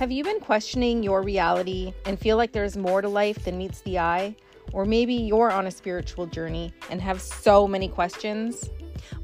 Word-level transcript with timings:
Have 0.00 0.10
you 0.10 0.24
been 0.24 0.40
questioning 0.40 1.02
your 1.02 1.20
reality 1.20 1.92
and 2.06 2.18
feel 2.18 2.38
like 2.38 2.52
there's 2.52 2.74
more 2.74 3.02
to 3.02 3.08
life 3.10 3.44
than 3.44 3.58
meets 3.58 3.82
the 3.82 3.98
eye? 3.98 4.34
Or 4.72 4.86
maybe 4.86 5.12
you're 5.12 5.50
on 5.52 5.66
a 5.66 5.70
spiritual 5.70 6.24
journey 6.24 6.72
and 6.88 7.02
have 7.02 7.20
so 7.20 7.68
many 7.68 7.86
questions? 7.86 8.70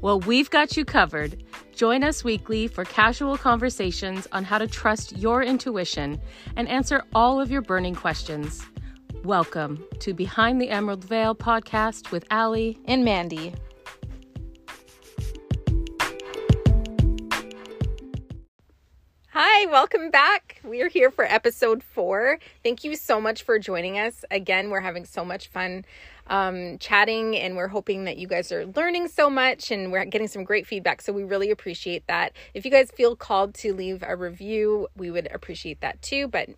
Well, 0.01 0.19
we've 0.19 0.51
got 0.51 0.77
you 0.77 0.85
covered. 0.85 1.43
Join 1.73 2.03
us 2.03 2.23
weekly 2.23 2.67
for 2.67 2.85
casual 2.85 3.39
conversations 3.39 4.27
on 4.31 4.43
how 4.43 4.59
to 4.59 4.67
trust 4.67 5.17
your 5.17 5.41
intuition 5.41 6.21
and 6.57 6.69
answer 6.69 7.03
all 7.15 7.41
of 7.41 7.49
your 7.49 7.63
burning 7.63 7.95
questions. 7.95 8.63
Welcome 9.23 9.83
to 10.01 10.13
Behind 10.13 10.61
the 10.61 10.69
Emerald 10.69 11.03
Veil 11.03 11.33
podcast 11.33 12.11
with 12.11 12.23
Ali 12.29 12.77
and 12.85 13.03
Mandy. 13.03 13.51
Hi, 19.39 19.67
welcome 19.67 20.09
back. 20.09 20.59
We 20.63 20.81
are 20.81 20.89
here 20.89 21.11
for 21.11 21.23
episode 21.23 21.83
four. 21.83 22.39
Thank 22.63 22.83
you 22.83 22.95
so 22.95 23.21
much 23.21 23.43
for 23.43 23.59
joining 23.59 23.99
us. 23.99 24.25
Again, 24.31 24.71
we're 24.71 24.79
having 24.79 25.05
so 25.05 25.23
much 25.23 25.49
fun 25.49 25.85
um, 26.25 26.79
chatting, 26.79 27.37
and 27.37 27.55
we're 27.55 27.67
hoping 27.67 28.05
that 28.05 28.17
you 28.17 28.25
guys 28.25 28.51
are 28.51 28.65
learning 28.65 29.09
so 29.09 29.29
much 29.29 29.69
and 29.69 29.91
we're 29.91 30.05
getting 30.05 30.27
some 30.27 30.43
great 30.43 30.65
feedback. 30.65 31.03
So, 31.03 31.13
we 31.13 31.23
really 31.23 31.51
appreciate 31.51 32.07
that. 32.07 32.33
If 32.55 32.65
you 32.65 32.71
guys 32.71 32.89
feel 32.89 33.15
called 33.15 33.53
to 33.59 33.75
leave 33.75 34.03
a 34.07 34.15
review, 34.15 34.87
we 34.97 35.11
would 35.11 35.31
appreciate 35.31 35.81
that 35.81 36.01
too, 36.01 36.27
but 36.27 36.49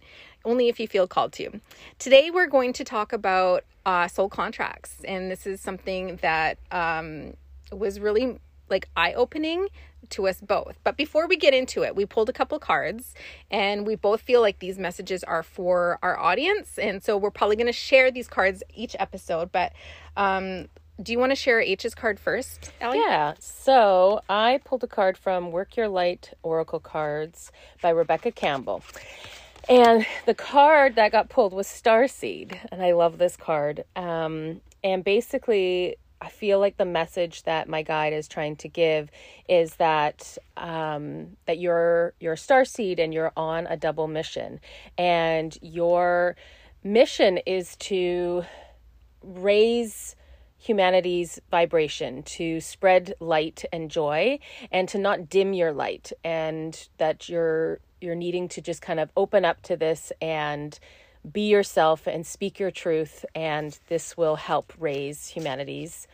only 0.45 0.69
if 0.69 0.79
you 0.79 0.87
feel 0.87 1.05
called 1.05 1.33
to. 1.33 1.59
Today, 1.97 2.31
we're 2.31 2.47
going 2.47 2.71
to 2.71 2.85
talk 2.85 3.11
about 3.11 3.65
uh, 3.85 4.07
soul 4.07 4.29
contracts, 4.29 5.01
and 5.03 5.29
this 5.29 5.45
is 5.45 5.59
something 5.59 6.15
that 6.21 6.57
um, 6.71 7.33
was 7.73 7.99
really 7.99 8.39
like 8.69 8.87
eye 8.95 9.11
opening 9.13 9.67
to 10.11 10.27
us 10.27 10.41
both. 10.41 10.77
But 10.83 10.97
before 10.97 11.27
we 11.27 11.37
get 11.37 11.53
into 11.53 11.83
it, 11.83 11.95
we 11.95 12.05
pulled 12.05 12.29
a 12.29 12.33
couple 12.33 12.59
cards 12.59 13.13
and 13.49 13.85
we 13.85 13.95
both 13.95 14.21
feel 14.21 14.41
like 14.41 14.59
these 14.59 14.77
messages 14.77 15.23
are 15.23 15.43
for 15.43 15.99
our 16.01 16.17
audience. 16.17 16.77
And 16.77 17.03
so 17.03 17.17
we're 17.17 17.31
probably 17.31 17.55
going 17.55 17.67
to 17.67 17.73
share 17.73 18.11
these 18.11 18.27
cards 18.27 18.63
each 18.73 18.95
episode. 18.99 19.51
But 19.51 19.73
um, 20.17 20.67
do 21.01 21.11
you 21.11 21.19
want 21.19 21.31
to 21.31 21.35
share 21.35 21.61
H's 21.61 21.95
card 21.95 22.19
first, 22.19 22.71
Ellie? 22.81 22.99
Yeah. 22.99 23.33
So 23.39 24.21
I 24.29 24.59
pulled 24.65 24.83
a 24.83 24.87
card 24.87 25.17
from 25.17 25.51
Work 25.51 25.77
Your 25.77 25.87
Light 25.87 26.33
Oracle 26.43 26.79
Cards 26.79 27.51
by 27.81 27.89
Rebecca 27.89 28.31
Campbell. 28.31 28.83
And 29.69 30.05
the 30.25 30.33
card 30.33 30.95
that 30.95 31.11
got 31.11 31.29
pulled 31.29 31.53
was 31.53 31.67
Starseed. 31.67 32.57
And 32.71 32.81
I 32.81 32.93
love 32.93 33.17
this 33.17 33.37
card. 33.37 33.85
Um, 33.95 34.61
and 34.83 35.03
basically, 35.03 35.97
I 36.21 36.29
feel 36.29 36.59
like 36.59 36.77
the 36.77 36.85
message 36.85 37.43
that 37.43 37.69
my 37.69 37.81
guide 37.81 38.13
is 38.13 38.27
trying 38.27 38.57
to 38.57 38.67
give 38.67 39.09
is 39.47 39.75
that 39.75 40.37
um, 40.57 41.37
that 41.45 41.59
you're 41.59 42.13
you're 42.19 42.33
a 42.33 42.37
star 42.37 42.65
seed 42.65 42.99
and 42.99 43.13
you're 43.13 43.31
on 43.37 43.67
a 43.67 43.77
double 43.77 44.07
mission, 44.07 44.59
and 44.97 45.57
your 45.61 46.35
mission 46.83 47.37
is 47.45 47.75
to 47.77 48.43
raise 49.21 50.15
humanity's 50.57 51.39
vibration 51.49 52.21
to 52.23 52.59
spread 52.59 53.13
light 53.21 53.63
and 53.71 53.89
joy 53.89 54.37
and 54.71 54.89
to 54.89 54.97
not 54.97 55.29
dim 55.29 55.53
your 55.53 55.71
light 55.71 56.11
and 56.23 56.89
that 56.97 57.29
you're 57.29 57.79
you're 58.01 58.15
needing 58.15 58.47
to 58.49 58.61
just 58.61 58.81
kind 58.81 58.99
of 58.99 59.09
open 59.15 59.45
up 59.45 59.61
to 59.61 59.77
this 59.77 60.11
and 60.21 60.79
be 61.31 61.49
yourself 61.49 62.07
and 62.07 62.25
speak 62.25 62.59
your 62.59 62.71
truth, 62.71 63.25
and 63.35 63.77
this 63.87 64.15
will 64.17 64.35
help 64.35 64.73
raise 64.79 65.27
humanity's 65.27 66.07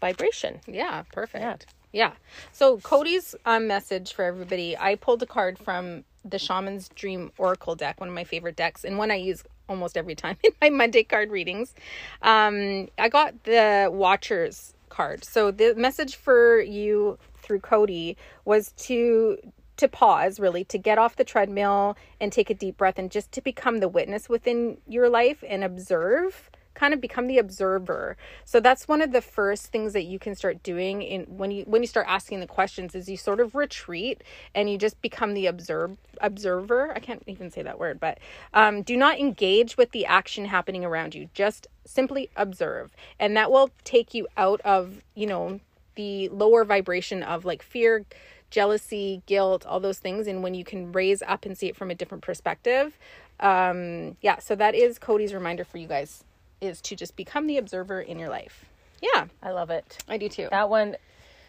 vibration. 0.00 0.60
Yeah, 0.66 1.02
perfect. 1.12 1.66
Yeah. 1.92 2.08
yeah. 2.08 2.12
So, 2.52 2.78
Cody's 2.78 3.34
um, 3.46 3.66
message 3.66 4.12
for 4.12 4.24
everybody 4.24 4.76
I 4.76 4.96
pulled 4.96 5.22
a 5.22 5.26
card 5.26 5.58
from 5.58 6.04
the 6.24 6.38
Shaman's 6.38 6.88
Dream 6.90 7.32
Oracle 7.38 7.74
deck, 7.74 8.00
one 8.00 8.08
of 8.08 8.14
my 8.14 8.24
favorite 8.24 8.56
decks, 8.56 8.84
and 8.84 8.98
one 8.98 9.10
I 9.10 9.16
use 9.16 9.44
almost 9.68 9.96
every 9.96 10.14
time 10.14 10.36
in 10.44 10.52
my 10.60 10.70
Monday 10.70 11.04
card 11.04 11.30
readings. 11.30 11.74
Um, 12.22 12.88
I 12.98 13.08
got 13.08 13.44
the 13.44 13.88
Watchers 13.92 14.74
card. 14.88 15.24
So, 15.24 15.50
the 15.50 15.74
message 15.74 16.16
for 16.16 16.60
you 16.60 17.18
through 17.42 17.60
Cody 17.60 18.16
was 18.44 18.72
to 18.72 19.38
to 19.78 19.88
pause 19.88 20.38
really 20.38 20.64
to 20.64 20.78
get 20.78 20.98
off 20.98 21.16
the 21.16 21.24
treadmill 21.24 21.96
and 22.20 22.32
take 22.32 22.50
a 22.50 22.54
deep 22.54 22.76
breath 22.76 22.98
and 22.98 23.10
just 23.10 23.32
to 23.32 23.40
become 23.40 23.78
the 23.78 23.88
witness 23.88 24.28
within 24.28 24.78
your 24.86 25.08
life 25.08 25.42
and 25.46 25.64
observe 25.64 26.50
kind 26.78 26.94
of 26.94 27.00
become 27.00 27.26
the 27.26 27.38
observer. 27.38 28.16
So 28.44 28.60
that's 28.60 28.86
one 28.86 29.02
of 29.02 29.10
the 29.10 29.20
first 29.20 29.66
things 29.66 29.92
that 29.94 30.04
you 30.04 30.18
can 30.18 30.36
start 30.36 30.62
doing 30.62 31.02
in 31.02 31.24
when 31.24 31.50
you 31.50 31.64
when 31.64 31.82
you 31.82 31.88
start 31.88 32.06
asking 32.08 32.38
the 32.40 32.46
questions 32.46 32.94
is 32.94 33.08
you 33.08 33.16
sort 33.16 33.40
of 33.40 33.56
retreat 33.56 34.22
and 34.54 34.70
you 34.70 34.78
just 34.78 35.02
become 35.02 35.34
the 35.34 35.46
observe 35.46 35.98
observer. 36.20 36.92
I 36.94 37.00
can't 37.00 37.22
even 37.26 37.50
say 37.50 37.62
that 37.62 37.78
word 37.78 37.98
but 37.98 38.18
um, 38.54 38.82
do 38.82 38.96
not 38.96 39.18
engage 39.18 39.76
with 39.76 39.90
the 39.90 40.06
action 40.06 40.44
happening 40.44 40.84
around 40.84 41.14
you. 41.14 41.28
Just 41.34 41.66
simply 41.84 42.30
observe. 42.36 42.94
And 43.18 43.36
that 43.36 43.50
will 43.50 43.70
take 43.82 44.14
you 44.14 44.28
out 44.36 44.60
of 44.60 45.02
you 45.14 45.26
know 45.26 45.60
the 45.96 46.28
lower 46.28 46.64
vibration 46.64 47.24
of 47.24 47.44
like 47.44 47.60
fear 47.60 48.04
jealousy, 48.50 49.22
guilt, 49.26 49.66
all 49.66 49.80
those 49.80 49.98
things. 49.98 50.26
And 50.26 50.42
when 50.42 50.54
you 50.54 50.64
can 50.64 50.92
raise 50.92 51.22
up 51.22 51.44
and 51.44 51.56
see 51.56 51.68
it 51.68 51.76
from 51.76 51.90
a 51.90 51.94
different 51.94 52.22
perspective. 52.22 52.98
Um, 53.40 54.16
yeah, 54.20 54.38
so 54.38 54.54
that 54.56 54.74
is 54.74 54.98
Cody's 54.98 55.32
reminder 55.32 55.64
for 55.64 55.78
you 55.78 55.86
guys 55.86 56.24
is 56.60 56.80
to 56.82 56.96
just 56.96 57.14
become 57.16 57.46
the 57.46 57.56
observer 57.56 58.00
in 58.00 58.18
your 58.18 58.28
life. 58.28 58.64
Yeah. 59.00 59.26
I 59.42 59.50
love 59.50 59.70
it. 59.70 59.98
I 60.08 60.16
do 60.16 60.28
too. 60.28 60.48
That 60.50 60.68
one 60.68 60.96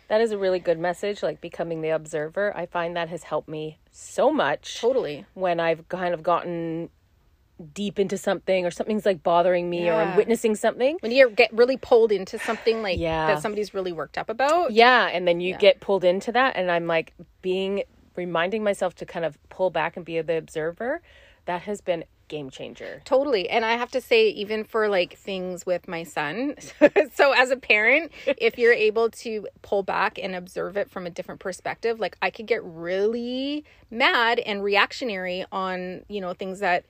that 0.08 0.22
is 0.22 0.32
a 0.32 0.38
really 0.38 0.60
good 0.60 0.80
message 0.80 1.22
like 1.24 1.40
becoming 1.40 1.82
the 1.82 1.90
observer. 1.90 2.56
I 2.56 2.66
find 2.66 2.96
that 2.96 3.10
has 3.10 3.24
helped 3.24 3.48
me 3.48 3.78
so 3.92 4.31
much. 4.31 4.81
Totally. 4.81 5.26
When 5.34 5.60
I've 5.60 5.88
kind 5.90 6.14
of 6.14 6.24
gotten 6.24 6.90
deep 7.74 8.00
into 8.00 8.18
something 8.18 8.66
or 8.66 8.72
something's 8.72 9.06
like 9.06 9.24
bothering 9.24 9.70
me 9.70 9.86
yeah. 9.86 9.96
or 9.96 10.02
I'm 10.02 10.18
witnessing 10.18 10.56
something. 10.56 10.97
When 11.02 11.12
you 11.12 11.30
get 11.30 11.52
really 11.53 11.78
pulled 11.78 12.12
into 12.12 12.40
something 12.40 12.81
like 12.81 13.00
yeah. 13.00 13.28
that 13.28 13.42
somebody's 13.42 13.74
really 13.74 13.92
worked 13.92 14.18
up 14.18 14.30
about. 14.30 14.72
Yeah, 14.72 15.08
and 15.08 15.28
then 15.28 15.42
you 15.42 15.52
yeah. 15.52 15.58
get 15.58 15.80
pulled 15.80 16.03
into 16.03 16.31
that 16.31 16.56
and 16.56 16.72
I'm 16.72 16.88
like 16.88 17.14
being 17.42 17.84
reminding 18.16 18.64
myself 18.64 18.96
to 18.96 19.06
kind 19.06 19.25
of 19.25 19.38
pull 19.50 19.69
back 19.69 19.96
and 19.96 20.06
be 20.06 20.22
the 20.22 20.38
observer. 20.38 21.02
That 21.46 21.64
has 21.64 21.81
been 21.81 22.06
game 22.30 22.50
changer. 22.50 23.02
Totally. 23.03 23.50
And 23.50 23.66
I 23.66 23.74
have 23.74 23.92
to 23.92 24.00
say, 24.00 24.30
even 24.30 24.64
for 24.64 24.88
like 24.88 25.18
things 25.18 25.66
with 25.66 25.88
my 25.88 26.03
son, 26.03 26.56
so 27.14 27.34
as 27.34 27.52
a 27.52 27.58
parent, 27.58 28.14
if 28.25 28.58
you're 28.58 28.72
able 28.72 29.09
to 29.09 29.48
pull 29.62 29.84
back 29.84 30.18
and 30.18 30.34
observe 30.34 30.78
it 30.78 30.90
from 30.90 31.06
a 31.06 31.09
different 31.09 31.42
perspective, 31.42 32.00
like 32.00 32.16
I 32.22 32.30
could 32.30 32.46
get 32.46 32.64
really 32.64 33.66
mad 33.92 34.40
and 34.40 34.64
reactionary 34.64 35.44
on, 35.52 36.06
you 36.08 36.22
know, 36.22 36.34
things 36.34 36.59
that 36.59 36.86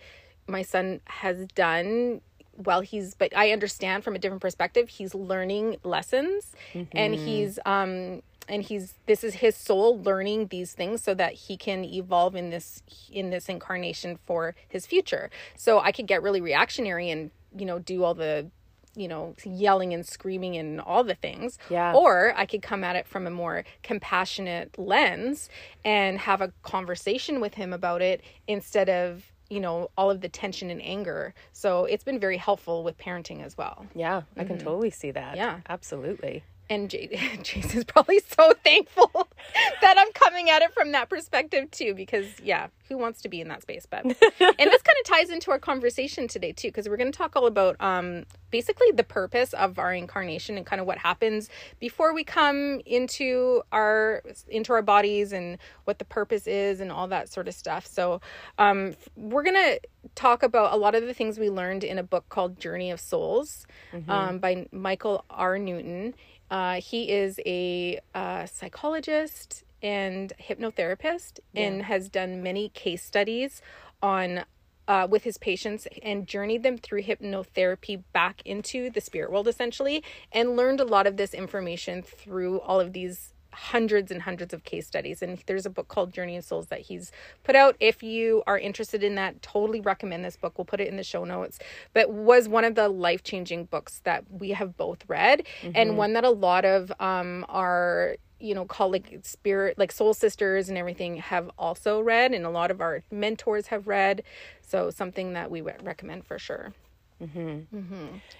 my 0.50 0.62
son 0.62 1.00
has 1.06 1.46
done 1.56 2.22
well 2.58 2.82
he's 2.82 3.14
but 3.16 3.36
i 3.36 3.52
understand 3.52 4.04
from 4.04 4.16
a 4.16 4.20
different 4.20 4.42
perspective 4.42 4.90
he's 4.90 5.16
learning 5.16 5.78
lessons 5.84 6.52
mm-hmm. 6.74 6.98
and 6.98 7.16
he's 7.16 7.60
um 7.66 8.22
and 8.50 8.64
he's 8.64 8.96
this 9.06 9.24
is 9.24 9.36
his 9.36 9.56
soul 9.56 10.02
learning 10.02 10.48
these 10.48 10.74
things 10.74 11.04
so 11.04 11.14
that 11.14 11.34
he 11.34 11.56
can 11.56 11.86
evolve 11.86 12.36
in 12.36 12.50
this 12.50 12.82
in 13.12 13.30
this 13.30 13.48
incarnation 13.48 14.18
for 14.26 14.56
his 14.68 14.86
future. 14.86 15.30
So 15.56 15.80
i 15.80 15.92
could 15.92 16.08
get 16.08 16.22
really 16.22 16.42
reactionary 16.42 17.09
and 17.09 17.32
you 17.56 17.66
know 17.66 17.80
do 17.80 18.04
all 18.04 18.16
the 18.16 18.48
you 18.96 19.08
know 19.08 19.36
yelling 19.46 19.94
and 19.94 20.06
screaming 20.06 20.58
and 20.58 20.82
all 20.82 21.04
the 21.04 21.16
things. 21.16 21.58
Yeah. 21.70 21.94
Or 21.94 22.34
i 22.36 22.46
could 22.46 22.62
come 22.62 22.84
at 22.84 22.96
it 22.96 23.08
from 23.08 23.28
a 23.28 23.32
more 23.32 23.64
compassionate 23.84 24.78
lens 24.78 25.50
and 25.86 26.18
have 26.20 26.42
a 26.42 26.52
conversation 26.64 27.40
with 27.40 27.54
him 27.54 27.72
about 27.72 28.02
it 28.02 28.22
instead 28.48 28.90
of 28.90 29.32
you 29.50 29.60
know 29.60 29.90
all 29.98 30.12
of 30.12 30.22
the 30.22 30.30
tension 30.30 30.70
and 30.70 30.82
anger. 30.82 31.34
So 31.54 31.86
it's 31.86 32.04
been 32.04 32.20
very 32.20 32.38
helpful 32.38 32.84
with 32.84 32.98
parenting 32.98 33.44
as 33.44 33.58
well. 33.58 33.86
Yeah 33.96 34.22
i 34.38 34.44
can 34.44 34.58
mm-hmm. 34.58 34.66
totally 34.66 34.90
see 34.90 35.12
that. 35.12 35.38
Yeah. 35.38 35.60
Absolutely 35.68 36.44
and 36.69 36.90
J- 36.90 37.09
is 37.56 37.84
probably 37.85 38.19
so 38.19 38.53
thankful 38.63 39.12
that 39.81 39.97
I'm 39.97 40.12
coming 40.13 40.50
at 40.50 40.62
it 40.62 40.74
from 40.74 40.91
that 40.91 41.09
perspective 41.09 41.72
too, 41.72 41.94
because 41.94 42.28
yeah, 42.41 42.67
who 42.88 42.97
wants 42.97 43.22
to 43.22 43.29
be 43.29 43.41
in 43.41 43.47
that 43.47 43.61
space? 43.61 43.85
But 43.90 44.05
and 44.05 44.16
this 44.16 44.82
kind 44.82 44.97
of 44.99 45.05
ties 45.05 45.29
into 45.29 45.52
our 45.52 45.59
conversation 45.59 46.28
today 46.28 46.52
too, 46.52 46.70
because 46.70 46.88
we're 46.88 46.97
going 46.97 47.11
to 47.11 47.17
talk 47.17 47.35
all 47.35 47.47
about 47.47 47.76
um 47.82 48.26
basically 48.52 48.91
the 48.91 49.03
purpose 49.03 49.53
of 49.53 49.78
our 49.78 49.94
incarnation 49.94 50.58
and 50.58 50.66
kind 50.66 50.79
of 50.79 50.88
what 50.88 50.97
happens 50.97 51.49
before 51.79 52.14
we 52.14 52.23
come 52.23 52.82
into 52.85 53.61
our 53.72 54.23
into 54.47 54.73
our 54.73 54.82
bodies 54.82 55.32
and 55.32 55.58
what 55.84 55.99
the 55.99 56.05
purpose 56.05 56.47
is 56.47 56.79
and 56.79 56.91
all 56.91 57.08
that 57.08 57.29
sort 57.29 57.47
of 57.47 57.53
stuff. 57.53 57.85
So 57.85 58.22
um 58.58 58.96
we're 59.16 59.44
gonna 59.44 59.78
talk 60.16 60.44
about 60.44 60.73
a 60.73 60.78
lot 60.78 60.96
of 60.96 61.05
the 61.05 61.14
things 61.14 61.38
we 61.38 61.49
learned 61.49 61.84
in 61.84 61.97
a 61.97 62.03
book 62.03 62.29
called 62.29 62.59
Journey 62.59 62.91
of 62.91 62.99
Souls 62.99 63.66
mm-hmm. 63.94 64.09
um, 64.09 64.40
by 64.40 64.67
Michael 64.72 65.26
R. 65.29 65.58
Newton 65.58 66.14
uh, 66.49 66.81
he 66.81 67.11
is 67.11 67.40
a 67.46 67.99
uh, 68.13 68.46
psychologist 68.46 69.63
and 69.81 70.34
hypnotherapist 70.41 71.40
yeah. 71.53 71.63
and 71.63 71.84
has 71.84 72.09
done 72.09 72.43
many 72.43 72.69
case 72.69 73.03
studies 73.03 73.61
on 74.01 74.43
uh, 74.87 75.07
with 75.09 75.23
his 75.23 75.37
patients 75.37 75.87
and 76.01 76.25
journeyed 76.28 76.63
them 76.63 76.78
through 76.78 77.03
hypnotherapy 77.03 78.01
back 78.11 78.41
into 78.43 78.90
the 78.90 78.99
spirit 78.99 79.31
world 79.31 79.47
essentially 79.47 80.03
and 80.31 80.57
learned 80.57 80.79
a 80.79 80.85
lot 80.85 81.05
of 81.05 81.16
this 81.16 81.34
information 81.34 82.01
through 82.01 82.59
all 82.61 82.79
of 82.79 82.91
these 82.93 83.34
hundreds 83.51 84.11
and 84.11 84.22
hundreds 84.22 84.53
of 84.53 84.63
case 84.63 84.87
studies. 84.87 85.22
And 85.22 85.41
there's 85.46 85.66
a 85.66 85.69
book 85.69 85.87
called 85.87 86.13
journey 86.13 86.37
of 86.37 86.43
souls 86.43 86.67
that 86.67 86.81
he's 86.81 87.11
put 87.43 87.55
out. 87.55 87.75
If 87.79 88.03
you 88.03 88.43
are 88.47 88.57
interested 88.57 89.03
in 89.03 89.16
that 89.16 89.41
totally 89.41 89.81
recommend 89.81 90.23
this 90.23 90.37
book. 90.37 90.57
We'll 90.57 90.66
put 90.66 90.79
it 90.79 90.87
in 90.87 90.97
the 90.97 91.03
show 91.03 91.23
notes. 91.23 91.59
But 91.93 92.11
was 92.11 92.47
one 92.47 92.63
of 92.63 92.75
the 92.75 92.90
life-changing 92.90 93.66
books 93.66 94.01
that 94.03 94.23
we 94.31 94.49
have 94.51 94.78
both 94.78 95.03
read 95.07 95.46
and 95.75 95.97
one 95.97 96.13
that 96.13 96.23
a 96.23 96.29
lot 96.29 96.66
of 96.66 96.91
um 96.99 97.46
our 97.49 98.16
you 98.40 98.55
know 98.55 98.66
colleague 98.66 99.19
spirit 99.23 99.78
like 99.78 99.91
soul 99.91 100.13
sisters 100.13 100.69
and 100.69 100.78
everything 100.78 101.17
have 101.17 101.49
also 101.57 101.99
read 101.99 102.34
and 102.34 102.46
a 102.46 102.49
lot 102.49 102.72
of 102.72 102.79
our 102.81 103.03
mentors 103.11 103.67
have 103.67 103.87
read. 103.87 104.23
So 104.61 104.90
something 104.91 105.34
that 105.34 105.49
we 105.51 105.61
would 105.61 105.85
recommend 105.85 106.25
for 106.25 106.40
sure. 106.40 106.73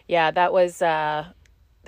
Yeah 0.08 0.32
that 0.32 0.54
was 0.54 0.82
uh 0.82 1.26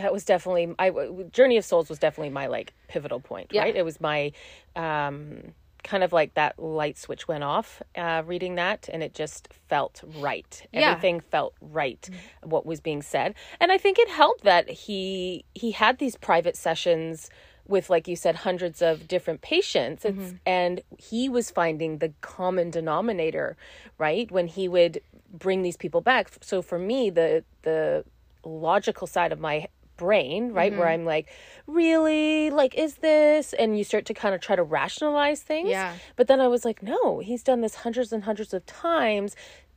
that 0.01 0.12
was 0.13 0.24
definitely 0.25 0.65
i 0.80 0.89
journey 1.31 1.57
of 1.57 1.65
souls 1.65 1.89
was 1.89 2.00
definitely 2.00 2.30
my 2.42 2.48
like 2.48 2.74
pivotal 2.88 3.19
point 3.19 3.48
Yeah. 3.51 3.63
right? 3.63 3.75
It 3.75 3.86
was 3.86 4.00
my 4.01 4.31
um 4.75 5.53
kind 5.83 6.03
of 6.03 6.13
like 6.13 6.36
that 6.36 6.59
light 6.59 6.98
switch 6.98 7.27
went 7.27 7.44
off 7.44 7.81
uh 7.98 8.21
reading 8.25 8.53
that 8.56 8.88
and 8.94 9.01
it 9.01 9.13
just 9.15 9.48
felt 9.69 10.01
right. 10.19 10.68
Yeah. 10.71 10.81
everything 10.92 11.19
felt 11.21 11.53
right 11.62 12.03
what 12.44 12.65
was 12.65 12.80
being 12.80 13.01
said. 13.01 13.33
And 13.59 13.71
i 13.71 13.77
think 13.77 13.98
it 14.00 14.09
helped 14.09 14.44
that 14.44 14.69
he 14.69 15.44
he 15.56 15.71
had 15.71 15.98
these 15.98 16.15
private 16.30 16.56
sessions 16.56 17.30
with 17.68 17.89
like 17.89 18.07
you 18.07 18.15
said 18.15 18.36
hundreds 18.36 18.81
of 18.81 19.07
different 19.07 19.42
patients. 19.42 20.04
It's, 20.04 20.33
and 20.45 20.81
he 20.97 21.30
was 21.30 21.50
finding 21.51 22.00
the 22.00 22.12
common 22.19 22.69
denominator 22.69 23.56
right 23.97 24.30
when 24.31 24.47
he 24.47 24.68
would 24.68 25.00
bring 25.31 25.62
these 25.62 25.77
people 25.77 26.01
back. 26.01 26.30
So 26.42 26.62
for 26.62 26.77
me 26.77 27.09
the 27.09 27.44
the 27.62 28.04
logical 28.44 29.07
side 29.07 29.31
of 29.31 29.39
my 29.39 29.68
brain 30.01 30.51
right 30.51 30.71
where 30.74 30.88
mm-hmm. 30.88 31.01
i'm 31.01 31.06
like 31.06 31.27
really? 31.68 32.50
Like 32.50 32.75
is 32.75 32.95
this? 32.95 33.53
And 33.53 33.77
you 33.77 33.83
start 33.83 34.06
to 34.07 34.13
kind 34.13 34.36
of 34.36 34.42
try 34.42 34.56
to 34.56 34.63
rationalize 34.63 35.42
things. 35.42 35.69
Yeah. 35.69 35.95
but 36.15 36.27
then 36.27 36.39
i 36.42 36.48
was 36.48 36.65
like 36.65 36.83
no 36.83 37.19
he's 37.19 37.44
done 37.44 37.62
this 37.62 37.75
hundreds 37.75 38.12
and 38.12 38.24
hundreds 38.24 38.53
of 38.53 38.65
times 38.65 39.36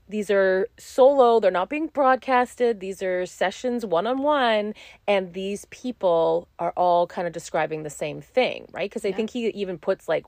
these 0.09 0.31
are 0.31 0.69
solo 0.79 1.41
they're 1.41 1.51
not 1.51 1.69
being 1.71 1.87
broadcasted 1.87 2.81
these 2.81 3.03
are 3.03 3.25
sessions 3.27 3.87
one-on-one 3.87 4.75
and 5.09 5.33
these 5.33 5.65
people 5.71 6.47
are 6.59 6.73
all 6.77 7.07
kind 7.07 7.27
of 7.27 7.33
describing 7.33 7.83
the 7.83 7.91
same 7.91 8.21
thing 8.21 8.67
right 8.73 8.91
because 8.91 9.05
i 9.05 9.13
think 9.13 9.31
he 9.31 9.49
even 9.49 9.79
puts 9.79 10.09
like 10.09 10.25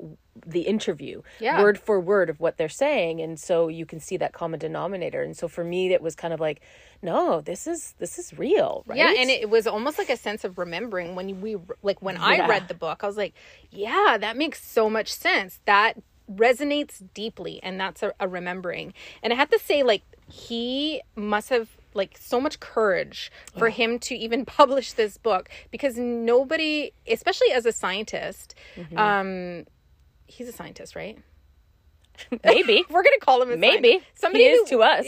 the 0.46 0.62
interview 0.62 1.22
Yeah. 1.40 1.60
word 1.60 1.78
for 1.78 1.98
word 2.00 2.28
of 2.30 2.40
what 2.40 2.56
they're 2.56 2.68
saying 2.68 3.20
and 3.20 3.38
so 3.38 3.68
you 3.68 3.86
can 3.86 4.00
see 4.00 4.16
that 4.18 4.32
common 4.32 4.58
denominator 4.58 5.22
and 5.22 5.36
so 5.36 5.48
for 5.48 5.64
me 5.64 5.92
it 5.92 6.02
was 6.02 6.14
kind 6.14 6.32
of 6.34 6.40
like 6.40 6.60
no 7.02 7.40
this 7.40 7.66
is 7.66 7.94
this 7.98 8.18
is 8.18 8.36
real 8.38 8.82
right 8.86 8.96
Yeah, 8.98 9.12
and 9.18 9.30
it 9.30 9.48
was 9.50 9.66
almost 9.66 9.98
like 9.98 10.10
a 10.10 10.16
sense 10.16 10.44
of 10.44 10.58
remembering 10.58 11.14
when 11.14 11.40
we 11.40 11.56
like 11.82 12.00
when 12.02 12.16
I 12.16 12.46
read 12.48 12.68
the 12.68 12.74
book, 12.74 13.00
I 13.02 13.06
was 13.06 13.16
like, 13.16 13.34
yeah, 13.70 14.16
that 14.20 14.36
makes 14.36 14.62
so 14.64 14.88
much 14.90 15.12
sense. 15.12 15.60
That 15.66 15.94
resonates 16.30 17.02
deeply 17.14 17.60
and 17.62 17.78
that's 17.80 18.02
a, 18.02 18.12
a 18.20 18.26
remembering. 18.28 18.92
And 19.22 19.32
I 19.32 19.36
have 19.36 19.50
to 19.50 19.58
say 19.58 19.82
like 19.82 20.02
he 20.28 21.02
must 21.14 21.50
have 21.50 21.68
like 21.94 22.18
so 22.20 22.40
much 22.40 22.60
courage 22.60 23.30
for 23.56 23.68
him 23.70 23.98
to 24.00 24.14
even 24.14 24.44
publish 24.58 24.92
this 24.92 25.16
book 25.18 25.48
because 25.70 25.96
nobody, 25.96 26.92
especially 27.08 27.52
as 27.52 27.64
a 27.66 27.72
scientist, 27.72 28.54
Mm-hmm. 28.76 28.98
um 28.98 29.64
he's 30.26 30.48
a 30.48 30.52
scientist, 30.52 30.96
right? 30.96 31.18
maybe 32.44 32.84
We're 32.90 33.02
to 33.20 33.24
call 33.24 33.40
him 33.42 33.50
a 33.52 33.56
maybe 33.56 33.90
scientist. 33.90 34.20
Somebody 34.20 34.50
who- 34.50 34.66
to 34.66 34.82
us 34.82 35.06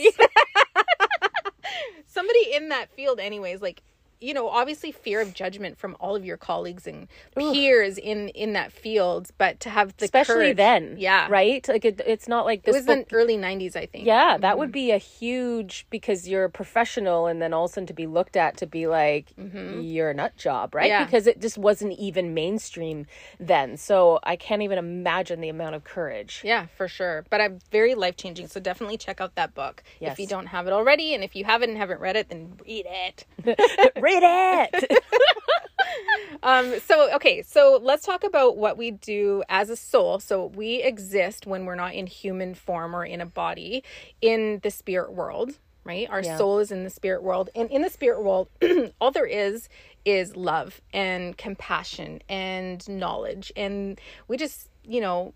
somebody 2.07 2.53
in 2.53 2.69
that 2.69 2.89
field 2.95 3.19
anyways 3.19 3.61
like 3.61 3.81
you 4.21 4.33
know 4.33 4.49
obviously 4.49 4.91
fear 4.91 5.21
of 5.21 5.33
judgment 5.33 5.77
from 5.77 5.95
all 5.99 6.15
of 6.15 6.25
your 6.25 6.37
colleagues 6.37 6.85
and 6.87 7.07
peers 7.35 7.97
in 7.97 8.29
in 8.29 8.53
that 8.53 8.71
field 8.71 9.29
but 9.37 9.59
to 9.59 9.69
have 9.69 9.95
the 9.97 10.05
especially 10.05 10.35
courage- 10.35 10.57
then 10.57 10.95
yeah 10.97 11.27
right 11.29 11.67
like 11.67 11.85
it, 11.85 12.01
it's 12.05 12.27
not 12.27 12.45
like 12.45 12.59
it 12.59 12.65
this 12.65 12.75
was 12.75 12.85
book 12.85 12.97
in 12.97 13.05
early 13.13 13.37
90s 13.37 13.75
i 13.75 13.85
think 13.85 14.05
Yeah, 14.05 14.37
that 14.37 14.57
would 14.57 14.67
mm-hmm. 14.69 14.73
be 14.73 14.91
a 14.91 14.97
huge 14.97 15.85
because 15.89 16.27
you're 16.27 16.45
a 16.45 16.49
professional, 16.49 17.27
and 17.27 17.41
then 17.41 17.53
all 17.53 17.65
of 17.65 17.71
a 17.71 17.73
sudden 17.73 17.87
to 17.87 17.93
be 17.93 18.07
looked 18.07 18.35
at 18.35 18.57
to 18.57 18.65
be 18.67 18.87
like 18.87 19.33
mm-hmm. 19.37 19.81
you're 19.81 20.09
a 20.09 20.13
nut 20.13 20.35
job, 20.37 20.73
right? 20.75 20.87
Yeah. 20.87 21.03
Because 21.05 21.27
it 21.27 21.39
just 21.41 21.57
wasn't 21.57 21.93
even 21.99 22.33
mainstream 22.33 23.05
then. 23.39 23.77
So 23.77 24.19
I 24.23 24.35
can't 24.35 24.61
even 24.61 24.77
imagine 24.77 25.41
the 25.41 25.49
amount 25.49 25.75
of 25.75 25.83
courage. 25.83 26.41
yeah 26.43 26.65
for 26.77 26.87
sure 26.87 27.25
but 27.29 27.39
i'm 27.41 27.59
very 27.71 27.95
life 27.95 28.15
changing 28.17 28.47
so 28.47 28.59
definitely 28.59 28.97
check 28.97 29.21
out 29.21 29.35
that 29.35 29.53
book 29.53 29.83
Yes. 29.99 30.13
if 30.13 30.19
you 30.19 30.27
don't 30.27 30.47
have 30.47 30.67
it 30.67 30.73
already 30.73 31.13
and 31.13 31.23
if 31.23 31.35
you 31.35 31.43
haven't 31.45 31.69
and 31.69 31.77
haven't 31.77 31.99
read 31.99 32.15
it 32.15 32.29
then 32.29 32.53
read 32.65 32.85
it 32.87 33.25
Read 34.09 34.23
it. 34.23 35.03
Um, 36.43 36.79
so 36.79 37.13
okay, 37.15 37.41
so 37.41 37.79
let's 37.81 38.05
talk 38.05 38.23
about 38.23 38.55
what 38.57 38.77
we 38.77 38.91
do 38.91 39.43
as 39.49 39.69
a 39.69 39.75
soul. 39.75 40.19
So 40.19 40.45
we 40.45 40.81
exist 40.81 41.45
when 41.45 41.65
we're 41.65 41.75
not 41.75 41.93
in 41.93 42.07
human 42.07 42.53
form 42.55 42.95
or 42.95 43.03
in 43.05 43.19
a 43.21 43.25
body 43.25 43.83
in 44.21 44.59
the 44.63 44.71
spirit 44.71 45.13
world, 45.13 45.51
right? 45.83 46.09
Our 46.09 46.21
Yeah. 46.21 46.37
soul 46.37 46.59
is 46.59 46.71
in 46.71 46.83
the 46.85 46.89
spirit 46.89 47.23
world. 47.23 47.49
And 47.55 47.69
in 47.69 47.81
the 47.81 47.89
spirit 47.89 48.23
world, 48.23 48.49
all 49.01 49.11
there 49.11 49.25
is 49.25 49.67
is 50.05 50.35
love 50.37 50.79
and 50.93 51.37
compassion 51.37 52.21
and 52.29 52.87
knowledge. 52.87 53.51
And 53.57 53.99
we 54.27 54.37
just, 54.37 54.69
you 54.83 55.01
know, 55.01 55.33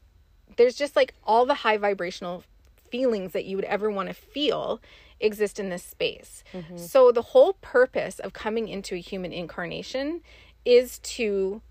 there's 0.55 0.75
just 0.75 0.95
like 0.95 1.13
all 1.25 1.45
the 1.45 1.55
high 1.55 1.77
vibrational 1.77 2.43
feelings 2.89 3.33
that 3.33 3.45
you 3.45 3.55
would 3.57 3.65
ever 3.65 3.89
want 3.91 4.07
to 4.07 4.13
feel 4.13 4.79
exist 5.23 5.59
in 5.59 5.69
this 5.69 5.83
space. 5.83 6.43
Mm-hmm. 6.53 6.77
So 6.77 7.11
the 7.11 7.21
whole 7.21 7.53
purpose 7.53 8.19
of 8.19 8.33
coming 8.33 8.67
into 8.67 8.95
a 8.95 8.99
human 8.99 9.33
incarnation 9.33 10.21
is 10.65 10.99
to 10.99 11.61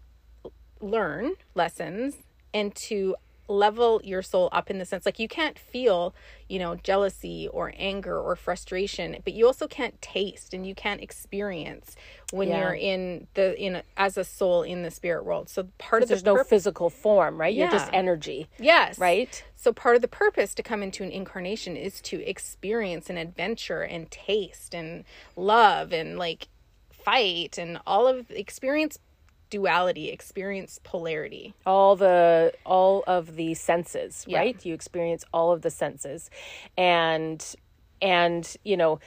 learn 0.81 1.35
lessons 1.55 2.17
and 2.53 2.75
to 2.75 3.15
level 3.49 4.01
your 4.05 4.23
soul 4.23 4.49
up 4.53 4.71
in 4.71 4.79
the 4.79 4.85
sense 4.85 5.05
like 5.05 5.19
you 5.19 5.29
can't 5.29 5.59
feel 5.59 6.15
you 6.49 6.59
know 6.59 6.77
jealousy 6.77 7.49
or 7.53 7.73
anger 7.77 8.19
or 8.19 8.37
frustration 8.37 9.17
but 9.25 9.33
you 9.35 9.47
also 9.47 9.67
can't 9.67 10.01
taste 10.01 10.55
and 10.55 10.67
you 10.67 10.75
can't 10.75 11.01
experience 11.01 11.97
when 12.31 12.49
Yeah. 12.49 12.61
you're 12.61 12.75
in 12.75 13.27
the 13.35 13.61
in 13.61 13.83
as 13.97 14.17
a 14.17 14.25
soul 14.25 14.63
in 14.63 14.83
the 14.83 14.91
spirit 14.91 15.25
world 15.25 15.49
so 15.49 15.69
part 15.79 16.03
of 16.03 16.09
the 16.09 16.15
There's 16.15 16.25
no 16.25 16.43
physical 16.45 16.89
form, 16.89 17.39
right? 17.41 17.53
Yeah. 17.55 17.65
You're 17.65 17.73
just 17.73 17.91
energy, 17.93 18.49
yes 18.59 18.99
right? 18.99 19.45
so 19.57 19.73
part 19.73 19.97
of 19.97 20.03
the 20.03 20.09
purpose 20.09 20.55
to 20.55 20.63
come 20.63 20.83
into 20.83 21.03
an 21.03 21.11
incarnation 21.11 21.77
is 21.77 22.01
to 22.03 22.23
experience 22.29 23.11
an 23.11 23.19
adventure 23.19 23.83
and 23.83 24.11
taste 24.11 24.75
and 24.75 25.05
love 25.37 25.93
and 25.93 26.19
like 26.19 26.49
fight 26.93 27.59
and 27.59 27.81
all 27.87 28.07
of 28.07 28.31
experience 28.31 28.99
duality, 29.53 30.09
experience 30.09 30.81
polarity. 30.83 31.55
all 31.67 31.95
the 31.95 32.53
all 32.65 33.05
of 33.07 33.37
the 33.37 33.53
senses 33.55 34.25
Yeah. 34.27 34.39
right 34.39 34.65
you 34.65 34.73
experience 34.73 35.25
all 35.33 35.53
of 35.53 35.61
the 35.61 35.71
senses 35.71 36.31
and 36.79 37.39
and 38.01 38.57
you 38.65 38.77
know 38.79 38.99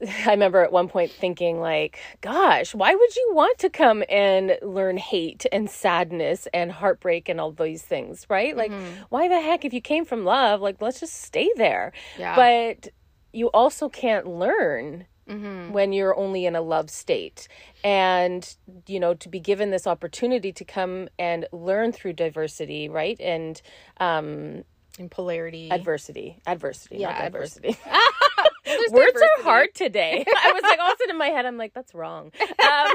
I 0.26 0.30
remember 0.30 0.62
at 0.62 0.70
one 0.70 0.88
point 0.88 1.10
thinking 1.10 1.60
like, 1.60 1.98
gosh, 2.20 2.76
why 2.76 2.94
would 2.94 3.16
you 3.16 3.30
want 3.32 3.58
to 3.58 3.68
come 3.70 4.04
and 4.08 4.56
learn 4.62 4.96
hate 4.96 5.46
and 5.50 5.68
sadness 5.68 6.46
and 6.54 6.70
heartbreak 6.70 7.28
and 7.28 7.40
all 7.40 7.50
these 7.50 7.82
things, 7.82 8.24
right? 8.28 8.56
Like, 8.56 8.70
mm-hmm. 8.70 9.02
why 9.08 9.26
the 9.26 9.40
heck 9.40 9.64
if 9.64 9.72
you 9.72 9.80
came 9.80 10.04
from 10.04 10.24
love, 10.24 10.60
like 10.60 10.80
let's 10.80 11.00
just 11.00 11.14
stay 11.22 11.50
there. 11.56 11.92
Yeah. 12.16 12.36
But 12.36 12.92
you 13.32 13.48
also 13.48 13.88
can't 13.88 14.26
learn 14.26 15.06
when 15.26 15.92
you're 15.92 16.16
only 16.16 16.44
in 16.46 16.56
a 16.56 16.60
love 16.60 16.90
state. 16.90 17.46
And, 17.84 18.52
you 18.86 18.98
know, 18.98 19.14
to 19.14 19.28
be 19.28 19.38
given 19.40 19.70
this 19.70 19.86
opportunity 19.86 20.52
to 20.52 20.64
come 20.64 21.08
and 21.18 21.46
learn 21.52 21.92
through 21.92 22.14
diversity, 22.14 22.88
right? 22.88 23.18
And 23.20 23.60
um 23.98 24.64
And 24.98 25.10
polarity. 25.10 25.70
adversity. 25.70 26.40
Adversity, 26.46 26.96
Yeah, 26.98 27.12
not 27.12 27.20
adversity. 27.26 27.76
There's 28.64 28.78
Words 28.92 29.12
diversity. 29.12 29.24
are 29.38 29.42
hard 29.44 29.68
today. 29.74 30.24
I 30.44 30.52
was 30.52 30.62
like, 30.62 30.78
all 30.78 30.88
of 30.90 30.94
a 30.94 30.98
sudden 30.98 31.10
in 31.14 31.18
my 31.18 31.28
head, 31.28 31.46
I'm 31.46 31.56
like, 31.56 31.72
that's 31.74 31.94
wrong. 31.94 32.30
Um, 32.40 32.88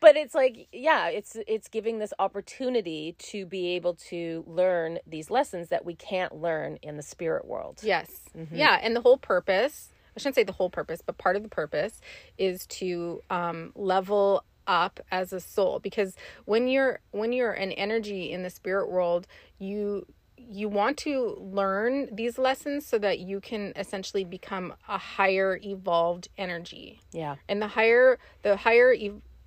but 0.00 0.16
it's 0.16 0.34
like, 0.34 0.68
yeah, 0.72 1.08
it's 1.08 1.36
it's 1.46 1.68
giving 1.68 1.98
this 1.98 2.12
opportunity 2.18 3.14
to 3.18 3.46
be 3.46 3.68
able 3.76 3.94
to 4.10 4.44
learn 4.46 4.98
these 5.06 5.30
lessons 5.30 5.68
that 5.68 5.84
we 5.84 5.94
can't 5.94 6.36
learn 6.36 6.76
in 6.82 6.96
the 6.96 7.02
spirit 7.02 7.46
world. 7.46 7.80
Yes. 7.82 8.10
Mm-hmm. 8.36 8.56
Yeah, 8.56 8.78
and 8.82 8.94
the 8.94 9.00
whole 9.00 9.18
purpose, 9.18 9.88
I 10.16 10.20
shouldn't 10.20 10.34
say 10.36 10.44
the 10.44 10.52
whole 10.52 10.70
purpose, 10.70 11.00
but 11.04 11.18
part 11.18 11.36
of 11.36 11.42
the 11.42 11.48
purpose 11.48 12.00
is 12.38 12.66
to 12.66 13.22
um 13.30 13.72
level 13.74 14.44
up 14.66 15.00
as 15.10 15.32
a 15.32 15.40
soul 15.40 15.80
because 15.80 16.14
when 16.44 16.68
you're 16.68 17.00
when 17.10 17.32
you're 17.32 17.52
an 17.52 17.72
energy 17.72 18.32
in 18.32 18.42
the 18.42 18.50
spirit 18.50 18.90
world, 18.90 19.26
you 19.58 20.06
you 20.36 20.68
want 20.68 20.96
to 20.96 21.36
learn 21.38 22.08
these 22.14 22.38
lessons 22.38 22.86
so 22.86 22.98
that 22.98 23.18
you 23.18 23.40
can 23.40 23.72
essentially 23.76 24.24
become 24.24 24.72
a 24.88 24.98
higher 24.98 25.58
evolved 25.62 26.28
energy. 26.38 27.00
Yeah. 27.12 27.36
And 27.48 27.60
the 27.60 27.68
higher 27.68 28.18
the 28.42 28.56
higher 28.56 28.94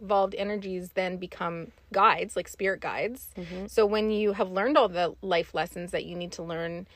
evolved 0.02 0.36
energies 0.36 0.92
then 0.94 1.18
become 1.18 1.72
guides, 1.92 2.36
like 2.36 2.48
spirit 2.48 2.80
guides. 2.80 3.30
So 3.68 3.86
when 3.86 4.12
you 4.12 4.34
have 4.34 4.52
learned 4.52 4.78
all 4.78 4.90
the 4.90 5.16
life 5.22 5.54
lessons 5.54 5.92
that 5.92 6.06
you 6.06 6.16
need 6.16 6.32
to 6.34 6.44
learn 6.44 6.88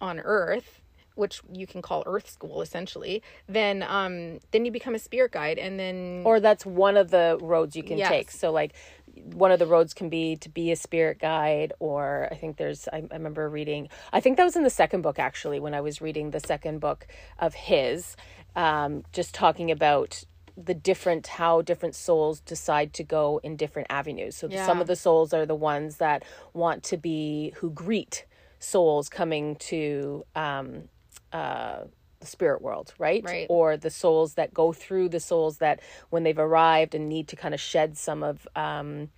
on 0.00 0.18
earth, 0.20 0.80
which 1.14 1.40
you 1.52 1.66
can 1.66 1.80
call 1.82 2.02
Earth 2.06 2.28
School 2.28 2.62
essentially, 2.62 3.22
then 3.48 3.82
um, 3.82 4.40
then 4.50 4.64
you 4.64 4.70
become 4.72 4.94
a 4.94 4.98
spirit 4.98 5.32
guide, 5.32 5.58
and 5.58 5.78
then 5.78 6.22
or 6.24 6.40
that's 6.40 6.64
one 6.66 6.96
of 6.96 7.10
the 7.10 7.38
roads 7.40 7.76
you 7.76 7.82
can 7.82 7.98
Yes. 7.98 8.08
take 8.08 8.30
so 8.30 8.50
like 8.50 8.74
one 9.14 9.52
of 9.52 9.58
the 9.58 9.66
roads 9.66 9.94
can 9.94 10.08
be 10.08 10.36
to 10.36 10.48
be 10.48 10.72
a 10.72 10.76
spirit 10.76 11.18
guide 11.20 11.72
or 11.78 12.28
i 12.32 12.34
think 12.34 12.56
there's 12.56 12.88
I, 12.92 12.96
I 13.10 13.14
remember 13.14 13.48
reading 13.48 13.88
i 14.12 14.20
think 14.20 14.36
that 14.38 14.44
was 14.44 14.56
in 14.56 14.64
the 14.64 14.70
second 14.70 15.02
book 15.02 15.18
actually 15.20 15.60
when 15.60 15.72
i 15.74 15.80
was 15.80 16.00
reading 16.00 16.30
the 16.30 16.40
second 16.40 16.80
book 16.80 17.06
of 17.38 17.54
his 17.54 18.16
um, 18.56 19.04
just 19.12 19.34
talking 19.34 19.70
about 19.70 20.24
the 20.56 20.74
different 20.74 21.26
how 21.26 21.62
different 21.62 21.94
souls 21.94 22.40
decide 22.40 22.92
to 22.94 23.04
go 23.04 23.40
in 23.44 23.56
different 23.56 23.86
avenues 23.90 24.34
so 24.36 24.48
Yeah. 24.50 24.64
some 24.66 24.80
of 24.80 24.86
the 24.88 24.96
souls 24.96 25.32
are 25.32 25.46
the 25.46 25.54
ones 25.54 25.98
that 25.98 26.24
want 26.52 26.82
to 26.84 26.96
be 26.96 27.52
who 27.56 27.70
greet 27.70 28.24
souls 28.58 29.08
coming 29.08 29.56
to 29.56 30.24
um, 30.34 30.88
uh, 31.34 31.80
the 32.20 32.26
spirit 32.26 32.62
world, 32.62 32.94
right? 32.98 33.22
Right. 33.24 33.46
Or 33.50 33.76
the 33.76 33.90
souls 33.90 34.34
that 34.34 34.54
go 34.54 34.72
through 34.72 35.10
the 35.10 35.20
souls 35.20 35.58
that 35.58 35.80
when 36.10 36.22
they've 36.22 36.38
arrived 36.38 36.94
and 36.94 37.08
need 37.08 37.28
to 37.28 37.36
kind 37.36 37.52
of 37.52 37.60
shed 37.60 37.98
some 37.98 38.22
of 38.22 38.48
um, 38.56 39.10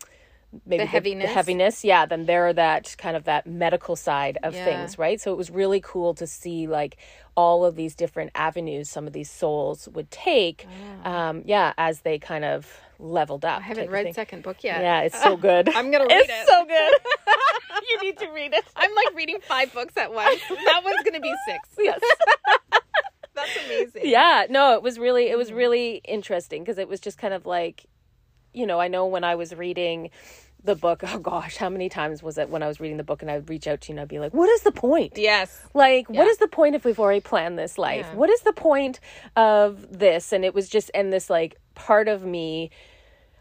maybe 0.64 0.84
The 0.84 0.86
heaviness. 0.86 1.30
heaviness, 1.30 1.84
yeah. 1.84 2.06
Then 2.06 2.26
they're 2.26 2.52
that 2.54 2.94
kind 2.98 3.16
of 3.16 3.24
that 3.24 3.46
medical 3.46 3.96
side 3.96 4.38
of 4.42 4.54
Yeah. 4.54 4.64
things, 4.64 4.98
right? 4.98 5.20
So 5.20 5.30
it 5.32 5.36
was 5.36 5.50
really 5.50 5.80
cool 5.80 6.14
to 6.14 6.26
see 6.26 6.66
like 6.66 6.96
all 7.36 7.64
of 7.64 7.76
these 7.76 7.94
different 7.94 8.30
avenues 8.34 8.88
some 8.90 9.06
of 9.06 9.12
these 9.12 9.30
souls 9.30 9.88
would 9.92 10.10
take, 10.10 10.66
um, 11.04 11.42
yeah, 11.44 11.74
as 11.78 12.00
they 12.00 12.18
kind 12.18 12.44
of 12.44 12.80
leveled 12.98 13.44
up. 13.44 13.58
I 13.60 13.62
haven't 13.62 13.90
read 13.90 14.14
second 14.14 14.42
book 14.42 14.62
yet. 14.64 14.80
Yeah, 14.80 15.02
it's 15.02 15.20
so 15.22 15.36
good. 15.36 15.68
I'm 15.74 15.90
gonna 15.90 16.04
read 16.08 16.20
it. 16.22 16.30
it's 16.30 16.48
it. 16.50 16.52
so 16.52 16.64
good. 16.64 16.92
you 17.88 18.02
need 18.02 18.18
to 18.18 18.28
read 18.30 18.52
it. 18.54 18.64
I'm 18.76 18.94
like 18.94 19.14
reading 19.14 19.38
five 19.42 19.72
books 19.72 19.96
at 19.96 20.12
once. 20.12 20.40
That 20.48 20.82
one's 20.84 21.02
gonna 21.04 21.20
be 21.20 21.34
six. 21.46 21.68
Yes. 21.78 22.00
That's 23.34 23.66
amazing. 23.66 24.02
yeah 24.06 24.46
no 24.48 24.72
it 24.74 24.82
was 24.82 24.98
really 24.98 25.28
it 25.28 25.36
was 25.36 25.52
really 25.52 26.00
interesting 26.08 26.62
because 26.62 26.78
it 26.78 26.88
was 26.88 27.00
just 27.00 27.18
kind 27.18 27.34
of 27.34 27.44
like 27.44 27.84
you 28.54 28.64
know 28.66 28.80
i 28.80 28.88
know 28.88 29.04
when 29.04 29.24
i 29.24 29.34
was 29.34 29.54
reading 29.54 30.08
the 30.66 30.74
book 30.76 31.02
oh 31.06 31.18
gosh 31.18 31.56
how 31.56 31.68
many 31.68 31.88
times 31.88 32.22
was 32.22 32.36
it 32.38 32.50
when 32.50 32.62
i 32.62 32.68
was 32.68 32.78
reading 32.80 32.96
the 32.96 33.04
book 33.04 33.22
and 33.22 33.30
i 33.30 33.36
would 33.36 33.48
reach 33.48 33.66
out 33.66 33.80
to 33.80 33.88
you 33.90 33.94
and 33.94 34.00
i'd 34.00 34.08
be 34.08 34.18
like 34.18 34.34
what 34.34 34.48
is 34.50 34.60
the 34.62 34.72
point 34.72 35.12
Yes. 35.16 35.62
like 35.74 36.08
what 36.08 36.24
Yeah. 36.26 36.30
is 36.30 36.38
the 36.38 36.48
point 36.48 36.74
if 36.74 36.84
we've 36.84 36.98
already 37.00 37.20
planned 37.20 37.58
this 37.58 37.78
life 37.78 38.06
Yeah. 38.10 38.14
what 38.16 38.28
is 38.30 38.40
the 38.42 38.52
point 38.52 39.00
of 39.36 39.98
this 39.98 40.32
and 40.32 40.44
it 40.44 40.54
was 40.54 40.68
just 40.68 40.90
and 40.94 41.12
this 41.12 41.30
like 41.30 41.56
part 41.74 42.08
of 42.08 42.24
me 42.24 42.70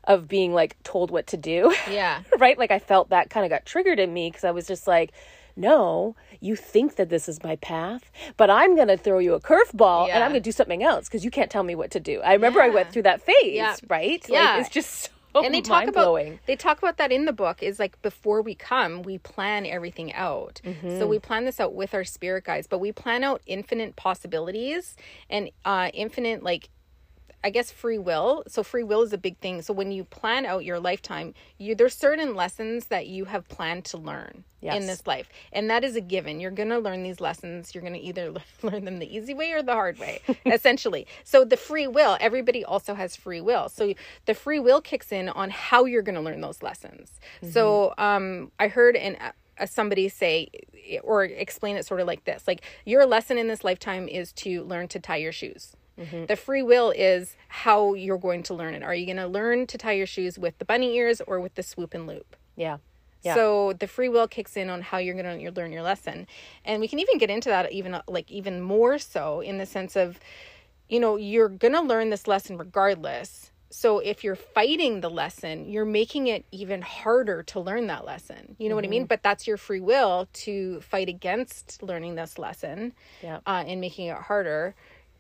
of 0.06 0.28
being 0.28 0.54
like 0.54 0.82
told 0.84 1.10
what 1.12 1.26
to 1.28 1.38
do 1.38 1.74
Yeah. 1.90 2.22
right? 2.40 2.58
Like 2.60 2.70
I 2.72 2.78
felt 2.80 3.10
that 3.10 3.30
kind 3.32 3.44
of 3.44 3.50
got 3.50 3.66
triggered 3.66 4.00
in 4.00 4.14
me 4.14 4.30
because 4.30 4.44
I 4.44 4.52
was 4.52 4.68
just 4.68 4.86
like, 4.86 5.12
no, 5.56 6.16
you 6.42 6.56
think 6.56 6.98
that 6.98 7.10
this 7.10 7.28
is 7.28 7.42
my 7.44 7.56
path, 7.56 8.12
but 8.38 8.50
I'm 8.52 8.76
going 8.76 8.90
to 8.90 8.98
throw 8.98 9.18
you 9.20 9.34
a 9.34 9.40
curveball 9.40 10.10
and 10.10 10.22
I'm 10.24 10.30
going 10.30 10.34
to 10.44 10.48
do 10.48 10.52
something 10.52 10.84
else 10.84 11.08
because 11.08 11.26
you 11.26 11.32
can't 11.32 11.50
tell 11.50 11.64
me 11.64 11.74
what 11.74 11.90
to 11.92 12.00
do. 12.00 12.22
I 12.22 12.34
remember 12.34 12.62
I 12.62 12.70
went 12.70 12.92
through 12.92 13.04
that 13.04 13.22
phase, 13.24 13.56
Yeah. 13.56 13.76
right? 13.88 14.24
Yeah. 14.30 14.40
Like, 14.58 14.62
it's 14.62 14.70
just 14.70 15.10
so 15.42 15.46
and 15.46 15.54
they 15.54 15.62
talk 15.62 15.84
about 15.90 16.06
they 16.48 16.56
talk 16.56 16.78
about 16.80 16.98
that 16.98 17.12
in 17.12 17.26
the 17.26 17.34
book 17.34 17.62
is 17.62 17.80
like 17.80 18.02
before 18.02 18.42
we 18.42 18.56
come 18.56 19.02
we 19.04 19.18
plan 19.18 19.66
everything 19.66 20.14
out 20.14 20.62
Mm-hmm. 20.64 21.00
so 21.00 21.08
we 21.08 21.20
plan 21.20 21.46
this 21.46 21.60
out 21.60 21.74
with 21.74 21.94
our 21.94 22.04
spirit 22.04 22.44
guides 22.46 22.68
but 22.68 22.80
we 22.80 22.92
plan 22.92 23.24
out 23.24 23.42
infinite 23.46 23.96
possibilities 23.96 24.96
and 25.30 25.50
uh 25.66 25.90
infinite 25.94 26.44
like 26.44 26.70
I 27.44 27.52
guess 27.52 27.72
free 27.72 28.00
will. 28.00 28.44
So 28.48 28.64
free 28.64 28.84
will 28.84 29.04
is 29.04 29.14
a 29.14 29.18
big 29.20 29.38
thing. 29.38 29.62
So 29.62 29.72
when 29.74 29.92
you 29.92 30.04
plan 30.04 30.46
out 30.46 30.66
your 30.66 30.80
lifetime, 30.80 31.34
you 31.60 31.76
there's 31.76 31.94
certain 31.96 32.34
lessons 32.36 32.88
that 32.88 33.06
you 33.08 33.26
have 33.26 33.48
planned 33.48 33.86
to 33.86 33.98
learn 33.98 34.44
Yes. 34.62 34.78
in 34.82 34.88
this 34.88 35.06
life. 35.06 35.30
And 35.54 35.70
that 35.70 35.84
is 35.84 35.96
a 35.96 36.02
given. 36.02 36.40
You're 36.40 36.50
going 36.50 36.70
to 36.70 36.80
learn 36.80 37.04
these 37.04 37.22
lessons. 37.22 37.76
You're 37.76 37.84
going 37.84 37.94
to 37.94 38.00
either 38.00 38.34
learn 38.64 38.84
them 38.86 38.98
the 38.98 39.16
easy 39.16 39.36
way 39.36 39.52
or 39.52 39.62
the 39.62 39.74
hard 39.74 40.00
way, 40.00 40.22
essentially. 40.48 41.06
So 41.24 41.46
the 41.46 41.56
free 41.58 41.86
will, 41.86 42.18
everybody 42.20 42.66
also 42.66 42.96
has 42.96 43.16
free 43.16 43.42
will. 43.42 43.70
So 43.70 43.94
the 44.26 44.34
free 44.34 44.60
will 44.60 44.82
kicks 44.82 45.12
in 45.12 45.30
on 45.30 45.52
how 45.52 45.86
you're 45.86 46.02
going 46.02 46.16
to 46.16 46.22
learn 46.22 46.42
those 46.42 46.64
lessons. 46.64 47.20
So 47.52 47.94
um 48.00 48.52
I 48.60 48.68
heard 48.70 48.96
an 48.96 49.18
uh, 49.58 49.66
somebody 49.68 50.10
say 50.10 50.50
or 51.04 51.24
explain 51.26 51.76
it 51.78 51.86
sort 51.86 52.02
of 52.02 52.08
like 52.08 52.24
this. 52.26 52.48
Like 52.48 52.62
your 52.86 53.06
lesson 53.06 53.38
in 53.38 53.48
this 53.48 53.64
lifetime 53.64 54.08
is 54.08 54.32
to 54.34 54.64
learn 54.64 54.88
to 54.90 55.00
tie 55.00 55.18
your 55.18 55.32
shoes. 55.32 55.74
The 55.98 56.36
free 56.36 56.62
will 56.62 56.92
is 56.92 57.38
how 57.48 57.94
you're 57.94 58.18
going 58.18 58.44
to 58.44 58.54
learn 58.54 58.74
it. 58.74 58.84
Are 58.84 58.94
you 58.94 59.06
going 59.06 59.18
to 59.18 59.28
learn 59.28 59.66
to 59.68 59.78
tie 59.78 59.94
your 59.94 60.06
shoes 60.08 60.38
with 60.38 60.58
the 60.58 60.66
bunny 60.66 60.96
ears 60.96 61.22
or 61.26 61.40
with 61.40 61.56
the 61.56 61.64
swoop 61.64 61.94
and 61.94 62.06
loop? 62.06 62.36
Yeah. 62.56 62.78
Yeah. 63.24 63.34
So 63.34 63.74
the 63.74 63.88
free 63.88 64.10
will 64.10 64.28
kicks 64.28 64.56
in 64.58 64.70
on 64.70 64.82
how 64.82 64.98
you're 64.98 65.16
going 65.20 65.40
to 65.40 65.52
learn 65.52 65.72
your 65.72 65.82
lesson, 65.82 66.28
and 66.64 66.80
we 66.80 66.88
can 66.88 67.00
even 67.00 67.18
get 67.18 67.30
into 67.32 67.50
that 67.50 67.72
even 67.72 68.00
like 68.08 68.30
even 68.30 68.62
more 68.62 69.00
so 69.00 69.40
in 69.42 69.58
the 69.58 69.66
sense 69.66 69.96
of, 69.96 70.20
you 70.90 71.00
know, 71.00 71.16
you're 71.16 71.50
going 71.50 71.74
to 71.74 71.82
learn 71.82 72.12
this 72.12 72.28
lesson 72.28 72.58
regardless. 72.58 73.52
So 73.72 73.98
if 74.00 74.24
you're 74.24 74.36
fighting 74.36 75.02
the 75.02 75.10
lesson, 75.10 75.68
you're 75.68 75.86
making 75.86 76.28
it 76.28 76.46
even 76.52 76.82
harder 76.84 77.42
to 77.44 77.60
learn 77.60 77.88
that 77.88 78.06
lesson. 78.06 78.56
You 78.60 78.70
know 78.70 78.76
what 78.76 78.84
I 78.84 78.88
Mm-hmm. 78.88 78.92
mean? 78.92 79.06
But 79.06 79.24
that's 79.24 79.48
your 79.48 79.58
free 79.58 79.80
will 79.82 80.28
to 80.46 80.80
fight 80.82 81.10
against 81.10 81.82
learning 81.82 82.14
this 82.16 82.38
lesson, 82.38 82.94
Yeah. 83.24 83.40
uh, 83.48 83.64
and 83.68 83.82
making 83.82 84.06
it 84.08 84.18
harder 84.18 84.76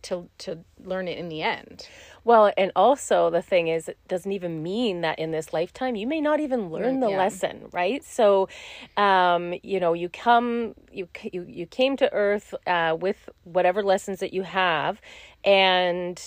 to 0.05 0.29
to 0.39 0.59
learn 0.83 1.07
it 1.07 1.17
in 1.17 1.29
the 1.29 1.41
end. 1.41 1.87
Well, 2.23 2.51
and 2.57 2.71
also 2.75 3.29
the 3.29 3.41
thing 3.41 3.67
is, 3.67 3.87
it 3.87 3.97
doesn't 4.07 4.31
even 4.31 4.63
mean 4.63 5.01
that 5.01 5.19
in 5.19 5.31
this 5.31 5.53
lifetime 5.53 5.95
you 5.95 6.07
may 6.07 6.21
not 6.21 6.39
even 6.39 6.69
learn 6.69 6.99
the 6.99 7.09
yeah. 7.09 7.17
lesson, 7.17 7.67
right? 7.71 8.03
So, 8.03 8.49
um, 8.97 9.53
you 9.61 9.79
know, 9.79 9.93
you 9.93 10.09
come, 10.09 10.73
you 10.91 11.07
you 11.31 11.43
you 11.47 11.65
came 11.65 11.97
to 11.97 12.11
Earth 12.11 12.53
uh, 12.65 12.97
with 12.99 13.29
whatever 13.43 13.83
lessons 13.83 14.19
that 14.19 14.33
you 14.33 14.43
have, 14.43 15.01
and 15.43 16.19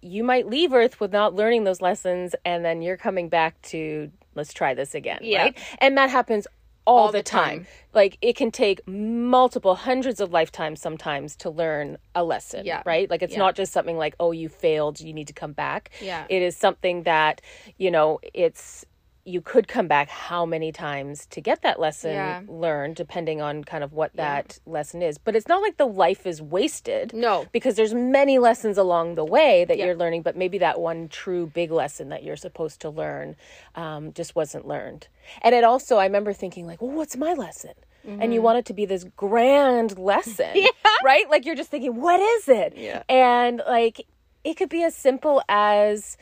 you 0.00 0.24
might 0.24 0.46
leave 0.46 0.72
Earth 0.72 1.00
without 1.00 1.34
learning 1.34 1.64
those 1.64 1.80
lessons, 1.80 2.34
and 2.44 2.64
then 2.64 2.82
you're 2.82 2.96
coming 2.96 3.28
back 3.28 3.60
to 3.62 4.10
let's 4.34 4.52
try 4.52 4.74
this 4.74 4.94
again, 4.94 5.20
Yeah. 5.22 5.42
right? 5.42 5.58
And 5.78 5.96
that 5.98 6.10
happens 6.10 6.46
all, 6.84 6.98
All 7.06 7.12
the, 7.12 7.22
time. 7.22 7.58
time. 7.60 7.66
Like 7.94 8.18
it 8.22 8.36
can 8.36 8.50
take 8.50 8.86
multiple 8.88 9.74
hundreds 9.74 10.20
of 10.20 10.32
lifetimes 10.32 10.80
sometimes 10.80 11.36
to 11.36 11.50
learn 11.50 11.98
a 12.14 12.24
lesson, 12.24 12.64
Yeah. 12.66 12.82
right? 12.84 13.08
Like 13.08 13.22
it's 13.22 13.34
Yeah. 13.34 13.38
not 13.40 13.54
just 13.54 13.72
something 13.72 13.96
like, 13.96 14.14
oh, 14.18 14.32
you 14.32 14.48
failed, 14.48 15.00
you 15.00 15.12
need 15.12 15.26
to 15.28 15.32
come 15.32 15.52
back. 15.52 15.90
Yeah. 16.00 16.24
It 16.28 16.42
is 16.42 16.56
something 16.56 17.04
that, 17.04 17.40
you 17.78 17.90
know, 17.90 18.18
it's 18.34 18.84
you 19.24 19.40
could 19.40 19.68
come 19.68 19.86
back 19.86 20.08
how 20.08 20.44
many 20.44 20.72
times 20.72 21.26
to 21.26 21.40
get 21.40 21.62
that 21.62 21.78
lesson 21.78 22.12
Yeah. 22.12 22.40
learned 22.48 22.96
depending 22.96 23.40
on 23.40 23.62
kind 23.62 23.84
of 23.84 23.92
what 23.92 24.12
that 24.16 24.58
lesson 24.66 25.00
is. 25.00 25.16
But 25.18 25.36
it's 25.36 25.46
not 25.46 25.62
like 25.62 25.76
the 25.76 25.86
life 25.86 26.26
is 26.26 26.42
wasted. 26.42 27.12
No. 27.14 27.46
Because 27.52 27.76
there's 27.76 27.94
many 27.94 28.38
lessons 28.38 28.76
along 28.78 29.14
the 29.14 29.24
way 29.24 29.64
that 29.64 29.78
Yeah. 29.78 29.86
you're 29.86 29.96
learning, 29.96 30.22
but 30.22 30.36
maybe 30.36 30.58
that 30.58 30.80
one 30.80 31.08
true 31.08 31.46
big 31.46 31.70
lesson 31.70 32.08
that 32.08 32.24
you're 32.24 32.36
supposed 32.36 32.80
to 32.80 32.90
learn 32.90 33.36
um, 33.76 34.12
just 34.12 34.34
wasn't 34.34 34.66
learned. 34.66 35.06
And 35.40 35.54
it 35.54 35.62
also, 35.62 35.98
I 35.98 36.04
remember 36.04 36.32
thinking, 36.32 36.66
like, 36.66 36.82
well, 36.82 36.90
what's 36.90 37.16
my 37.16 37.32
lesson? 37.32 37.74
And 38.04 38.34
you 38.34 38.40
Mm-hmm. 38.40 38.44
want 38.44 38.58
it 38.58 38.64
to 38.66 38.72
be 38.74 38.84
this 38.84 39.04
grand 39.16 39.96
lesson, 39.96 40.56
right? 41.04 41.30
Like 41.30 41.46
you're 41.46 41.54
just 41.54 41.70
thinking, 41.70 42.00
what 42.00 42.18
is 42.18 42.48
it? 42.48 42.74
Yeah. 42.76 43.04
And 43.08 43.62
like 43.68 44.04
it 44.42 44.54
could 44.54 44.68
be 44.68 44.82
as 44.82 44.96
simple 44.96 45.40
as, 45.48 46.16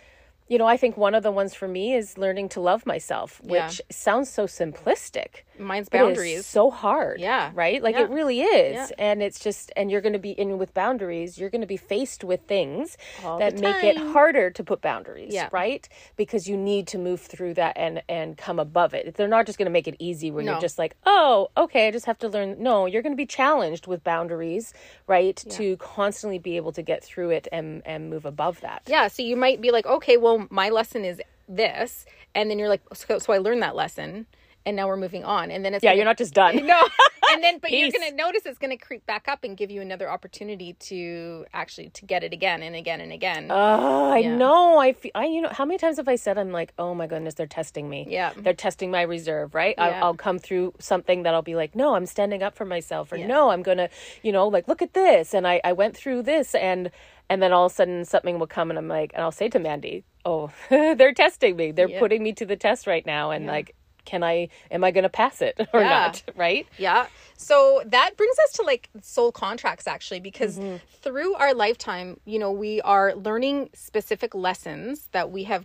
you 0.50 0.58
know, 0.58 0.66
I 0.66 0.76
think 0.76 0.96
one 0.98 1.14
of 1.14 1.22
the 1.22 1.30
ones 1.30 1.54
for 1.54 1.68
me 1.68 1.94
is 1.94 2.18
learning 2.18 2.48
to 2.50 2.60
love 2.60 2.84
myself, 2.84 3.40
which 3.42 3.80
Yeah. 3.80 3.86
sounds 3.90 4.28
so 4.28 4.44
simplistic. 4.46 5.44
Mine's 5.58 5.88
but 5.90 5.98
it 5.98 6.00
is 6.00 6.06
boundaries. 6.08 6.46
so 6.46 6.70
hard. 6.70 7.20
Yeah. 7.20 7.50
Right? 7.54 7.82
Like 7.82 7.94
Yeah. 7.94 8.04
it 8.04 8.10
really 8.10 8.40
is. 8.40 8.74
Yeah. 8.74 8.96
And 8.98 9.22
it's 9.22 9.38
just 9.38 9.70
and 9.76 9.90
you're 9.90 10.00
gonna 10.00 10.18
be 10.18 10.30
in 10.32 10.58
with 10.58 10.72
boundaries, 10.74 11.38
you're 11.38 11.50
gonna 11.50 11.66
be 11.66 11.76
faced 11.76 12.24
with 12.24 12.40
things 12.48 12.96
All 13.24 13.38
that 13.38 13.58
make 13.60 13.84
it 13.84 13.96
harder 13.98 14.50
to 14.50 14.64
put 14.64 14.80
boundaries. 14.80 15.32
Yeah. 15.34 15.50
Right? 15.52 15.86
Because 16.16 16.48
you 16.48 16.56
need 16.56 16.86
to 16.88 16.98
move 16.98 17.20
through 17.20 17.54
that 17.54 17.76
and 17.76 18.02
and 18.08 18.36
come 18.38 18.58
above 18.58 18.92
it. 18.94 19.14
They're 19.14 19.28
not 19.28 19.46
just 19.46 19.58
gonna 19.58 19.70
make 19.70 19.86
it 19.86 19.96
easy 19.98 20.30
where 20.30 20.42
No. 20.42 20.52
you're 20.52 20.60
just 20.60 20.78
like, 20.78 20.96
oh, 21.04 21.50
okay, 21.56 21.86
I 21.88 21.90
just 21.90 22.06
have 22.06 22.18
to 22.20 22.28
learn. 22.28 22.56
No, 22.58 22.86
you're 22.86 23.02
gonna 23.02 23.14
be 23.14 23.26
challenged 23.26 23.86
with 23.86 24.02
boundaries, 24.02 24.72
right? 25.06 25.36
To 25.50 25.76
constantly 25.76 26.38
be 26.38 26.56
able 26.56 26.72
to 26.72 26.82
get 26.82 27.04
through 27.04 27.30
it 27.30 27.46
and 27.52 27.82
and 27.84 28.08
move 28.10 28.24
above 28.24 28.60
that. 28.62 28.82
Yeah, 28.86 29.06
so 29.08 29.22
you 29.22 29.36
might 29.36 29.60
be 29.60 29.70
like, 29.70 29.84
okay, 29.86 30.16
well, 30.16 30.39
my 30.50 30.68
lesson 30.70 31.04
is 31.04 31.20
this, 31.48 32.06
and 32.34 32.50
then 32.50 32.58
you're 32.58 32.68
like, 32.68 32.82
so, 32.94 33.18
so 33.18 33.32
I 33.32 33.38
learned 33.38 33.62
that 33.62 33.74
lesson, 33.74 34.26
and 34.66 34.76
now 34.76 34.86
we're 34.86 34.96
moving 34.96 35.24
on, 35.24 35.50
and 35.50 35.64
then 35.64 35.74
it's 35.74 35.82
Yeah, 35.82 35.90
gonna- 35.90 35.96
you're 35.96 36.04
not 36.04 36.18
just 36.18 36.34
done. 36.34 36.54
no, 36.66 36.86
and 37.32 37.42
then 37.42 37.58
but 37.62 37.70
you're 37.72 37.90
gonna 37.90 38.12
notice 38.12 38.42
it's 38.46 38.58
gonna 38.58 38.76
creep 38.76 39.04
back 39.06 39.26
up 39.26 39.42
and 39.42 39.56
give 39.56 39.70
you 39.70 39.80
another 39.80 40.08
opportunity 40.10 40.74
to 40.74 41.46
actually 41.54 41.88
to 41.90 42.04
get 42.04 42.22
it 42.22 42.32
again 42.32 42.62
and 42.62 42.76
again 42.76 43.00
and 43.00 43.10
again. 43.12 43.48
Oh, 43.50 44.10
I 44.12 44.18
Yeah. 44.18 44.36
know. 44.36 44.78
I, 44.78 44.92
fe- 44.92 45.10
I, 45.14 45.24
you 45.26 45.40
know, 45.40 45.48
how 45.48 45.64
many 45.64 45.78
times 45.78 45.96
have 45.96 46.08
I 46.08 46.16
said 46.16 46.38
I'm 46.38 46.52
like, 46.52 46.72
oh 46.78 46.94
my 46.94 47.06
goodness, 47.06 47.34
they're 47.34 47.46
testing 47.46 47.88
me. 47.88 48.06
Yeah. 48.08 48.32
they're 48.36 48.52
testing 48.54 48.90
my 48.90 49.02
reserve, 49.02 49.54
right? 49.54 49.74
Yeah. 49.78 49.86
I'll, 49.86 50.04
I'll 50.04 50.14
come 50.14 50.38
through 50.38 50.74
something 50.78 51.22
that 51.24 51.34
I'll 51.34 51.42
be 51.42 51.56
like, 51.56 51.74
no, 51.74 51.94
I'm 51.94 52.06
standing 52.06 52.42
up 52.42 52.54
for 52.54 52.64
myself, 52.64 53.12
or 53.12 53.16
Yeah. 53.16 53.26
no, 53.26 53.50
I'm 53.50 53.62
gonna, 53.62 53.88
you 54.22 54.30
know, 54.30 54.46
like 54.46 54.68
look 54.68 54.82
at 54.82 54.92
this, 54.94 55.34
and 55.34 55.48
I, 55.48 55.60
I 55.64 55.72
went 55.72 55.96
through 55.96 56.22
this, 56.22 56.54
and 56.54 56.90
and 57.28 57.40
then 57.42 57.52
all 57.52 57.66
of 57.66 57.72
a 57.72 57.74
sudden 57.74 58.04
something 58.04 58.38
will 58.38 58.46
come, 58.46 58.70
and 58.70 58.78
I'm 58.78 58.88
like, 58.88 59.12
and 59.14 59.22
I'll 59.22 59.32
say 59.32 59.48
to 59.48 59.58
Mandy, 59.58 60.04
oh, 60.24 60.50
they're 60.70 61.14
testing 61.14 61.56
me, 61.56 61.72
they're 61.72 61.88
Yeah. 61.88 61.98
putting 61.98 62.22
me 62.22 62.32
to 62.34 62.46
the 62.46 62.56
test 62.56 62.86
right 62.86 63.04
now, 63.06 63.30
and 63.30 63.46
like. 63.46 63.74
can 64.06 64.22
I 64.24 64.48
am 64.70 64.82
I 64.82 64.90
going 64.92 65.04
to 65.04 65.10
pass 65.10 65.42
it 65.42 65.60
or 65.74 65.80
Yeah. 65.80 65.88
not, 65.88 66.22
right? 66.34 66.66
Yeah. 66.78 67.06
So 67.36 67.82
that 67.86 68.16
brings 68.16 68.36
us 68.44 68.52
to 68.54 68.62
like 68.62 68.88
soul 69.02 69.30
contracts 69.30 69.86
actually, 69.86 70.20
because 70.20 70.58
mm-hmm. 70.58 70.76
through 71.02 71.34
our 71.34 71.52
lifetime, 71.54 72.18
you 72.24 72.38
know, 72.38 72.50
we 72.50 72.80
are 72.80 73.14
learning 73.14 73.70
specific 73.74 74.34
lessons 74.34 75.08
that 75.12 75.30
we 75.30 75.44
have 75.44 75.64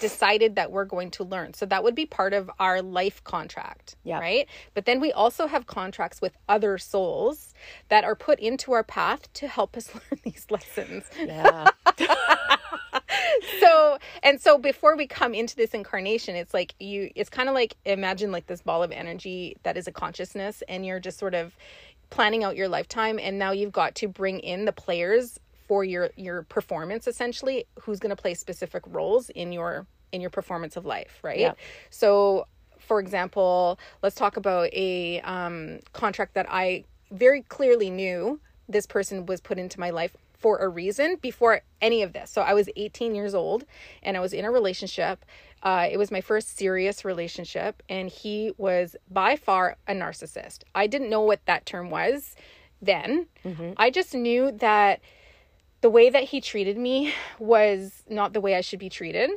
decided 0.00 0.54
that 0.56 0.70
we're 0.72 0.86
going 0.86 1.10
to 1.12 1.24
learn. 1.24 1.54
So 1.54 1.66
that 1.66 1.82
would 1.84 1.94
be 1.94 2.06
part 2.06 2.32
of 2.32 2.50
our 2.58 2.80
life 2.82 3.22
contract. 3.24 3.96
Yeah. 4.04 4.20
Right. 4.20 4.46
But 4.74 4.86
then 4.86 5.00
we 5.00 5.12
also 5.12 5.46
have 5.48 5.66
contracts 5.66 6.20
with 6.20 6.34
other 6.48 6.78
souls 6.78 7.52
that 7.88 8.04
are 8.04 8.14
put 8.14 8.38
into 8.38 8.72
our 8.72 8.84
path 8.84 9.30
to 9.34 9.48
help 9.48 9.76
us 9.76 9.92
learn 9.94 10.20
these 10.22 10.46
lessons. 10.50 11.04
Yeah. 11.18 11.68
so 13.60 13.98
and 14.22 14.40
so 14.40 14.58
before 14.58 14.96
we 14.96 15.06
come 15.06 15.34
into 15.34 15.56
this 15.56 15.70
incarnation 15.70 16.36
it's 16.36 16.54
like 16.54 16.74
you 16.78 17.10
it's 17.14 17.30
kind 17.30 17.48
of 17.48 17.54
like 17.54 17.76
imagine 17.84 18.32
like 18.32 18.46
this 18.46 18.62
ball 18.62 18.82
of 18.82 18.90
energy 18.92 19.56
that 19.62 19.76
is 19.76 19.86
a 19.86 19.92
consciousness 19.92 20.62
and 20.68 20.84
you're 20.86 21.00
just 21.00 21.18
sort 21.18 21.34
of 21.34 21.54
planning 22.10 22.44
out 22.44 22.56
your 22.56 22.68
lifetime 22.68 23.18
and 23.18 23.38
now 23.38 23.52
you've 23.52 23.72
got 23.72 23.94
to 23.94 24.08
bring 24.08 24.38
in 24.40 24.64
the 24.64 24.72
players 24.72 25.38
for 25.68 25.84
your 25.84 26.10
your 26.16 26.42
performance 26.42 27.06
essentially 27.06 27.66
who's 27.80 27.98
going 27.98 28.14
to 28.14 28.20
play 28.20 28.34
specific 28.34 28.82
roles 28.86 29.30
in 29.30 29.52
your 29.52 29.86
in 30.12 30.20
your 30.20 30.30
performance 30.30 30.76
of 30.76 30.84
life 30.84 31.18
right 31.22 31.38
Yeah. 31.38 31.52
so 31.90 32.46
for 32.78 33.00
example 33.00 33.78
let's 34.02 34.16
talk 34.16 34.36
about 34.36 34.68
a 34.74 35.20
um, 35.22 35.78
contract 35.92 36.34
that 36.34 36.46
i 36.50 36.84
very 37.10 37.42
clearly 37.42 37.90
knew 37.90 38.40
this 38.68 38.86
person 38.86 39.26
was 39.26 39.40
put 39.40 39.58
into 39.58 39.78
my 39.80 39.90
life 39.90 40.16
for 40.42 40.58
a 40.58 40.68
reason 40.68 41.16
before 41.22 41.62
any 41.80 42.02
of 42.02 42.12
this. 42.12 42.30
So 42.30 42.42
I 42.42 42.52
was 42.52 42.68
18 42.76 43.14
years 43.14 43.34
old 43.34 43.64
and 44.02 44.16
I 44.16 44.20
was 44.20 44.32
in 44.32 44.44
a 44.44 44.50
relationship. 44.50 45.24
Uh, 45.62 45.88
it 45.90 45.96
was 45.96 46.10
my 46.10 46.20
first 46.20 46.58
serious 46.58 47.04
relationship, 47.04 47.84
and 47.88 48.10
he 48.10 48.52
was 48.58 48.96
by 49.08 49.36
far 49.36 49.76
a 49.86 49.92
narcissist. 49.94 50.64
I 50.74 50.88
didn't 50.88 51.08
know 51.08 51.20
what 51.20 51.46
that 51.46 51.64
term 51.64 51.88
was 51.88 52.34
then. 52.82 53.28
I 53.76 53.90
just 53.90 54.12
knew 54.12 54.50
that 54.50 55.00
the 55.80 55.90
way 55.90 56.10
that 56.10 56.24
he 56.24 56.40
treated 56.40 56.76
me 56.76 57.14
was 57.38 58.02
not 58.08 58.32
the 58.32 58.40
way 58.40 58.56
I 58.56 58.60
should 58.60 58.80
be 58.80 58.88
treated 58.88 59.30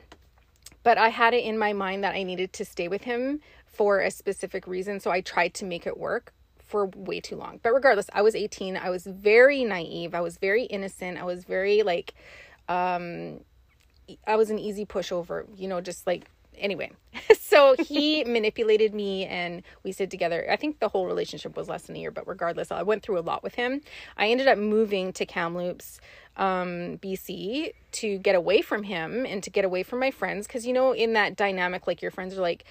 but 0.85 0.99
I 0.99 1.09
had 1.09 1.33
it 1.33 1.43
in 1.43 1.57
my 1.57 1.73
mind 1.73 2.03
that 2.03 2.13
I 2.13 2.21
needed 2.21 2.53
to 2.53 2.63
stay 2.63 2.87
with 2.87 3.05
him 3.05 3.41
for 3.65 4.01
a 4.01 4.11
specific 4.11 4.67
reason. 4.67 4.99
So 4.99 5.09
I 5.09 5.19
tried 5.19 5.55
to 5.55 5.65
make 5.65 5.87
it 5.87 5.97
work 5.97 6.31
for 6.75 6.87
way 6.87 7.21
too 7.21 7.37
long. 7.37 7.61
But 7.63 7.73
regardless, 7.73 8.07
I 8.11 8.21
was 8.21 8.35
18. 8.35 8.75
I 8.75 8.89
was 8.89 9.05
very 9.05 9.63
naive. 9.63 10.13
I 10.13 10.19
was 10.19 10.37
very 10.37 10.65
innocent. 10.65 11.17
I 11.17 11.23
was 11.23 11.45
very 11.45 11.83
like, 11.83 12.13
um, 12.67 13.39
I 14.27 14.35
was 14.35 14.49
an 14.49 14.59
easy 14.59 14.85
pushover, 14.85 15.45
you 15.55 15.69
know, 15.69 15.79
just 15.79 16.05
like, 16.05 16.25
anyway. 16.57 16.91
so 17.39 17.77
he 17.79 18.23
manipulated 18.27 18.93
me 18.93 19.25
and 19.25 19.63
we 19.83 19.93
stayed 19.93 20.11
together. 20.11 20.45
I 20.51 20.57
think 20.57 20.79
the 20.79 20.89
whole 20.89 21.05
relationship 21.05 21.55
was 21.55 21.69
less 21.69 21.83
than 21.83 21.95
a 21.95 21.99
year, 21.99 22.11
but 22.11 22.27
regardless, 22.27 22.73
I 22.73 22.83
went 22.83 23.03
through 23.03 23.19
a 23.19 23.21
lot 23.21 23.41
with 23.41 23.55
him. 23.55 23.79
I 24.17 24.27
ended 24.27 24.49
up 24.49 24.57
moving 24.57 25.13
to 25.13 25.25
Kamloops 25.25 26.01
um 26.37 26.97
BC 26.97 27.71
to 27.93 28.17
get 28.17 28.35
away 28.35 28.61
from 28.61 28.83
him 28.83 29.25
and 29.25 29.41
to 29.41 29.49
get 29.49 29.63
away 29.63 29.83
from 29.83 29.99
my 29.99 30.11
friends 30.11 30.45
because 30.45 30.67
you 30.67 30.73
know 30.73 30.91
in 30.91 31.13
that 31.13 31.37
dynamic 31.37 31.87
like 31.87 32.01
your 32.01 32.11
friends 32.11 32.37
are 32.37 32.41
like 32.41 32.65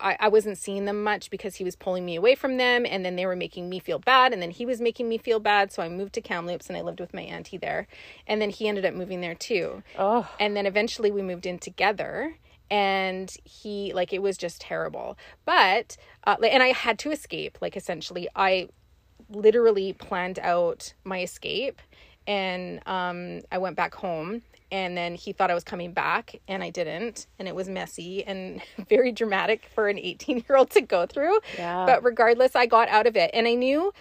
I, 0.00 0.16
I 0.20 0.28
wasn't 0.28 0.58
seeing 0.58 0.84
them 0.84 1.02
much 1.02 1.30
because 1.30 1.56
he 1.56 1.64
was 1.64 1.76
pulling 1.76 2.04
me 2.04 2.16
away 2.16 2.34
from 2.34 2.56
them 2.56 2.86
and 2.86 3.04
then 3.04 3.16
they 3.16 3.26
were 3.26 3.36
making 3.36 3.68
me 3.68 3.78
feel 3.78 3.98
bad 3.98 4.32
and 4.32 4.40
then 4.40 4.50
he 4.50 4.64
was 4.66 4.80
making 4.80 5.08
me 5.08 5.18
feel 5.18 5.40
bad 5.40 5.72
so 5.72 5.82
I 5.82 5.88
moved 5.88 6.14
to 6.14 6.20
Kamloops 6.20 6.68
and 6.68 6.76
I 6.76 6.82
lived 6.82 7.00
with 7.00 7.12
my 7.14 7.22
auntie 7.22 7.58
there 7.58 7.86
and 8.26 8.40
then 8.40 8.50
he 8.50 8.68
ended 8.68 8.84
up 8.84 8.94
moving 8.94 9.20
there 9.20 9.34
too. 9.34 9.82
Oh. 9.98 10.28
and 10.38 10.56
then 10.56 10.66
eventually 10.66 11.10
we 11.10 11.22
moved 11.22 11.46
in 11.46 11.58
together 11.58 12.36
and 12.70 13.34
he 13.44 13.92
like 13.92 14.12
it 14.12 14.22
was 14.22 14.38
just 14.38 14.60
terrible. 14.60 15.18
But 15.44 15.96
uh, 16.24 16.36
like- 16.38 16.52
and 16.52 16.62
I 16.62 16.68
had 16.68 16.98
to 17.00 17.10
escape 17.10 17.58
like 17.60 17.76
essentially. 17.76 18.28
I 18.36 18.68
literally 19.28 19.92
planned 19.92 20.38
out 20.40 20.92
my 21.04 21.22
escape 21.22 21.80
and 22.26 22.80
um, 22.86 23.40
I 23.50 23.58
went 23.58 23.76
back 23.76 23.94
home 23.94 24.42
and 24.72 24.96
then 24.96 25.14
he 25.14 25.32
thought 25.32 25.50
I 25.50 25.54
was 25.54 25.64
coming 25.64 25.92
back 25.92 26.36
and 26.48 26.62
I 26.62 26.70
didn't 26.70 27.26
and 27.38 27.48
it 27.48 27.54
was 27.54 27.68
messy 27.68 28.24
and 28.24 28.62
very 28.88 29.12
dramatic 29.12 29.66
for 29.74 29.88
an 29.88 29.98
18 29.98 30.44
year 30.48 30.56
old 30.56 30.70
to 30.70 30.80
go 30.80 31.06
through 31.06 31.38
Yeah. 31.58 31.86
but 31.86 32.04
regardless 32.04 32.54
I 32.56 32.66
got 32.66 32.88
out 32.88 33.06
of 33.06 33.16
it 33.16 33.30
and 33.34 33.46
I 33.46 33.54
knew 33.54 33.92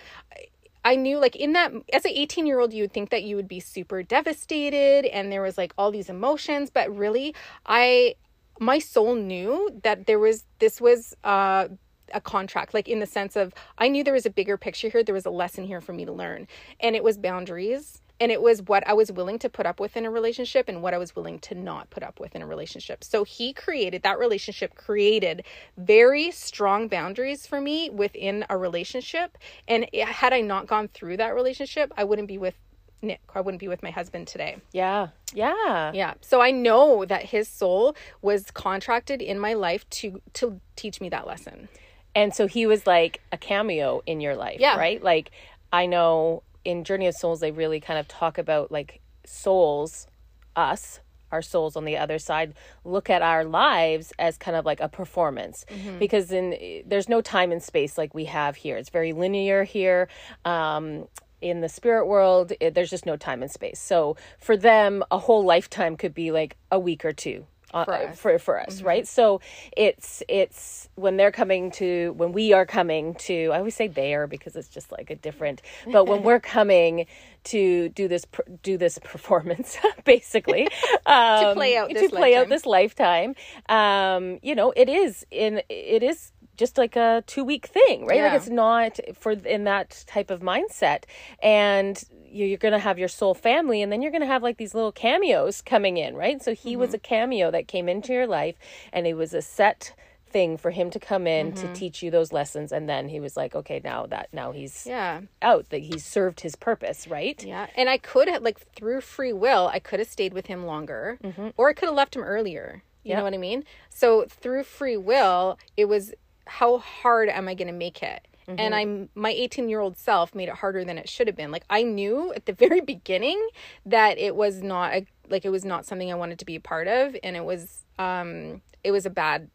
I 0.85 0.95
knew 0.95 1.17
like 1.17 1.35
in 1.35 1.53
that 1.53 1.73
as 1.91 2.05
an 2.05 2.11
18 2.13 2.45
year 2.45 2.59
old 2.59 2.73
you 2.73 2.83
would 2.83 2.93
think 2.93 3.09
that 3.09 3.23
you 3.23 3.36
would 3.36 3.47
be 3.47 3.60
super 3.60 4.01
devastated 4.03 5.05
and 5.05 5.32
there 5.32 5.41
was 5.41 5.58
like 5.58 5.73
all 5.77 5.91
these 5.91 6.10
emotions 6.10 6.69
but 6.69 6.95
really 6.95 7.36
I 7.65 8.15
my 8.60 8.79
soul 8.79 9.15
knew 9.15 9.69
that 9.84 10.05
there 10.05 10.19
was 10.19 10.45
this 10.60 10.79
was 10.82 11.15
uh 11.23 11.67
a 12.13 12.19
contract 12.21 12.73
like 12.73 12.88
in 12.88 12.99
the 12.99 13.05
sense 13.05 13.36
of 13.36 13.53
I 13.77 13.88
knew 13.88 14.03
there 14.03 14.15
was 14.15 14.25
a 14.25 14.32
bigger 14.32 14.58
picture 14.58 14.89
here 14.89 15.03
there 15.03 15.13
was 15.13 15.25
a 15.27 15.29
lesson 15.32 15.63
here 15.65 15.79
for 15.82 15.93
me 15.93 16.05
to 16.05 16.12
learn 16.12 16.47
and 16.79 16.95
it 16.95 17.03
was 17.03 17.17
boundaries 17.17 18.01
and 18.19 18.32
it 18.32 18.41
was 18.41 18.62
what 18.62 18.86
I 18.88 18.93
was 18.93 19.12
willing 19.12 19.39
to 19.39 19.49
put 19.49 19.65
up 19.65 19.79
with 19.79 19.95
in 19.97 20.05
a 20.05 20.12
relationship 20.12 20.67
and 20.67 20.82
what 20.82 20.93
I 20.93 20.97
was 20.97 21.15
willing 21.15 21.39
to 21.39 21.55
not 21.55 21.89
put 21.89 22.03
up 22.03 22.19
with 22.19 22.36
in 22.36 22.41
a 22.41 22.47
relationship. 22.47 23.03
So 23.03 23.23
he 23.23 23.53
created 23.53 24.03
that 24.03 24.19
relationship 24.19 24.75
created 24.75 25.43
very 25.77 26.32
strong 26.32 26.88
boundaries 26.88 27.47
for 27.47 27.62
me 27.62 27.89
within 27.89 28.45
a 28.49 28.58
relationship 28.58 29.38
and 29.67 29.88
it- 29.93 30.05
had 30.08 30.34
I 30.34 30.41
not 30.41 30.67
gone 30.67 30.88
through 30.89 31.17
that 31.17 31.34
relationship, 31.36 31.91
I 31.97 32.03
wouldn't 32.03 32.27
be 32.27 32.38
with 32.38 32.55
Nick. 33.01 33.21
I 33.34 33.39
wouldn't 33.39 33.62
be 33.62 33.69
with 33.69 33.82
my 33.82 33.91
husband 33.91 34.27
today. 34.27 34.58
Yeah. 34.73 35.08
Yeah. 35.34 35.91
Yeah. 35.93 36.15
So 36.19 36.41
I 36.41 36.51
know 36.51 37.05
that 37.05 37.23
his 37.25 37.47
soul 37.47 37.95
was 38.21 38.51
contracted 38.51 39.21
in 39.21 39.39
my 39.39 39.53
life 39.53 39.89
to 39.91 40.21
to 40.34 40.60
teach 40.75 40.99
me 40.99 41.08
that 41.10 41.25
lesson. 41.25 41.69
And 42.13 42.36
so 42.36 42.45
he 42.47 42.65
was 42.65 42.86
like 42.86 43.21
a 43.32 43.38
cameo 43.38 44.01
in 44.05 44.19
your 44.19 44.36
life, 44.36 44.60
Yeah. 44.60 44.75
right? 44.77 45.01
Like 45.01 45.32
I 45.71 45.86
know 45.86 46.43
in 46.69 46.84
Journey 46.84 47.08
of 47.08 47.15
Souls 47.15 47.39
they 47.39 47.51
really 47.51 47.79
kind 47.79 47.99
of 47.99 48.08
talk 48.08 48.38
about 48.38 48.71
like 48.71 49.01
souls, 49.25 50.08
us, 50.55 50.99
our 51.32 51.41
souls 51.41 51.75
on 51.75 51.86
the 51.86 51.97
other 51.97 52.19
side 52.19 52.53
look 52.84 53.10
at 53.10 53.21
our 53.21 53.43
lives 53.43 54.12
as 54.17 54.38
kind 54.38 54.58
of 54.58 54.65
like 54.65 54.79
a 54.79 54.89
performance 54.89 55.65
because 55.99 56.32
in 56.32 56.84
there's 56.86 57.08
no 57.08 57.21
time 57.21 57.51
and 57.51 57.62
space 57.62 57.97
like 57.97 58.13
we 58.13 58.25
have 58.25 58.55
here. 58.55 58.77
It's 58.77 58.89
very 58.89 59.13
linear 59.13 59.63
here. 59.63 60.08
Um 60.45 61.08
in 61.41 61.62
the 61.62 61.69
spirit 61.69 62.05
world, 62.05 62.51
it, 62.60 62.73
there's 62.73 62.89
just 62.89 63.05
no 63.05 63.15
time 63.15 63.41
and 63.41 63.49
space. 63.49 63.79
So 63.79 64.17
for 64.39 64.58
them, 64.58 65.03
a 65.10 65.17
whole 65.17 65.45
lifetime 65.45 65.95
could 65.95 66.13
be 66.13 66.32
like 66.32 66.58
a 66.69 66.77
week 66.77 67.05
or 67.05 67.13
two 67.13 67.45
uh, 67.73 67.86
For 67.86 67.93
us. 67.93 68.19
for 68.19 68.39
for 68.39 68.60
us, 68.60 68.82
right? 68.82 69.08
So 69.08 69.41
it's 69.75 70.23
it's 70.27 70.89
when 70.95 71.17
they're 71.17 71.32
coming 71.32 71.71
to 71.71 72.13
when 72.17 72.32
we 72.32 72.53
are 72.53 72.65
coming 72.65 73.15
to. 73.15 73.51
I 73.53 73.60
always 73.60 73.75
say 73.75 73.88
there 73.88 74.27
because 74.27 74.55
it's 74.55 74.69
just 74.69 74.91
like 74.91 75.10
a 75.10 75.15
different. 75.15 75.62
But 75.91 76.05
when 76.05 76.23
we're 76.27 76.39
coming 76.39 77.05
to 77.45 77.89
do 77.89 78.08
this 78.08 78.25
do 78.63 78.77
this 78.77 78.97
performance, 79.03 79.77
basically 80.03 80.67
um, 81.05 81.55
play 81.55 81.77
out 81.77 81.89
to 81.89 81.93
this 81.93 82.12
play 82.12 82.36
out 82.36 82.49
this 82.49 82.65
lifetime, 82.65 83.36
um, 83.67 84.39
you 84.41 84.55
know, 84.55 84.73
it 84.75 84.89
is 84.89 85.25
in 85.32 85.62
it 85.69 86.03
is 86.03 86.32
just 86.60 86.78
like 86.78 86.95
a 86.95 87.24
two 87.26 87.43
week 87.43 87.65
thing, 87.67 88.06
right? 88.06 88.22
Like 88.22 88.34
it's 88.34 88.50
not 88.50 89.00
for 89.15 89.32
in 89.32 89.63
that 89.63 90.04
type 90.08 90.30
of 90.30 90.41
mindset, 90.41 91.06
and 91.41 92.04
you- 92.32 92.45
you're 92.45 92.58
going 92.58 92.74
to 92.74 92.80
have 92.89 93.00
your 93.00 93.08
soul 93.08 93.34
family, 93.34 93.82
and 93.82 93.91
then 93.91 94.02
you're 94.02 94.12
going 94.12 94.22
to 94.22 94.28
have 94.36 94.43
like 94.43 94.58
these 94.58 94.76
little 94.76 94.91
cameos 94.91 95.62
coming 95.62 95.98
in, 95.98 96.15
right? 96.15 96.41
So 96.43 96.54
he 96.54 96.72
Mm-hmm. 96.74 96.80
was 96.82 96.93
a 96.93 97.00
cameo 97.00 97.50
that 97.52 97.67
came 97.67 97.89
into 97.89 98.13
your 98.13 98.28
life, 98.28 98.56
and 98.93 99.08
it 99.08 99.15
was 99.15 99.34
a 99.34 99.41
set 99.41 99.95
thing 100.28 100.58
for 100.58 100.69
him 100.69 100.91
to 100.91 101.00
come 101.00 101.26
in 101.26 101.54
Mm-hmm. 101.54 101.67
to 101.67 101.74
teach 101.74 102.04
you 102.04 102.12
those 102.12 102.32
lessons 102.32 102.72
and 102.72 102.88
then 102.88 103.10
he 103.10 103.19
was 103.19 103.36
like 103.36 103.56
okay 103.56 103.82
now 103.84 104.06
that 104.06 104.30
now 104.32 104.52
he's 104.52 104.86
Yeah. 104.86 105.22
out 105.41 105.69
that 105.72 105.82
he's 105.82 106.06
served 106.06 106.41
his 106.41 106.56
purpose 106.56 107.08
right 107.08 107.43
Yeah. 107.43 107.65
And 107.76 107.89
I 107.89 107.98
could 107.98 108.28
have 108.28 108.43
like 108.43 108.60
through 108.76 109.02
free 109.02 109.34
will, 109.34 109.67
I 109.74 109.80
could 109.80 109.98
have 110.00 110.08
stayed 110.08 110.36
with 110.36 110.45
him 110.45 110.67
longer 110.67 111.17
or 111.58 111.69
I 111.69 111.74
could 111.74 111.88
have 111.89 111.95
left 111.95 112.15
him 112.15 112.22
earlier. 112.22 112.84
You 113.04 113.10
Yeah. 113.10 113.17
know 113.17 113.24
what 113.24 113.34
I 113.34 113.38
mean? 113.50 113.63
So 113.89 114.26
through 114.30 114.65
free 114.65 114.98
will, 114.98 115.58
it 115.76 115.86
was 115.86 116.13
how 116.49 116.79
hard 116.79 117.29
am 117.29 117.47
I 117.47 117.53
going 117.53 117.67
to 117.67 117.73
make 117.73 118.03
it? 118.03 118.27
And 118.57 118.73
I'm 118.73 119.09
my 119.13 119.29
18 119.29 119.69
year 119.69 119.79
old 119.79 119.95
self 119.95 120.33
made 120.33 120.49
it 120.49 120.55
harder 120.55 120.83
than 120.83 120.97
it 120.97 121.07
should 121.07 121.27
have 121.27 121.35
been. 121.35 121.51
Like 121.51 121.65
I 121.69 121.83
knew 121.83 122.33
at 122.33 122.47
the 122.47 122.53
very 122.65 122.81
beginning 122.81 123.39
that 123.85 124.17
it 124.17 124.35
was 124.35 124.63
not 124.63 124.91
a, 124.93 125.05
like 125.29 125.45
it 125.45 125.49
was 125.49 125.63
not 125.63 125.85
something 125.85 126.12
I 126.12 126.15
wanted 126.15 126.39
to 126.39 126.45
be 126.45 126.55
a 126.55 126.59
part 126.59 126.88
of, 126.88 127.15
and 127.23 127.35
it 127.35 127.45
was 127.45 127.85
um 127.99 128.62
it 128.83 128.91
was 128.91 129.05
a 129.05 129.09
bad, 129.12 129.49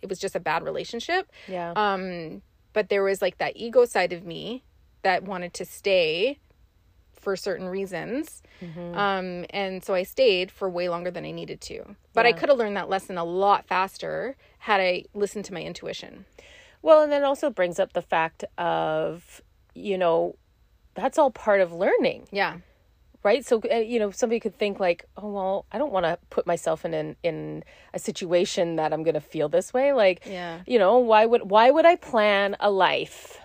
it 0.00 0.08
was 0.08 0.18
just 0.18 0.34
a 0.34 0.40
bad 0.40 0.64
relationship. 0.64 1.30
yeah 1.46 1.72
Um, 1.76 2.42
but 2.72 2.88
there 2.88 3.04
was 3.04 3.22
like 3.22 3.38
that 3.38 3.56
ego 3.56 3.84
side 3.84 4.12
of 4.12 4.24
me 4.24 4.64
that 5.02 5.22
wanted 5.22 5.54
to 5.54 5.64
stay 5.64 6.38
for 7.22 7.36
certain 7.36 7.68
reasons. 7.68 8.42
Um, 8.94 9.46
and 9.50 9.82
so 9.84 9.94
I 9.94 10.02
stayed 10.02 10.50
for 10.50 10.68
way 10.68 10.88
longer 10.88 11.10
than 11.10 11.24
I 11.24 11.30
needed 11.30 11.60
to. 11.62 11.96
But 12.14 12.26
I 12.26 12.32
could 12.32 12.48
have 12.48 12.58
learned 12.58 12.76
that 12.76 12.88
lesson 12.88 13.16
a 13.18 13.24
lot 13.24 13.64
faster 13.66 14.36
had 14.58 14.80
I 14.80 15.04
listened 15.14 15.44
to 15.46 15.54
my 15.54 15.62
intuition. 15.62 16.24
Well, 16.82 17.02
and 17.02 17.10
then 17.10 17.24
also 17.24 17.48
brings 17.50 17.78
up 17.78 17.92
the 17.92 18.02
fact 18.02 18.44
of, 18.58 19.40
you 19.74 19.96
know, 19.96 20.36
that's 20.94 21.16
all 21.18 21.30
part 21.30 21.60
of 21.60 21.72
learning, 21.72 22.28
Yeah. 22.30 22.58
right 23.24 23.46
so 23.46 23.62
uh, 23.72 23.76
you 23.76 23.98
know 24.00 24.10
somebody 24.10 24.40
could 24.40 24.58
think 24.58 24.80
like 24.80 25.04
oh 25.16 25.30
well 25.30 25.64
i 25.72 25.78
don't 25.78 25.92
want 25.92 26.04
to 26.04 26.18
put 26.28 26.44
myself 26.44 26.84
in 26.84 26.92
an, 26.92 27.14
in 27.22 27.62
a 27.94 27.98
situation 27.98 28.76
that 28.76 28.92
i'm 28.92 29.02
going 29.04 29.14
to 29.14 29.20
feel 29.34 29.48
this 29.48 29.72
way 29.72 29.92
like 29.92 30.22
Yeah. 30.26 30.60
you 30.66 30.76
know 30.78 30.98
why 30.98 31.24
would 31.24 31.48
why 31.50 31.70
would 31.70 31.86
i 31.86 31.94
plan 31.96 32.56
a 32.60 32.68
life 32.70 33.38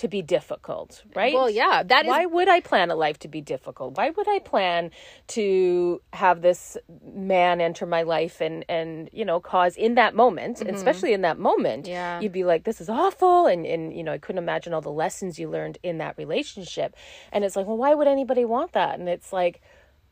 to 0.00 0.08
be 0.08 0.22
difficult 0.22 1.02
right 1.14 1.34
Well, 1.34 1.50
yeah, 1.50 1.82
that 1.82 2.06
is 2.06 2.08
why 2.08 2.24
would 2.24 2.48
I 2.48 2.60
plan 2.60 2.90
a 2.90 2.94
life 2.94 3.18
to 3.20 3.28
be 3.28 3.42
difficult? 3.54 3.98
Why 3.98 4.08
would 4.10 4.28
I 4.36 4.38
plan 4.38 4.90
to 5.28 6.00
have 6.14 6.40
this 6.40 6.78
man 7.04 7.60
enter 7.60 7.84
my 7.86 8.02
life 8.02 8.40
and 8.40 8.64
and 8.68 9.10
you 9.12 9.24
know 9.26 9.40
cause 9.40 9.76
in 9.76 9.96
that 9.96 10.14
moment, 10.14 10.62
especially 10.62 11.12
in 11.12 11.20
that 11.22 11.38
moment, 11.38 11.84
Mm-hmm. 11.84 11.92
Yeah. 11.92 12.20
you'd 12.20 12.32
be 12.32 12.44
like, 12.44 12.64
this 12.64 12.80
is 12.80 12.88
awful, 12.88 13.46
and 13.46 13.66
and 13.66 13.82
you 13.96 14.02
know 14.02 14.12
I 14.12 14.18
couldn't 14.18 14.42
imagine 14.48 14.72
all 14.74 14.80
the 14.80 14.98
lessons 15.04 15.38
you 15.38 15.48
learned 15.50 15.76
in 15.82 15.98
that 15.98 16.14
relationship, 16.16 16.96
and 17.32 17.44
it's 17.44 17.54
like, 17.56 17.66
well, 17.66 17.76
why 17.84 17.92
would 17.94 18.08
anybody 18.08 18.44
want 18.44 18.72
that? 18.72 18.98
And 18.98 19.08
it's 19.08 19.32
like, 19.32 19.60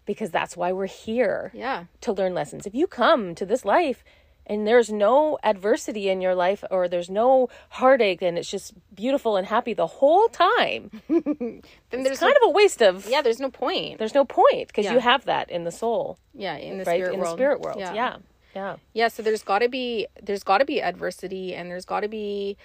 because 0.05 0.31
that's 0.31 0.55
why 0.57 0.73
we're 0.73 0.87
here 0.87 1.51
yeah. 1.55 1.85
to 2.03 2.13
learn 2.13 2.35
lessons. 2.35 2.67
If 2.67 2.75
you 2.75 2.87
come 2.87 3.35
to 3.35 3.47
this 3.47 3.65
life 3.65 4.05
and 4.49 4.67
there's 4.67 4.91
no 4.91 5.39
adversity 5.43 6.09
in 6.09 6.21
your 6.21 6.35
life 6.35 6.65
or 6.71 6.89
there's 6.89 7.11
no 7.11 7.49
heartache 7.69 8.23
and 8.23 8.39
it's 8.39 8.51
just 8.51 8.73
beautiful 8.95 9.37
and 9.37 9.47
happy 9.47 9.75
the 9.75 9.87
whole 9.87 10.29
time, 10.29 10.91
Then 11.09 11.63
there's 11.91 12.19
kind 12.21 12.35
of 12.43 12.49
a 12.49 12.51
waste 12.51 12.83
of 12.83 13.07
yeah. 13.09 13.23
There's 13.23 13.41
no 13.41 13.51
point. 13.51 13.99
there's 13.99 14.15
no 14.15 14.25
point 14.25 14.69
because 14.69 14.85
Yeah. 14.87 14.95
you 14.95 15.01
have 15.01 15.25
that 15.27 15.51
in 15.51 15.65
the 15.65 15.73
soul, 15.73 16.19
Yeah, 16.35 16.57
in 16.57 16.79
the 16.79 16.85
right? 16.85 16.97
spirit 16.97 17.15
in 17.15 17.21
world. 17.21 17.33
the 17.33 17.37
spirit 17.39 17.61
world. 17.61 17.79
Yeah. 17.79 17.93
yeah. 17.95 18.17
Yeah. 18.55 18.77
yeah 18.95 19.09
so 19.09 19.23
there's 19.23 19.43
got 19.43 19.59
to 19.61 19.69
be 19.69 20.07
there's 20.23 20.43
got 20.43 20.59
to 20.59 20.65
be 20.65 20.81
adversity 20.83 21.55
and 21.55 21.71
there's 21.71 21.85
got 21.85 22.01
to 22.01 22.09
be 22.09 22.57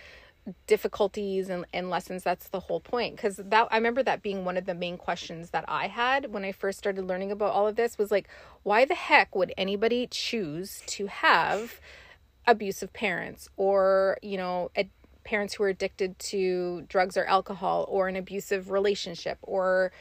difficulties 0.68 1.50
and, 1.50 1.66
and 1.74 1.90
lessons. 1.90 2.24
That's 2.24 2.50
the 2.50 2.60
whole 2.60 2.80
point. 2.80 3.16
Because 3.16 3.38
that 3.38 3.68
i 3.72 3.76
remember 3.76 4.04
that 4.04 4.22
being 4.22 4.46
one 4.46 4.58
of 4.58 4.66
the 4.66 4.74
main 4.74 4.98
questions 4.98 5.52
that 5.52 5.66
i 5.68 5.88
had 5.88 6.34
when 6.34 6.44
i 6.44 6.52
first 6.52 6.78
started 6.80 7.06
learning 7.06 7.32
about 7.32 7.52
all 7.52 7.68
of 7.68 7.76
this 7.76 7.98
was 7.98 8.12
like 8.12 8.28
why 8.64 8.86
the 8.86 8.96
heck 8.96 9.36
would 9.36 9.54
anybody 9.58 10.08
choose 10.08 10.82
to 10.86 11.08
have 11.08 11.80
abusive 12.48 12.92
parents 12.94 13.48
or 13.58 14.18
you 14.22 14.38
know 14.38 14.72
ad- 14.76 14.90
parents 15.24 15.54
who 15.54 15.64
are 15.64 15.70
addicted 15.70 16.18
to 16.20 16.84
drugs 16.90 17.16
or 17.16 17.26
alcohol 17.26 17.86
or 17.90 18.08
an 18.08 18.16
abusive 18.16 18.70
relationship 18.72 19.38
or 19.42 19.92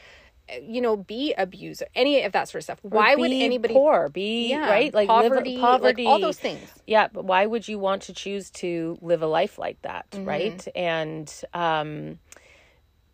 you 0.61 0.81
know 0.81 0.97
be 0.97 1.33
abused 1.37 1.83
any 1.95 2.21
of 2.23 2.31
that 2.33 2.49
sort 2.49 2.59
of 2.59 2.63
stuff 2.63 2.79
why 2.81 3.15
would 3.15 3.29
Be 3.31 3.43
anybody 3.45 3.73
poor 3.73 4.09
be 4.09 4.49
yeah, 4.49 4.69
right 4.69 4.93
like 4.93 5.07
live- 5.07 5.31
poverty, 5.31 5.57
poverty 5.57 6.03
like 6.03 6.11
all 6.11 6.19
those 6.19 6.37
things 6.39 6.67
yeah 6.85 7.07
but 7.11 7.23
why 7.25 7.45
would 7.45 7.67
you 7.67 7.79
want 7.79 8.01
to 8.03 8.13
choose 8.13 8.49
to 8.51 8.97
live 9.01 9.21
a 9.21 9.27
life 9.27 9.57
like 9.57 9.81
that 9.83 10.05
Mm-hmm. 10.11 10.25
right 10.25 10.67
and 10.75 11.33
um 11.53 12.19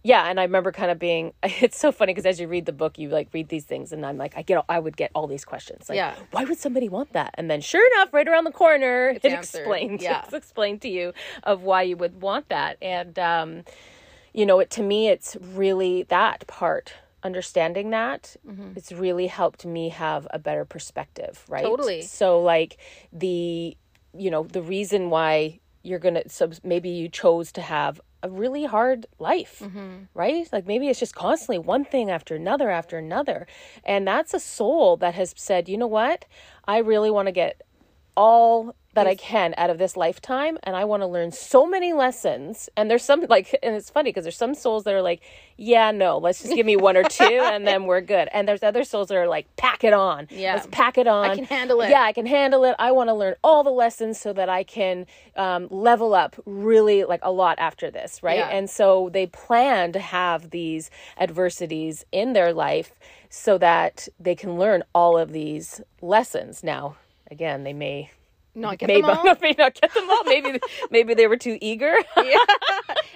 yeah 0.03 0.29
and 0.29 0.39
i 0.39 0.43
remember 0.43 0.71
kind 0.71 0.89
of 0.89 0.97
being 0.97 1.33
it's 1.43 1.77
so 1.77 1.91
funny 1.91 2.13
because 2.13 2.25
as 2.25 2.39
you 2.39 2.47
read 2.47 2.65
the 2.65 2.71
book 2.73 2.97
you 2.97 3.09
like 3.09 3.27
read 3.33 3.49
these 3.49 3.65
things 3.65 3.91
and 3.91 4.05
i'm 4.05 4.17
like 4.17 4.35
i 4.37 4.41
get 4.41 4.63
i 4.69 4.79
would 4.79 4.97
get 4.97 5.11
all 5.13 5.27
these 5.27 5.45
questions 5.45 5.87
like 5.89 5.97
Yeah. 5.97 6.15
why 6.31 6.45
would 6.45 6.57
somebody 6.57 6.89
want 6.89 7.13
that 7.13 7.35
and 7.37 7.49
then 7.51 7.61
sure 7.61 7.85
enough 7.95 8.13
right 8.13 8.27
around 8.27 8.45
the 8.45 8.51
corner 8.51 9.09
it 9.09 9.23
answered. 9.25 9.59
explained 9.59 10.01
Yeah. 10.09 10.23
it's 10.23 10.33
explained 10.33 10.81
to 10.81 10.89
you 10.89 11.13
of 11.43 11.61
why 11.63 11.83
you 11.83 11.95
would 11.97 12.21
want 12.21 12.49
that 12.49 12.77
and 12.81 13.19
um 13.19 13.63
you 14.33 14.45
know 14.45 14.59
it 14.59 14.69
to 14.71 14.83
me 14.83 15.09
it's 15.09 15.35
really 15.41 16.03
that 16.03 16.47
part 16.47 16.93
understanding 17.23 17.89
that 17.91 18.35
Mm-hmm. 18.47 18.71
it's 18.75 18.91
really 18.91 19.27
helped 19.27 19.65
me 19.65 19.89
have 19.89 20.27
a 20.31 20.39
better 20.39 20.65
perspective 20.65 21.43
right? 21.47 21.63
Totally. 21.63 22.01
so 22.03 22.41
like 22.41 22.77
the 23.11 23.75
you 24.13 24.31
know 24.31 24.43
the 24.43 24.61
reason 24.61 25.09
why 25.09 25.59
you're 25.83 25.99
gonna 25.99 26.23
so 26.27 26.49
maybe 26.63 26.89
you 26.89 27.09
chose 27.09 27.51
to 27.53 27.61
have 27.61 28.01
a 28.21 28.29
really 28.29 28.65
hard 28.65 29.05
life 29.19 29.61
right? 30.13 30.47
Like 30.51 30.67
maybe 30.67 30.89
it's 30.89 30.99
just 30.99 31.15
constantly 31.15 31.57
one 31.57 31.85
thing 31.85 32.09
after 32.11 32.35
another 32.35 32.69
after 32.69 32.97
another. 32.97 33.47
And 33.85 34.05
that's 34.05 34.33
a 34.33 34.39
soul 34.41 34.97
that 34.97 35.13
has 35.13 35.33
said 35.37 35.69
you 35.69 35.77
know 35.77 35.87
what? 35.87 36.25
I 36.67 36.79
really 36.79 37.11
want 37.11 37.27
to 37.27 37.31
get 37.31 37.61
all 38.17 38.75
that 38.93 39.05
I 39.05 39.15
can 39.15 39.53
out 39.57 39.69
of 39.69 39.77
this 39.77 39.95
lifetime 39.95 40.57
and 40.63 40.75
I 40.75 40.83
want 40.83 41.03
to 41.03 41.07
learn 41.07 41.31
so 41.31 41.67
many 41.67 41.93
lessons. 41.93 42.69
And 42.75 42.89
there's 42.89 43.03
some 43.03 43.25
like 43.29 43.55
and 43.63 43.75
it's 43.75 43.89
funny 43.89 44.09
because 44.09 44.23
there's 44.23 44.37
some 44.37 44.55
souls 44.55 44.83
that 44.85 44.93
are 44.93 45.01
like 45.01 45.21
yeah 45.57 45.91
no 45.91 46.17
let's 46.17 46.41
just 46.41 46.55
give 46.55 46.65
me 46.65 46.75
one 46.75 46.97
or 46.97 47.03
two 47.03 47.23
and 47.43 47.67
then 47.67 47.85
we're 47.85 48.01
good. 48.01 48.29
And 48.33 48.47
there's 48.47 48.63
other 48.63 48.83
souls 48.83 49.09
that 49.09 49.17
are 49.17 49.27
like 49.27 49.45
pack 49.57 49.83
it 49.83 49.93
on. 49.93 50.27
Yeah. 50.31 50.55
let's 50.55 50.67
pack 50.71 50.97
it 50.97 51.07
on. 51.07 51.29
I 51.29 51.35
can 51.35 51.45
handle 51.45 51.81
it. 51.81 51.89
yeah 51.89 52.01
I 52.01 52.13
can 52.13 52.25
handle 52.25 52.63
it. 52.63 52.75
I 52.79 52.91
want 52.91 53.09
to 53.09 53.13
learn 53.13 53.35
all 53.43 53.63
the 53.63 53.69
lessons 53.71 54.19
so 54.19 54.33
that 54.33 54.49
I 54.49 54.63
can 54.63 55.05
um, 55.35 55.67
level 55.69 56.13
up 56.13 56.35
really 56.45 57.03
like 57.03 57.21
a 57.23 57.31
lot 57.31 57.59
after 57.59 57.91
this 57.91 58.23
right? 58.23 58.39
Yeah. 58.39 58.49
and 58.49 58.69
so 58.69 59.09
they 59.13 59.27
plan 59.27 59.91
to 59.93 59.99
have 59.99 60.49
these 60.49 60.89
adversities 61.19 62.05
in 62.11 62.33
their 62.33 62.53
life 62.53 62.93
so 63.29 63.59
that 63.59 64.07
they 64.19 64.33
can 64.33 64.57
learn 64.57 64.83
all 64.95 65.17
of 65.17 65.31
these 65.31 65.79
lessons. 66.01 66.63
Now 66.63 66.95
again 67.29 67.63
they 67.63 67.73
may 67.73 68.09
not 68.55 68.77
get 68.79 68.87
may, 68.87 69.01
them 69.01 69.09
all. 69.11 69.23
may 69.41 69.55
not 69.57 69.73
get 69.79 69.93
them 69.93 70.09
all. 70.09 70.23
Maybe 70.25 70.59
maybe 70.91 71.13
they 71.13 71.27
were 71.27 71.37
too 71.37 71.57
eager. 71.61 71.93
yeah. 72.17 72.37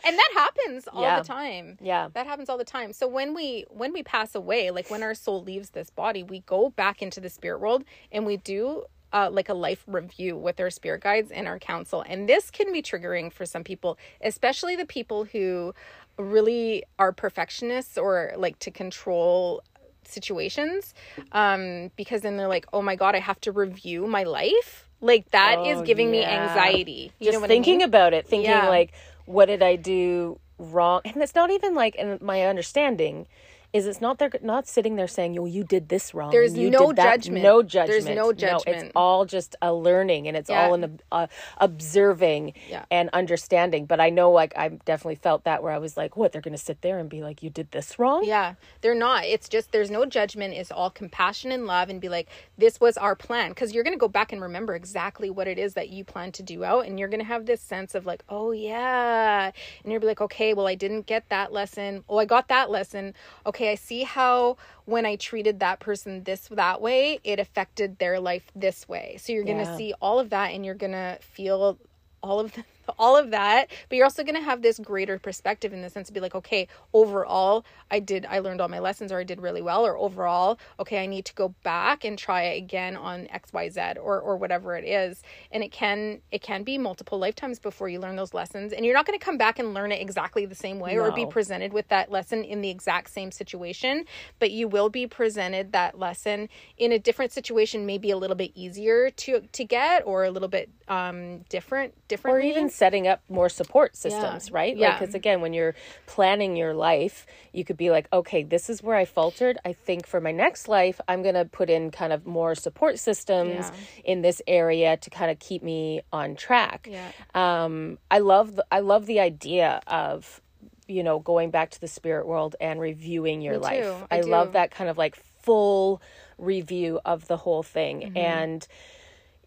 and 0.06 0.18
that 0.18 0.32
happens 0.34 0.88
all 0.88 1.02
Yeah. 1.02 1.20
the 1.22 1.28
time 1.28 1.78
Yeah. 1.82 2.10
that 2.14 2.28
happens 2.28 2.50
all 2.50 2.58
the 2.58 2.64
time 2.66 2.94
so 2.94 3.08
when 3.08 3.34
we 3.34 3.66
when 3.70 3.94
we 3.94 4.04
pass 4.04 4.36
away 4.36 4.72
like 4.72 4.90
when 4.90 5.02
our 5.04 5.14
soul 5.16 5.44
leaves 5.44 5.72
this 5.72 5.90
body 5.90 6.24
we 6.24 6.42
go 6.42 6.70
back 6.70 7.02
into 7.02 7.20
the 7.20 7.30
spirit 7.30 7.60
world 7.60 7.84
and 8.12 8.26
we 8.26 8.38
do 8.38 8.84
uh, 9.12 9.30
like 9.32 9.48
a 9.48 9.54
life 9.54 9.84
review 9.88 10.36
with 10.36 10.60
our 10.60 10.72
spirit 10.72 11.02
guides 11.02 11.30
and 11.32 11.48
our 11.48 11.60
council. 11.60 12.04
and 12.08 12.28
this 12.28 12.50
can 12.50 12.74
be 12.74 12.82
triggering 12.82 13.32
for 13.32 13.46
some 13.46 13.64
people 13.64 13.98
especially 14.22 14.76
the 14.76 14.86
people 14.86 15.26
who 15.26 15.74
really 16.18 16.84
are 17.00 17.12
perfectionists 17.12 17.98
or 17.98 18.34
like 18.38 18.58
to 18.60 18.72
control 18.72 19.62
situations 20.06 20.94
um 21.32 21.90
because 21.96 22.22
then 22.22 22.38
they're 22.38 22.48
like 22.48 22.66
oh 22.74 22.82
my 22.82 22.96
god 22.96 23.16
i 23.16 23.20
have 23.20 23.40
to 23.40 23.52
review 23.52 24.06
my 24.06 24.24
life 24.24 24.83
like 25.04 25.30
that 25.32 25.60
is 25.66 25.80
Oh, 25.80 25.84
giving 25.86 26.10
me 26.12 26.24
anxiety 26.26 27.12
you 27.20 27.26
Just 27.26 27.38
know 27.38 27.42
what 27.42 27.50
thinking 27.50 27.76
I 27.76 27.78
mean? 27.78 27.86
about 27.86 28.14
it, 28.14 28.26
thinking 28.28 28.50
Yeah. 28.50 28.68
like, 28.68 28.94
what 29.26 29.46
did 29.46 29.62
I 29.62 29.76
do 29.76 30.40
wrong? 30.58 31.02
And 31.06 31.18
it's 31.22 31.36
not 31.36 31.52
even 31.52 31.76
like, 31.76 31.96
in 31.96 32.20
my 32.22 32.44
understanding 32.44 33.28
is 33.74 33.88
it's 33.88 34.00
not 34.00 34.20
they're 34.20 34.32
not 34.42 34.68
sitting 34.68 34.96
there 34.96 35.08
saying, 35.08 35.34
"Yo, 35.34 35.46
you 35.46 35.64
did 35.64 35.90
this 35.90 36.14
wrong." 36.14 36.30
There's 36.32 36.54
no 36.54 36.88
did 36.88 36.98
that." 36.98 37.22
judgment. 37.22 37.44
No 37.44 37.64
judgment. 37.64 38.16
no 38.16 38.30
it's 38.30 38.92
all 38.96 39.26
just 39.26 39.56
a 39.62 39.74
learning, 39.74 40.28
and 40.28 40.38
it's 40.38 40.50
Yeah. 40.50 40.68
all 40.68 40.74
an 40.76 41.00
uh, 41.12 41.28
observing 41.58 42.54
Yeah. 42.70 42.86
and 42.92 43.10
understanding. 43.14 43.86
But 43.86 44.00
I 44.00 44.10
know, 44.12 44.32
like, 44.32 44.54
I 44.56 44.70
definitely 44.70 45.16
felt 45.16 45.44
that 45.46 45.64
where 45.64 45.72
I 45.72 45.80
was 45.80 45.98
like, 45.98 46.16
"What? 46.16 46.32
They're 46.32 46.42
going 46.42 46.56
to 46.56 46.62
sit 46.64 46.82
there 46.82 47.00
and 47.00 47.10
be 47.10 47.22
like, 47.24 47.42
you 47.42 47.50
did 47.50 47.72
this 47.72 47.98
wrong." 47.98 48.24
Yeah, 48.26 48.54
they're 48.82 48.96
not. 48.96 49.26
It's 49.26 49.50
just 49.50 49.72
there's 49.72 49.90
no 49.92 50.06
judgment. 50.06 50.54
It's 50.54 50.72
all 50.72 50.92
compassion 50.92 51.52
and 51.52 51.66
love, 51.66 51.90
and 51.90 52.00
be 52.00 52.10
like, 52.10 52.30
this 52.58 52.80
was 52.80 52.96
our 52.98 53.16
plan. 53.16 53.50
Because 53.50 53.74
you're 53.74 53.84
gonna 53.84 53.98
go 53.98 54.08
back 54.08 54.32
and 54.32 54.42
remember 54.42 54.76
exactly 54.76 55.30
what 55.32 55.48
it 55.48 55.58
is 55.58 55.74
that 55.74 55.90
you 55.90 56.04
plan 56.04 56.32
to 56.34 56.44
do 56.44 56.64
out, 56.64 56.86
and 56.86 57.00
you're 57.00 57.10
gonna 57.10 57.24
have 57.24 57.48
this 57.48 57.62
sense 57.62 57.96
of 57.96 58.06
like, 58.06 58.24
oh 58.30 58.52
yeah, 58.52 59.52
and 59.84 59.92
you'll 59.92 60.02
be 60.02 60.08
like, 60.08 60.22
okay, 60.22 60.54
well 60.54 60.68
I 60.68 60.76
didn't 60.76 61.08
get 61.08 61.30
that 61.30 61.52
lesson. 61.52 62.04
Oh, 62.08 62.18
I 62.18 62.26
got 62.26 62.48
that 62.50 62.70
lesson. 62.70 63.14
Okay, 63.46 63.63
I 63.70 63.76
see 63.76 64.04
how 64.04 64.58
when 64.86 65.06
I 65.06 65.16
treated 65.16 65.60
that 65.60 65.80
person 65.80 66.24
this 66.24 66.48
that 66.50 66.82
way, 66.82 67.20
it 67.24 67.40
affected 67.40 68.00
their 68.00 68.20
life 68.20 68.52
this 68.56 68.88
way. 68.88 69.18
So 69.20 69.34
you're 69.34 69.44
gonna 69.44 69.64
Yeah. 69.64 69.78
see 69.78 69.94
all 70.02 70.20
of 70.20 70.30
that, 70.32 70.52
and 70.52 70.66
you're 70.66 70.76
gonna 70.76 71.18
feel 71.22 71.78
all 72.22 72.40
of 72.40 72.54
the, 72.54 72.64
all 72.98 73.16
of 73.16 73.32
that 73.32 73.70
but 73.90 73.96
you're 73.96 74.06
also 74.06 74.24
going 74.24 74.36
to 74.36 74.42
have 74.42 74.62
this 74.62 74.80
greater 74.80 75.20
perspective 75.20 75.74
in 75.74 75.82
the 75.82 75.90
sense 75.90 76.08
to 76.08 76.14
be 76.14 76.20
like 76.20 76.36
okay 76.36 76.68
overall 76.94 77.66
i 77.92 78.00
did 78.00 78.26
i 78.30 78.40
learned 78.40 78.62
all 78.62 78.68
my 78.68 78.80
lessons 78.80 79.12
or 79.12 79.20
i 79.20 79.24
did 79.24 79.42
really 79.42 79.62
well 79.62 79.86
or 79.86 79.98
overall 79.98 80.58
okay 80.80 81.04
i 81.04 81.06
need 81.06 81.26
to 81.26 81.34
go 81.34 81.54
back 81.64 82.04
and 82.04 82.18
try 82.18 82.42
again 82.42 82.96
on 82.96 83.28
xyz 83.28 83.98
or 83.98 84.20
or 84.20 84.38
whatever 84.38 84.76
it 84.76 84.86
is. 84.86 85.22
And 85.52 85.64
it 85.64 85.72
can 85.72 86.22
it 86.32 86.42
can 86.42 86.64
be 86.64 86.78
multiple 86.78 87.20
lifetimes 87.20 87.60
before 87.60 87.90
you 87.90 88.00
learn 88.00 88.16
those 88.16 88.34
lessons 88.34 88.74
and 88.74 88.86
you're 88.86 88.94
not 88.94 89.06
going 89.06 89.18
to 89.18 89.24
come 89.24 89.38
back 89.38 89.60
and 89.60 89.74
learn 89.74 89.92
it 89.92 90.02
exactly 90.02 90.46
the 90.46 90.56
same 90.56 90.80
way 90.80 90.98
or 90.98 91.12
be 91.12 91.26
presented 91.26 91.74
with 91.74 91.88
that 91.90 92.12
lesson 92.12 92.44
in 92.44 92.62
the 92.62 92.70
exact 92.70 93.10
same 93.10 93.32
situation 93.32 94.06
but 94.40 94.52
you 94.52 94.68
will 94.68 94.90
be 94.90 95.06
presented 95.06 95.72
that 95.72 96.00
lesson 96.00 96.50
in 96.78 96.92
a 96.92 97.00
different 97.00 97.32
situation 97.32 97.86
maybe 97.86 98.12
a 98.12 98.18
little 98.18 98.36
bit 98.36 98.52
easier 98.56 99.10
to 99.12 99.42
to 99.52 99.64
get 99.64 100.06
or 100.06 100.24
a 100.24 100.32
little 100.32 100.48
bit 100.48 100.70
um 100.88 101.40
different 101.50 101.94
or 101.94 102.08
differently 102.08 102.50
even 102.50 102.70
setting 102.74 103.08
up 103.08 103.22
more 103.30 103.50
support 103.50 103.96
systems, 103.96 104.52
right? 104.52 104.76
Yeah. 104.76 104.98
Because 104.98 105.14
again, 105.16 105.42
when 105.42 105.54
you're 105.54 105.76
planning 106.08 106.56
your 106.56 106.74
life, 106.74 107.26
you 107.54 107.64
could 107.64 107.78
be 107.78 107.90
like, 107.92 108.08
okay, 108.12 108.44
this 108.44 108.70
is 108.70 108.82
where 108.82 108.96
I 108.96 109.06
faltered. 109.06 109.58
I 109.64 109.74
think 109.74 110.08
for 110.08 110.20
my 110.20 110.32
next 110.32 110.68
life, 110.68 111.00
I'm 111.08 111.22
going 111.24 111.36
to 111.36 111.46
put 111.46 111.70
in 111.70 111.92
kind 111.92 112.12
of 112.12 112.26
more 112.26 112.56
support 112.56 113.00
systems 113.00 113.54
Yeah. 113.56 113.72
in 114.04 114.22
this 114.22 114.42
area 114.48 114.98
to 114.98 115.10
kind 115.10 115.30
of 115.32 115.40
keep 115.40 115.64
me 115.64 116.02
on 116.12 116.36
track. 116.36 116.88
Yeah. 116.90 117.12
Um, 117.36 117.98
I 118.10 118.20
love 118.20 118.56
the, 118.56 118.66
I 118.72 118.80
love 118.80 119.06
the 119.06 119.20
idea 119.20 119.82
of 119.88 120.42
you 120.88 121.02
know 121.04 121.20
going 121.20 121.50
back 121.50 121.70
to 121.72 121.80
the 121.80 121.88
spirit 121.88 122.28
world 122.28 122.56
and 122.60 122.80
reviewing 122.80 123.42
your 123.42 123.54
Me 123.54 123.60
life. 123.60 123.84
too. 123.86 123.96
I 124.12 124.22
love 124.22 124.54
that 124.54 124.70
kind 124.72 124.90
of 124.90 124.98
like 124.98 125.16
full 125.16 126.02
review 126.38 127.00
of 127.06 127.28
the 127.28 127.38
whole 127.38 127.64
thing 127.64 128.02
Mm-hmm. 128.02 128.18
and 128.18 128.68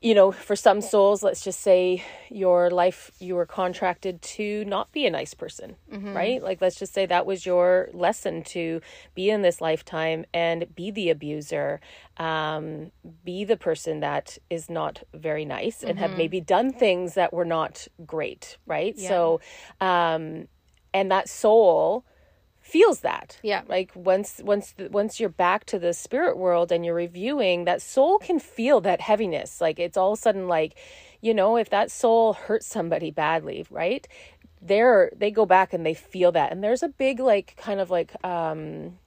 you 0.06 0.14
know, 0.14 0.30
for 0.30 0.54
some 0.54 0.80
souls, 0.80 1.24
let's 1.24 1.42
just 1.42 1.60
say 1.60 2.04
your 2.30 2.70
life, 2.70 3.10
you 3.18 3.34
were 3.34 3.44
contracted 3.44 4.22
to 4.22 4.64
not 4.66 4.92
be 4.92 5.04
a 5.04 5.10
nice 5.10 5.34
person, 5.34 5.74
right? 6.14 6.40
Like, 6.40 6.60
let's 6.60 6.76
just 6.76 6.94
say 6.94 7.06
that 7.06 7.26
was 7.26 7.44
your 7.44 7.88
lesson 7.92 8.44
to 8.54 8.80
be 9.16 9.30
in 9.30 9.42
this 9.42 9.60
lifetime 9.60 10.24
and 10.32 10.72
be 10.76 10.92
the 10.92 11.10
abuser, 11.10 11.80
um, 12.18 12.92
be 13.24 13.42
the 13.44 13.56
person 13.56 13.98
that 13.98 14.38
is 14.48 14.70
not 14.70 15.02
very 15.12 15.44
nice 15.44 15.82
and 15.82 15.98
have 15.98 16.12
maybe 16.16 16.40
done 16.40 16.72
things 16.72 17.14
that 17.14 17.32
were 17.32 17.44
not 17.44 17.88
great, 18.06 18.58
right? 18.64 18.96
So, 19.08 19.40
um, 19.80 20.46
and 20.94 21.10
that 21.10 21.28
soul 21.28 22.04
feels 22.66 23.00
that. 23.00 23.38
Yeah. 23.42 23.62
like 23.68 23.92
once 23.94 24.40
once 24.42 24.74
once 24.90 25.20
you're 25.20 25.28
back 25.28 25.64
to 25.66 25.78
the 25.78 25.92
spirit 25.92 26.36
world 26.36 26.72
and 26.72 26.84
you're 26.84 26.94
reviewing 26.94 27.64
that 27.64 27.80
soul 27.80 28.18
can 28.18 28.38
feel 28.40 28.80
that 28.80 29.00
heaviness. 29.00 29.60
Like 29.60 29.78
it's 29.78 29.96
all 29.96 30.12
of 30.12 30.18
a 30.18 30.22
sudden 30.22 30.48
like 30.48 30.76
you 31.20 31.32
know 31.32 31.56
if 31.56 31.70
that 31.70 31.90
soul 31.90 32.32
hurts 32.34 32.66
somebody 32.66 33.10
badly 33.10 33.64
right 33.70 34.06
they're 34.60 35.10
they 35.16 35.30
go 35.30 35.46
back 35.46 35.72
and 35.72 35.86
they 35.86 35.94
feel 35.94 36.32
that. 36.32 36.50
And 36.50 36.62
there's 36.62 36.82
a 36.82 36.88
big 36.88 37.20
like 37.20 37.56
kind 37.56 37.80
of 37.80 37.90
like 37.90 38.12
um 38.24 38.98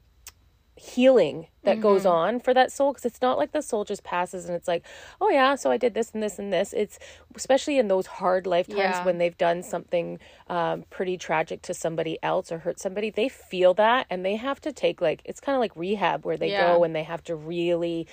healing 0.80 1.48
that 1.64 1.80
goes 1.82 2.06
on 2.06 2.40
for 2.40 2.54
that 2.54 2.72
soul 2.72 2.94
because 2.94 3.06
it's 3.06 3.22
not 3.22 3.38
like 3.38 3.52
the 3.52 3.62
soul 3.62 3.84
just 3.84 4.04
passes 4.04 4.46
and 4.46 4.56
it's 4.56 4.68
like 4.68 4.84
oh 5.22 5.30
yeah 5.30 5.54
so 5.54 5.70
i 5.70 5.78
did 5.78 5.94
this 5.94 6.12
and 6.14 6.24
this 6.24 6.40
and 6.40 6.52
this 6.54 6.74
it's 6.74 6.98
especially 7.36 7.78
in 7.78 7.90
those 7.90 8.08
hard 8.08 8.48
lifetimes 8.48 8.78
Yeah. 8.78 9.04
when 9.04 9.18
they've 9.18 9.38
done 9.38 9.62
something 9.62 10.20
um, 10.48 10.86
pretty 10.90 11.18
tragic 11.18 11.62
to 11.64 11.74
somebody 11.74 12.18
else 12.24 12.52
or 12.52 12.60
hurt 12.60 12.80
somebody 12.80 13.10
they 13.10 13.30
feel 13.30 13.74
that 13.76 14.08
and 14.10 14.26
they 14.26 14.38
have 14.38 14.62
to 14.62 14.72
take 14.72 15.02
like 15.02 15.22
it's 15.26 15.40
kind 15.42 15.56
of 15.56 15.60
like 15.60 15.76
rehab 15.76 16.26
where 16.26 16.38
they 16.38 16.52
Yeah. 16.52 16.66
go 16.72 16.84
and 16.84 16.96
they 16.96 17.04
have 17.04 17.24
to 17.26 17.36
really 17.36 18.08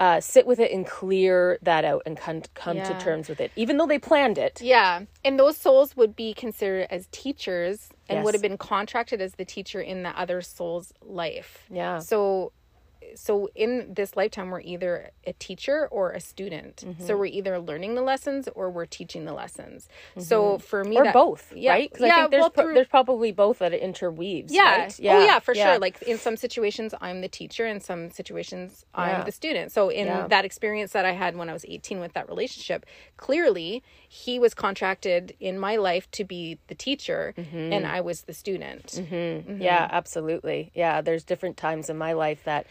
uh, 0.00 0.20
sit 0.20 0.46
with 0.46 0.58
it 0.58 0.72
and 0.72 0.86
clear 0.86 1.58
that 1.62 1.84
out 1.84 2.02
and 2.04 2.16
come, 2.16 2.42
come 2.54 2.76
to 2.78 2.98
terms 2.98 3.28
with 3.28 3.40
it 3.40 3.52
even 3.54 3.76
though 3.76 3.86
they 3.86 3.98
planned 3.98 4.38
it 4.38 4.60
Yeah. 4.60 5.02
And 5.24 5.38
those 5.38 5.56
souls 5.56 5.96
would 5.96 6.16
be 6.16 6.34
considered 6.34 6.88
as 6.90 7.06
teachers 7.12 7.88
and 8.08 8.18
Yes. 8.18 8.24
would 8.24 8.34
have 8.34 8.42
been 8.42 8.58
contracted 8.58 9.20
as 9.22 9.34
the 9.34 9.44
teacher 9.44 9.80
in 9.80 10.02
the 10.02 10.10
other 10.18 10.40
soul's 10.42 10.92
life. 11.02 11.64
Yeah. 11.70 12.00
So 12.00 12.52
so 13.14 13.48
in 13.54 13.92
this 13.94 14.16
lifetime 14.16 14.50
we're 14.50 14.60
either 14.60 15.10
a 15.26 15.32
teacher 15.34 15.86
or 15.90 16.10
a 16.12 16.20
student. 16.20 16.84
Mm-hmm. 16.86 17.04
So 17.06 17.16
we're 17.16 17.26
either 17.26 17.58
learning 17.58 17.94
the 17.94 18.02
lessons 18.02 18.48
or 18.54 18.70
we're 18.70 18.86
teaching 18.86 19.24
the 19.24 19.32
lessons. 19.32 19.88
So 20.18 20.58
for 20.58 20.82
me 20.84 20.94
Mm-hmm. 20.96 21.00
or 21.00 21.04
that- 21.04 21.14
both 21.14 21.52
yeah, 21.56 21.72
right 21.72 21.90
'Cause 21.92 22.00
yeah, 22.02 22.06
i 22.16 22.18
think 22.20 22.30
there's 22.30 22.40
well, 22.42 22.50
pro- 22.50 22.64
through- 22.64 22.74
there's 22.74 22.86
probably 22.86 23.32
both 23.32 23.58
that 23.58 23.72
it 23.72 23.80
interweaves 23.82 24.52
yeah. 24.52 24.76
right? 24.82 25.00
Oh 25.00 25.24
yeah, 25.24 25.38
for 25.40 25.54
sure. 25.54 25.78
Like 25.78 26.00
in 26.02 26.18
some 26.18 26.36
situations 26.36 26.94
I'm 27.00 27.20
the 27.20 27.28
teacher, 27.28 27.66
in 27.66 27.80
some 27.80 28.10
situations 28.10 28.84
I'm 28.94 29.08
Yeah. 29.10 29.24
the 29.24 29.32
student. 29.32 29.72
So 29.72 29.88
in 29.88 30.06
Yeah. 30.06 30.26
that 30.28 30.44
experience 30.44 30.92
that 30.92 31.04
I 31.04 31.12
had 31.12 31.36
when 31.36 31.48
I 31.50 31.52
was 31.52 31.64
18 31.66 32.00
with 32.00 32.12
that 32.14 32.28
relationship, 32.28 32.86
clearly 33.16 33.82
he 34.08 34.38
was 34.38 34.54
contracted 34.54 35.34
in 35.40 35.58
my 35.58 35.76
life 35.76 36.10
to 36.12 36.24
be 36.24 36.58
the 36.68 36.74
teacher 36.74 37.34
Mm-hmm. 37.36 37.72
and 37.72 37.86
I 37.86 38.00
was 38.00 38.22
the 38.22 38.34
student. 38.34 38.86
Mm-hmm. 38.86 39.60
Yeah, 39.62 39.88
absolutely. 39.90 40.70
Yeah, 40.74 41.00
there's 41.00 41.24
different 41.24 41.56
times 41.56 41.88
in 41.90 41.96
my 41.98 42.12
life 42.12 42.44
that 42.44 42.66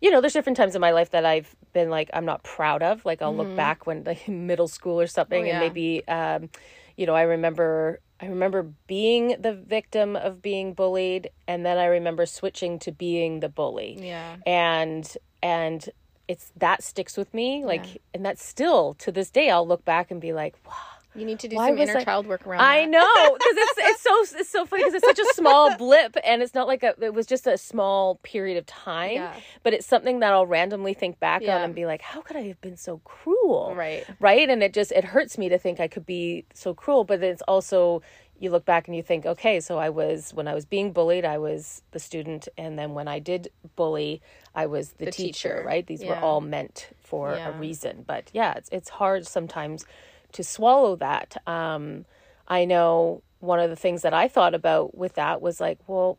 you 0.00 0.10
know, 0.10 0.20
there's 0.20 0.32
different 0.32 0.56
times 0.56 0.74
in 0.74 0.80
my 0.80 0.92
life 0.92 1.10
that 1.10 1.24
I've 1.24 1.54
been 1.72 1.90
like 1.90 2.10
I'm 2.12 2.24
not 2.24 2.42
proud 2.42 2.82
of. 2.82 3.04
Like 3.04 3.22
I'll 3.22 3.36
look 3.36 3.56
back 3.56 3.86
when 3.86 4.04
like 4.04 4.28
middle 4.28 4.68
school 4.68 5.00
or 5.00 5.06
something 5.06 5.44
Mm-hmm. 5.44 5.48
Oh, 5.48 5.50
and 5.50 5.60
maybe 5.60 6.08
um 6.08 6.50
you 6.96 7.06
know, 7.06 7.14
I 7.14 7.22
remember 7.22 8.00
I 8.20 8.26
remember 8.26 8.70
being 8.86 9.36
the 9.40 9.54
victim 9.54 10.16
of 10.16 10.42
being 10.42 10.74
bullied 10.74 11.30
and 11.46 11.64
then 11.64 11.78
I 11.78 11.86
remember 11.86 12.26
switching 12.26 12.78
to 12.80 12.92
being 12.92 13.40
the 13.40 13.48
bully. 13.48 13.96
Yeah. 14.00 14.36
And 14.46 15.16
and 15.42 15.88
it's 16.26 16.52
that 16.56 16.82
sticks 16.82 17.16
with 17.16 17.32
me 17.32 17.64
like 17.64 18.02
and 18.12 18.24
that's 18.24 18.44
still 18.44 18.94
to 18.94 19.10
this 19.10 19.30
day 19.30 19.50
I'll 19.50 19.66
look 19.66 19.84
back 19.84 20.10
and 20.10 20.20
be 20.20 20.32
like, 20.32 20.56
wow, 20.66 20.72
You 21.18 21.26
need 21.26 21.38
to 21.40 21.48
do 21.48 21.56
Why 21.56 21.68
some 21.70 21.78
inner 21.78 21.96
I- 21.98 22.04
child 22.04 22.26
work 22.26 22.46
around 22.46 22.60
I 22.60 22.82
that. 22.82 22.90
know 22.90 23.32
because 23.34 23.54
it's 23.56 23.78
it's 23.78 24.02
so 24.02 24.38
it's 24.40 24.50
so 24.50 24.64
funny 24.66 24.84
because 24.84 24.94
it's 24.94 25.06
such 25.06 25.18
a 25.18 25.34
small 25.34 25.76
blip 25.82 26.16
and 26.24 26.42
it's 26.42 26.54
not 26.54 26.66
like 26.66 26.82
a 26.82 26.94
it 27.00 27.12
was 27.14 27.26
just 27.26 27.46
a 27.46 27.58
small 27.58 28.16
period 28.22 28.56
of 28.56 28.66
time, 28.66 29.12
Yeah. 29.14 29.34
but 29.62 29.74
it's 29.74 29.86
something 29.86 30.20
that 30.20 30.32
I'll 30.32 30.46
randomly 30.46 30.94
think 30.94 31.18
back 31.20 31.42
on 31.42 31.48
and 31.62 31.74
be 31.74 31.86
like, 31.86 32.02
how 32.02 32.20
could 32.20 32.36
I 32.36 32.42
have 32.42 32.60
been 32.60 32.76
so 32.76 32.98
cruel? 33.04 33.74
Right. 33.76 34.04
right, 34.20 34.48
and 34.48 34.62
it 34.62 34.72
just 34.72 34.92
it 34.92 35.04
hurts 35.04 35.36
me 35.38 35.48
to 35.48 35.58
think 35.58 35.80
I 35.80 35.88
could 35.88 36.06
be 36.06 36.44
so 36.54 36.74
cruel, 36.74 37.04
but 37.04 37.22
it's 37.22 37.42
also 37.42 38.02
you 38.40 38.50
look 38.52 38.64
back 38.64 38.86
and 38.86 38.96
you 38.96 39.02
think, 39.02 39.26
okay, 39.26 39.58
so 39.58 39.78
I 39.78 39.88
was 39.90 40.30
when 40.32 40.46
I 40.46 40.54
was 40.54 40.64
being 40.64 40.92
bullied, 40.92 41.24
I 41.24 41.38
was 41.38 41.82
the 41.90 41.98
student, 41.98 42.46
and 42.56 42.78
then 42.78 42.94
when 42.94 43.08
I 43.08 43.18
did 43.18 43.48
bully, 43.74 44.22
I 44.54 44.66
was 44.66 44.90
the, 44.92 45.06
The 45.06 45.10
teacher, 45.10 45.48
teacher. 45.56 45.64
right? 45.66 45.84
These 45.84 46.04
were 46.04 46.14
all 46.16 46.40
meant 46.40 46.90
for 47.00 47.34
Yeah. 47.34 47.48
a 47.48 47.58
reason, 47.58 48.04
but 48.06 48.30
yeah, 48.32 48.54
it's 48.54 48.68
it's 48.70 48.90
hard 48.90 49.26
sometimes 49.26 49.84
to 50.32 50.44
swallow 50.44 50.96
that. 50.96 51.36
Um, 51.46 52.04
I 52.46 52.64
know 52.64 53.22
one 53.40 53.60
of 53.60 53.70
the 53.70 53.76
things 53.76 54.02
that 54.02 54.14
I 54.14 54.28
thought 54.28 54.54
about 54.54 54.96
with 54.96 55.14
that 55.14 55.40
was 55.40 55.60
like, 55.60 55.78
well, 55.86 56.18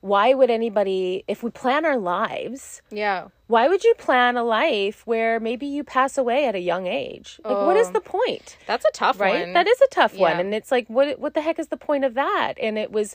why 0.00 0.32
would 0.32 0.48
anybody, 0.50 1.24
if 1.28 1.42
we 1.42 1.50
plan 1.50 1.84
our 1.84 1.98
lives, 1.98 2.80
Yeah. 2.90 3.28
why 3.48 3.68
would 3.68 3.84
you 3.84 3.92
plan 3.94 4.36
a 4.38 4.42
life 4.44 5.06
where 5.06 5.38
maybe 5.40 5.66
you 5.66 5.84
pass 5.84 6.16
away 6.16 6.46
at 6.46 6.54
a 6.54 6.58
young 6.60 6.86
age? 6.86 7.38
Like, 7.44 7.66
what 7.66 7.76
is 7.76 7.88
Oh. 7.88 7.92
the 7.92 8.00
point? 8.00 8.56
That's 8.66 8.84
a 8.86 8.90
tough 8.92 9.20
Right? 9.20 9.40
one. 9.40 9.52
That 9.52 9.66
is 9.66 9.78
a 9.82 9.88
tough 9.88 10.16
one. 10.16 10.40
And 10.40 10.54
it's 10.54 10.70
like, 10.70 10.86
what, 10.88 11.18
what 11.18 11.34
the 11.34 11.42
heck 11.42 11.58
is 11.58 11.68
the 11.68 11.76
point 11.76 12.04
of 12.04 12.14
that? 12.14 12.54
And 12.62 12.78
it 12.78 12.90
was 12.92 13.14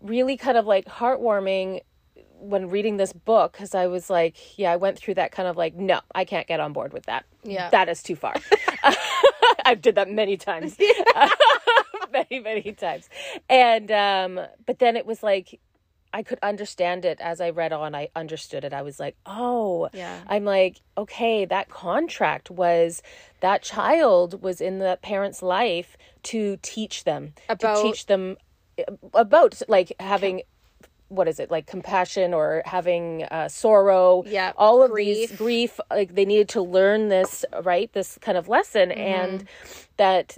really 0.00 0.36
kind 0.38 0.56
of 0.56 0.66
like 0.66 0.86
heartwarming 0.86 1.80
when 2.38 2.68
reading 2.70 2.96
this 2.96 3.12
book 3.12 3.52
because 3.52 3.74
I 3.74 3.86
was 3.86 4.10
like, 4.10 4.36
yeah, 4.58 4.72
I 4.72 4.76
went 4.76 4.98
through 4.98 5.14
that 5.14 5.32
kind 5.32 5.48
of 5.48 5.56
like, 5.56 5.74
no, 5.74 6.00
I 6.14 6.24
can't 6.24 6.46
get 6.46 6.60
on 6.60 6.72
board 6.72 6.92
with 6.92 7.06
that. 7.06 7.24
Yeah. 7.44 7.70
That 7.70 7.88
is 7.88 8.02
too 8.02 8.16
far. 8.16 8.34
I've 9.64 9.80
did 9.82 9.94
that 9.96 10.10
many 10.10 10.36
times. 10.36 10.76
many, 12.12 12.40
many 12.40 12.72
times. 12.72 13.08
And, 13.48 13.90
um, 13.90 14.40
but 14.64 14.78
then 14.78 14.96
it 14.96 15.06
was 15.06 15.22
like, 15.22 15.60
I 16.12 16.22
could 16.22 16.38
understand 16.42 17.04
it 17.04 17.20
as 17.20 17.40
I 17.40 17.50
read 17.50 17.72
on. 17.72 17.94
I 17.94 18.08
understood 18.16 18.64
it. 18.64 18.72
I 18.72 18.82
was 18.82 18.98
like, 19.00 19.16
oh, 19.26 19.88
Yeah. 19.92 20.20
I'm 20.28 20.44
like, 20.44 20.80
okay, 20.96 21.44
that 21.46 21.68
contract 21.68 22.50
was 22.50 23.02
that 23.40 23.62
child 23.62 24.42
was 24.42 24.60
in 24.60 24.78
the 24.78 24.98
parent's 25.02 25.42
life 25.42 25.96
to 26.24 26.58
teach 26.62 27.04
them, 27.04 27.34
About- 27.48 27.76
to 27.76 27.82
teach 27.82 28.06
them 28.06 28.36
about 29.14 29.60
like 29.68 29.92
having 29.98 30.42
what 31.08 31.28
is 31.28 31.38
it 31.38 31.50
like 31.50 31.66
compassion 31.66 32.34
or 32.34 32.62
having 32.64 33.24
uh, 33.24 33.48
sorrow 33.48 34.24
Yeah, 34.26 34.52
all 34.56 34.82
of 34.82 34.90
grief. 34.90 35.28
these 35.30 35.38
grief 35.38 35.78
like 35.90 36.14
they 36.14 36.24
needed 36.24 36.48
to 36.50 36.62
learn 36.62 37.08
this 37.08 37.44
right 37.62 37.92
this 37.92 38.18
kind 38.20 38.36
of 38.38 38.48
lesson 38.48 38.90
Mm-hmm. 38.90 39.00
and 39.00 39.44
that 39.96 40.36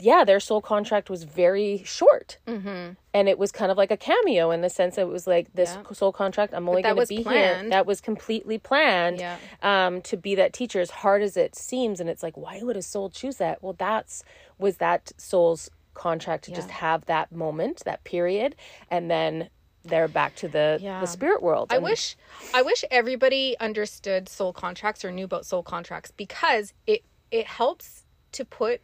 yeah 0.00 0.24
their 0.24 0.40
soul 0.40 0.60
contract 0.60 1.08
was 1.08 1.22
very 1.22 1.82
short 1.84 2.38
mm-hmm. 2.48 2.94
and 3.14 3.28
it 3.28 3.38
was 3.38 3.52
kind 3.52 3.70
of 3.70 3.78
like 3.78 3.92
a 3.92 3.96
cameo 3.96 4.50
in 4.50 4.60
the 4.60 4.68
sense 4.68 4.96
that 4.96 5.02
it 5.02 5.08
was 5.08 5.28
like 5.28 5.52
this 5.54 5.74
Yeah. 5.76 5.92
soul 5.92 6.10
contract 6.12 6.52
i'm 6.54 6.68
only 6.68 6.82
going 6.82 6.96
to 6.96 7.06
be 7.06 7.22
here 7.22 7.68
that 7.68 7.86
was 7.86 8.00
completely 8.00 8.58
planned 8.58 9.20
Yeah. 9.20 9.36
um, 9.62 10.02
to 10.02 10.16
be 10.16 10.34
that 10.34 10.52
teacher 10.52 10.80
as 10.80 10.90
hard 10.90 11.22
as 11.22 11.36
it 11.36 11.54
seems 11.54 12.00
and 12.00 12.10
it's 12.10 12.22
like 12.22 12.36
why 12.36 12.60
would 12.62 12.76
a 12.76 12.82
soul 12.82 13.10
choose 13.10 13.36
that 13.36 13.62
well 13.62 13.74
that's 13.78 14.24
was 14.58 14.78
that 14.78 15.12
soul's 15.18 15.70
contract 15.94 16.44
to 16.44 16.50
just 16.52 16.70
have 16.70 17.04
that 17.06 17.30
moment 17.32 17.82
that 17.84 18.02
period 18.04 18.56
and 18.90 19.08
then 19.10 19.48
they're 19.88 20.08
back 20.08 20.34
to 20.36 20.48
the 20.48 20.78
Yeah. 20.82 21.00
the 21.00 21.06
spirit 21.06 21.42
world 21.42 21.68
I 21.70 21.78
wish 21.78 22.16
I 22.54 22.62
wish 22.62 22.84
everybody 22.90 23.56
understood 23.60 24.28
soul 24.28 24.52
contracts 24.52 25.04
or 25.04 25.12
knew 25.12 25.24
about 25.24 25.46
soul 25.46 25.62
contracts 25.62 26.10
because 26.10 26.72
it 26.86 27.04
it 27.30 27.46
helps 27.46 28.04
to 28.32 28.44
put 28.44 28.80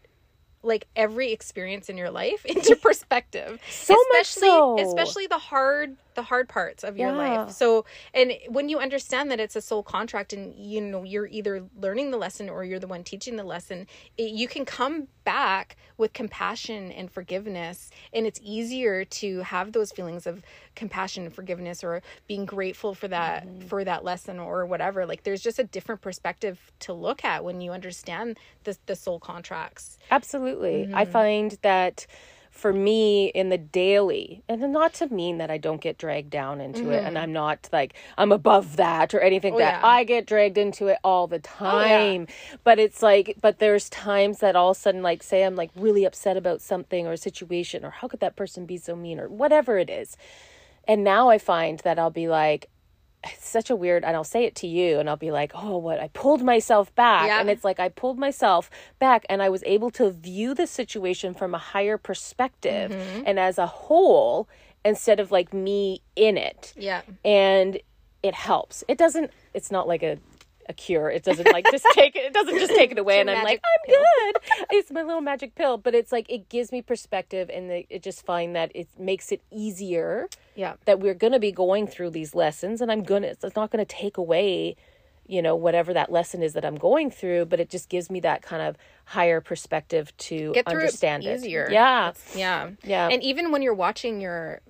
like 0.62 0.86
every 0.94 1.32
experience 1.32 1.88
in 1.88 1.96
your 1.96 2.10
life 2.10 2.44
into 2.46 2.76
perspective. 2.76 3.60
So 3.68 3.94
much 3.94 4.26
especially 4.26 4.48
so. 4.48 4.76
especially 4.78 5.26
the 5.26 5.38
hard 5.38 5.96
the 6.14 6.22
hard 6.22 6.48
parts 6.48 6.84
of 6.84 6.96
your 6.96 7.12
Yeah. 7.12 7.44
life. 7.44 7.52
So 7.52 7.84
and 8.14 8.32
when 8.48 8.68
you 8.68 8.78
understand 8.78 9.30
that 9.30 9.40
it's 9.40 9.56
a 9.56 9.60
soul 9.60 9.82
contract 9.82 10.32
and 10.32 10.54
you 10.54 10.80
know 10.80 11.02
you're 11.02 11.26
either 11.26 11.64
learning 11.78 12.10
the 12.10 12.16
lesson 12.18 12.48
or 12.48 12.64
you're 12.64 12.78
the 12.78 12.86
one 12.86 13.04
teaching 13.04 13.36
the 13.36 13.44
lesson, 13.44 13.86
it, 14.16 14.30
you 14.32 14.48
can 14.48 14.64
come 14.64 15.08
back 15.24 15.76
with 15.96 16.12
compassion 16.12 16.90
and 16.90 17.10
forgiveness 17.10 17.90
and 18.12 18.26
it's 18.26 18.40
easier 18.42 19.04
to 19.04 19.40
have 19.40 19.72
those 19.72 19.92
feelings 19.92 20.26
of 20.26 20.42
compassion 20.74 21.24
and 21.24 21.34
forgiveness 21.34 21.84
or 21.84 22.02
being 22.26 22.44
grateful 22.44 22.94
for 22.94 23.08
that 23.08 23.46
Mm-hmm. 23.46 23.66
for 23.68 23.84
that 23.84 24.04
lesson 24.04 24.38
or 24.38 24.66
whatever. 24.66 25.06
Like 25.06 25.22
there's 25.22 25.40
just 25.42 25.58
a 25.58 25.64
different 25.64 26.00
perspective 26.00 26.72
to 26.80 26.92
look 26.92 27.24
at 27.24 27.44
when 27.44 27.60
you 27.60 27.72
understand 27.72 28.38
the 28.64 28.76
the 28.86 28.96
soul 28.96 29.18
contracts. 29.20 29.98
Absolutely. 30.10 30.88
I 30.92 31.04
find 31.04 31.56
that 31.62 32.06
for 32.52 32.72
me 32.72 33.28
in 33.28 33.48
the 33.48 33.56
daily, 33.56 34.44
and 34.46 34.60
not 34.72 34.92
to 34.94 35.12
mean 35.12 35.38
that 35.38 35.50
I 35.50 35.56
don't 35.56 35.80
get 35.80 35.96
dragged 35.96 36.28
down 36.30 36.60
into 36.60 36.90
it 36.90 36.98
and 36.98 37.16
mm-hmm. 37.16 37.24
I'm 37.24 37.32
not 37.32 37.68
like 37.72 37.94
I'm 38.18 38.30
above 38.30 38.76
that 38.76 39.14
or 39.14 39.20
anything 39.20 39.54
oh, 39.54 39.58
that 39.58 39.80
yeah. 39.80 39.86
I 39.86 40.04
get 40.04 40.26
dragged 40.26 40.58
into 40.58 40.88
it 40.88 40.98
all 41.02 41.26
the 41.26 41.36
oh, 41.36 41.40
time. 41.40 42.26
But 42.62 42.78
it's 42.78 43.02
like 43.02 43.38
but 43.40 43.58
there's 43.58 43.88
times 43.88 44.40
that 44.40 44.54
all 44.54 44.70
of 44.70 44.76
a 44.76 44.80
sudden 44.80 45.02
like 45.02 45.22
say 45.22 45.44
I'm 45.44 45.56
like 45.56 45.70
really 45.74 46.04
upset 46.04 46.36
about 46.36 46.60
something 46.60 47.06
or 47.06 47.12
a 47.12 47.16
situation 47.16 47.86
or 47.86 47.90
how 47.90 48.06
could 48.06 48.20
that 48.20 48.36
person 48.36 48.66
be 48.66 48.76
so 48.76 48.94
mean 48.94 49.18
or 49.18 49.28
whatever 49.28 49.78
it 49.78 49.88
is. 49.88 50.18
And 50.86 51.02
now 51.02 51.30
I 51.30 51.38
find 51.38 51.80
that 51.80 51.98
I'll 51.98 52.10
be 52.10 52.28
like 52.28 52.68
it's 53.24 53.48
such 53.48 53.70
a 53.70 53.76
weird 53.76 54.04
and 54.04 54.16
I'll 54.16 54.24
say 54.24 54.44
it 54.44 54.54
to 54.56 54.66
you 54.66 54.98
and 54.98 55.08
I'll 55.08 55.16
be 55.16 55.30
like, 55.30 55.52
"Oh, 55.54 55.76
what? 55.78 56.00
I 56.00 56.08
pulled 56.08 56.42
myself 56.42 56.94
back." 56.94 57.26
Yeah. 57.26 57.40
And 57.40 57.48
it's 57.50 57.64
like 57.64 57.78
I 57.80 57.88
pulled 57.88 58.18
myself 58.18 58.70
back 58.98 59.24
and 59.28 59.42
I 59.42 59.48
was 59.48 59.62
able 59.64 59.90
to 59.92 60.10
view 60.10 60.54
the 60.54 60.66
situation 60.66 61.32
from 61.34 61.54
a 61.54 61.58
higher 61.58 61.98
perspective 61.98 62.90
Mm-hmm. 62.90 63.22
and 63.26 63.38
as 63.38 63.58
a 63.58 63.66
whole 63.66 64.48
instead 64.84 65.20
of 65.20 65.30
like 65.30 65.52
me 65.54 66.02
in 66.16 66.36
it. 66.36 66.72
Yeah. 66.76 67.02
And 67.24 67.78
it 68.22 68.34
helps. 68.34 68.84
It 68.88 68.98
doesn't 68.98 69.30
it's 69.54 69.70
not 69.70 69.86
like 69.86 70.02
a 70.02 70.18
a 70.68 70.72
cure. 70.72 71.10
It 71.10 71.22
doesn't 71.24 71.50
like 71.52 71.66
just 71.70 71.86
take 71.92 72.14
it. 72.16 72.24
It 72.24 72.32
doesn't 72.32 72.58
just 72.58 72.72
take 72.74 72.92
it 72.92 72.98
away, 72.98 73.20
and 73.20 73.30
I'm 73.30 73.42
like, 73.44 73.62
I'm 73.64 73.94
good. 73.94 74.42
It's 74.70 74.90
my 74.90 75.02
little 75.02 75.20
magic 75.20 75.54
pill. 75.54 75.76
But 75.78 75.94
it's 75.94 76.12
like 76.12 76.30
it 76.30 76.48
gives 76.48 76.72
me 76.72 76.82
perspective, 76.82 77.50
and 77.52 77.70
the, 77.70 77.86
it 77.90 78.02
just 78.02 78.24
find 78.24 78.54
that 78.56 78.70
it 78.74 78.88
makes 78.98 79.32
it 79.32 79.42
easier 79.50 80.28
Yeah. 80.54 80.74
that 80.84 81.00
we're 81.00 81.14
going 81.14 81.32
to 81.32 81.38
be 81.40 81.52
going 81.52 81.86
through 81.86 82.10
these 82.10 82.34
lessons 82.34 82.80
and 82.80 82.90
i'm 82.92 83.02
going 83.02 83.22
to 83.22 83.28
it's 83.28 83.56
not 83.56 83.70
going 83.70 83.84
to 83.84 83.94
take 83.94 84.16
away 84.16 84.76
you 85.26 85.40
know 85.40 85.54
whatever 85.56 85.92
that 85.94 86.10
lesson 86.12 86.42
is 86.42 86.52
that 86.54 86.64
i'm 86.64 86.76
going 86.76 87.10
through 87.10 87.44
but 87.46 87.58
it 87.60 87.70
just 87.70 87.88
gives 87.88 88.10
me 88.10 88.20
that 88.20 88.42
kind 88.42 88.62
of 88.62 88.76
higher 89.06 89.40
perspective 89.40 90.14
to 90.18 90.52
understand 90.66 91.24
it 91.24 91.28
it 91.28 91.36
easier. 91.40 91.68
yeah 91.70 92.12
Yeah. 92.34 92.70
Yeah. 92.84 93.08
And 93.08 93.22
even 93.22 93.50
when 93.52 93.62
you're 93.62 93.74
watching 93.74 94.20
your 94.20 94.60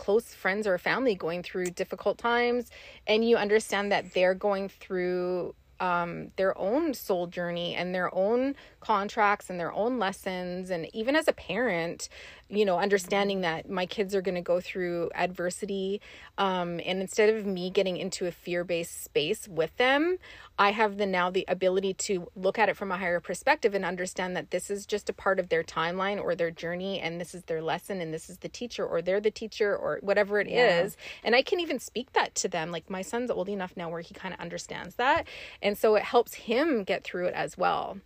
close 0.00 0.32
friends 0.32 0.66
or 0.66 0.78
family 0.78 1.14
going 1.14 1.42
through 1.42 1.66
difficult 1.66 2.16
times 2.16 2.70
and 3.06 3.22
you 3.28 3.36
understand 3.36 3.92
that 3.92 4.14
they're 4.14 4.34
going 4.34 4.66
through 4.66 5.54
um, 5.78 6.30
their 6.36 6.56
own 6.56 6.94
soul 6.94 7.26
journey 7.26 7.74
and 7.74 7.94
their 7.94 8.14
own 8.14 8.54
contracts 8.80 9.50
and 9.50 9.60
their 9.60 9.72
own 9.72 9.98
lessons. 9.98 10.70
And 10.70 10.88
even 10.94 11.16
as 11.16 11.28
a 11.28 11.32
parent 11.32 12.08
you 12.52 12.64
know 12.64 12.78
understanding 12.78 13.42
that 13.42 13.70
my 13.70 13.86
kids 13.86 14.12
are 14.12 14.20
going 14.20 14.34
to 14.34 14.40
go 14.40 14.60
through 14.60 15.08
adversity 15.14 16.00
um, 16.36 16.80
and 16.84 17.00
instead 17.00 17.32
of 17.32 17.46
me 17.46 17.70
getting 17.70 17.96
into 17.96 18.26
a 18.26 18.32
fear-based 18.32 19.04
space 19.04 19.46
with 19.46 19.76
them 19.76 20.16
i 20.58 20.72
have 20.72 20.96
the 20.96 21.06
now 21.06 21.30
the 21.30 21.44
ability 21.46 21.94
to 21.94 22.28
look 22.34 22.58
at 22.58 22.68
it 22.68 22.76
from 22.76 22.90
a 22.90 22.96
higher 22.96 23.20
perspective 23.20 23.72
and 23.72 23.84
understand 23.84 24.34
that 24.34 24.50
this 24.50 24.68
is 24.68 24.84
just 24.84 25.08
a 25.08 25.12
part 25.12 25.38
of 25.38 25.48
their 25.48 25.62
timeline 25.62 26.20
or 26.20 26.34
their 26.34 26.50
journey 26.50 26.98
and 26.98 27.20
this 27.20 27.36
is 27.36 27.44
their 27.44 27.62
lesson 27.62 28.00
and 28.00 28.12
this 28.12 28.28
is 28.28 28.38
the 28.38 28.48
teacher 28.48 28.84
or 28.84 29.00
they're 29.00 29.20
the 29.20 29.30
teacher 29.30 29.76
or 29.76 30.00
whatever 30.02 30.40
it 30.40 30.48
is, 30.48 30.96
and 31.22 31.36
i 31.36 31.42
can 31.42 31.60
even 31.60 31.78
speak 31.78 32.12
that 32.12 32.34
to 32.34 32.48
them. 32.48 32.70
Like 32.70 32.88
my 32.88 33.02
son's 33.02 33.30
old 33.30 33.48
enough 33.48 33.76
now 33.76 33.88
where 33.90 34.00
he 34.00 34.14
kind 34.14 34.32
of 34.34 34.40
understands 34.40 34.96
that. 34.96 35.26
And 35.62 35.76
so 35.76 35.94
it 35.94 36.02
helps 36.02 36.34
him 36.34 36.84
get 36.84 37.04
through 37.04 37.26
it 37.26 37.34
as 37.34 37.56
well. 37.56 37.98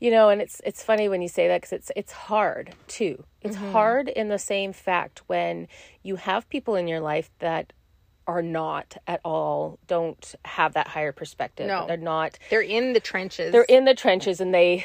You 0.00 0.10
know 0.10 0.17
and 0.30 0.40
it's 0.44 0.60
it's 0.68 0.82
funny 0.82 1.08
when 1.08 1.22
you 1.22 1.28
say 1.28 1.46
that 1.48 1.58
because 1.60 1.72
it's 1.78 1.90
it's 1.96 2.12
hard 2.12 2.66
too 2.86 3.14
it's 3.42 3.56
hard 3.56 4.08
in 4.08 4.26
the 4.28 4.38
same 4.38 4.72
fact 4.72 5.22
when 5.28 5.68
you 6.02 6.16
have 6.16 6.48
people 6.48 6.74
in 6.74 6.88
your 6.88 7.00
life 7.00 7.30
that 7.38 7.72
are 8.26 8.42
not 8.42 8.88
at 9.06 9.20
all 9.24 9.78
don't 9.86 10.34
have 10.44 10.74
that 10.74 10.88
higher 10.88 11.12
perspective 11.12 11.66
No. 11.66 11.86
they're 11.86 11.96
not 12.14 12.38
they're 12.50 12.60
in 12.78 12.92
the 12.92 13.00
trenches 13.00 13.52
they're 13.52 13.72
in 13.78 13.84
the 13.84 13.94
trenches 13.94 14.40
and 14.40 14.52
they 14.52 14.84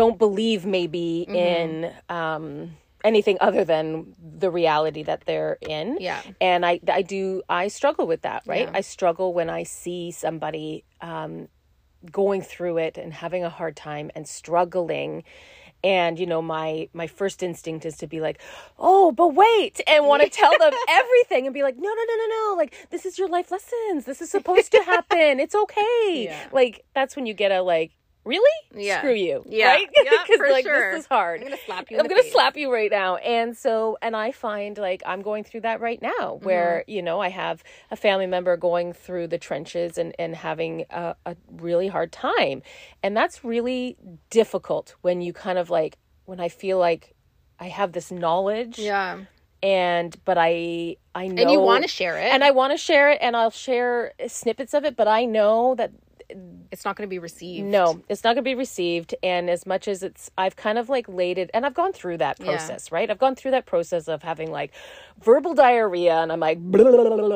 don't 0.00 0.18
believe 0.18 0.66
maybe 0.66 1.24
Mm-hmm. 1.28 1.36
in 1.36 1.92
um 2.08 2.70
anything 3.04 3.36
other 3.40 3.64
than 3.64 4.14
the 4.38 4.50
reality 4.50 5.02
that 5.04 5.22
they're 5.26 5.58
in 5.60 5.96
Yeah. 6.00 6.20
and 6.40 6.64
i 6.66 6.78
i 6.88 7.02
do 7.02 7.42
i 7.48 7.68
struggle 7.68 8.06
with 8.06 8.22
that 8.22 8.42
right 8.46 8.68
Yeah. 8.68 8.78
i 8.80 8.80
struggle 8.82 9.32
when 9.34 9.48
i 9.50 9.62
see 9.64 10.10
somebody 10.12 10.84
um 11.00 11.48
going 12.10 12.42
through 12.42 12.78
it 12.78 12.98
and 12.98 13.12
having 13.12 13.44
a 13.44 13.50
hard 13.50 13.76
time 13.76 14.10
and 14.14 14.26
struggling. 14.26 15.24
And 15.84 16.16
you 16.18 16.26
know 16.26 16.40
my 16.40 16.88
my 16.92 17.08
first 17.08 17.42
instinct 17.42 17.84
is 17.84 17.96
to 17.96 18.06
be 18.06 18.20
like 18.20 18.40
oh 18.78 19.10
but 19.10 19.34
wait 19.34 19.80
and 19.88 20.06
want 20.06 20.22
to 20.22 20.28
tell 20.28 20.56
them 20.56 20.72
everything 20.88 21.46
and 21.46 21.52
be 21.52 21.64
like 21.64 21.76
no 21.76 21.88
no 21.88 22.04
no 22.08 22.16
no 22.16 22.26
no. 22.28 22.54
Like 22.56 22.88
this 22.90 23.04
is 23.04 23.18
your 23.18 23.28
life 23.28 23.50
lessons. 23.50 24.04
This 24.04 24.22
is 24.22 24.30
supposed 24.30 24.70
to 24.72 24.82
happen. 24.84 25.40
It's 25.40 25.54
okay. 25.54 26.24
Yeah. 26.24 26.48
like 26.52 26.84
that's 26.94 27.16
when 27.16 27.26
you 27.26 27.34
get 27.34 27.50
a 27.50 27.62
like 27.62 27.90
really 28.24 28.50
Yeah. 28.74 29.00
screw 29.00 29.14
you 29.14 29.44
Yeah. 29.48 29.66
right 29.68 29.88
Yeah, 30.04 30.24
for 30.24 30.48
like 30.50 30.64
sure. 30.64 30.92
this 30.92 31.00
is 31.00 31.06
hard 31.06 31.40
I'm 31.40 31.46
gonna 31.48 31.56
slap 31.64 31.90
you 31.90 31.98
I'm 31.98 32.06
gonna 32.08 32.22
face. 32.22 32.32
slap 32.32 32.56
you 32.56 32.72
right 32.72 32.90
now. 32.90 33.16
And 33.16 33.56
so, 33.56 33.98
and 34.00 34.14
I 34.16 34.32
find 34.32 34.78
like 34.78 35.02
I'm 35.04 35.22
going 35.22 35.44
through 35.44 35.62
that 35.62 35.80
right 35.80 36.00
now, 36.00 36.38
where 36.42 36.80
Mm-hmm. 36.82 36.90
you 36.90 37.02
know 37.02 37.20
I 37.20 37.28
have 37.30 37.62
a 37.90 37.96
family 37.96 38.26
member 38.26 38.56
going 38.56 38.92
through 38.92 39.28
the 39.28 39.38
trenches 39.38 39.98
and 39.98 40.14
and 40.18 40.34
having 40.36 40.84
a, 40.90 41.16
a 41.26 41.36
really 41.50 41.88
hard 41.88 42.12
time, 42.12 42.62
and 43.02 43.16
that's 43.16 43.44
really 43.44 43.96
difficult 44.30 44.94
when 45.02 45.20
you 45.20 45.32
kind 45.32 45.58
of 45.58 45.68
like 45.70 45.98
when 46.24 46.40
I 46.40 46.48
feel 46.48 46.78
like 46.78 47.14
I 47.58 47.68
have 47.68 47.92
this 47.92 48.10
knowledge, 48.12 48.78
yeah 48.78 49.18
and 49.62 50.16
but 50.24 50.36
I 50.38 50.96
I 51.14 51.28
know 51.28 51.42
and 51.42 51.50
you 51.50 51.60
want 51.60 51.82
to 51.84 51.88
share 51.88 52.16
it 52.16 52.32
and 52.32 52.42
I 52.42 52.50
want 52.52 52.72
to 52.72 52.76
share 52.78 53.10
it, 53.10 53.18
and 53.20 53.36
I'll 53.36 53.50
share 53.50 54.12
snippets 54.26 54.74
of 54.74 54.84
it, 54.84 54.96
but 54.96 55.08
I 55.08 55.24
know 55.24 55.74
that 55.76 55.92
it's 56.70 56.84
not 56.84 56.96
going 56.96 57.06
to 57.06 57.10
be 57.10 57.18
received 57.18 57.66
no, 57.66 58.02
it's 58.08 58.24
not 58.24 58.34
going 58.34 58.44
to 58.44 58.48
be 58.50 58.54
received. 58.54 59.14
And 59.22 59.48
as 59.50 59.66
much 59.66 59.88
as 59.88 60.02
it's, 60.02 60.30
I've 60.36 60.56
kind 60.56 60.78
of 60.78 60.88
like 60.88 61.08
laid 61.08 61.38
it, 61.38 61.50
and 61.54 61.64
I've 61.64 61.74
gone 61.74 61.92
through 61.92 62.18
that 62.18 62.38
process, 62.38 62.92
right? 62.92 63.10
I've 63.10 63.18
gone 63.18 63.34
through 63.34 63.52
that 63.52 63.66
process 63.66 64.08
of 64.08 64.22
having 64.22 64.50
like 64.50 64.72
verbal 65.22 65.54
diarrhea, 65.54 66.16
and 66.16 66.32
I'm 66.32 66.40
like, 66.40 66.58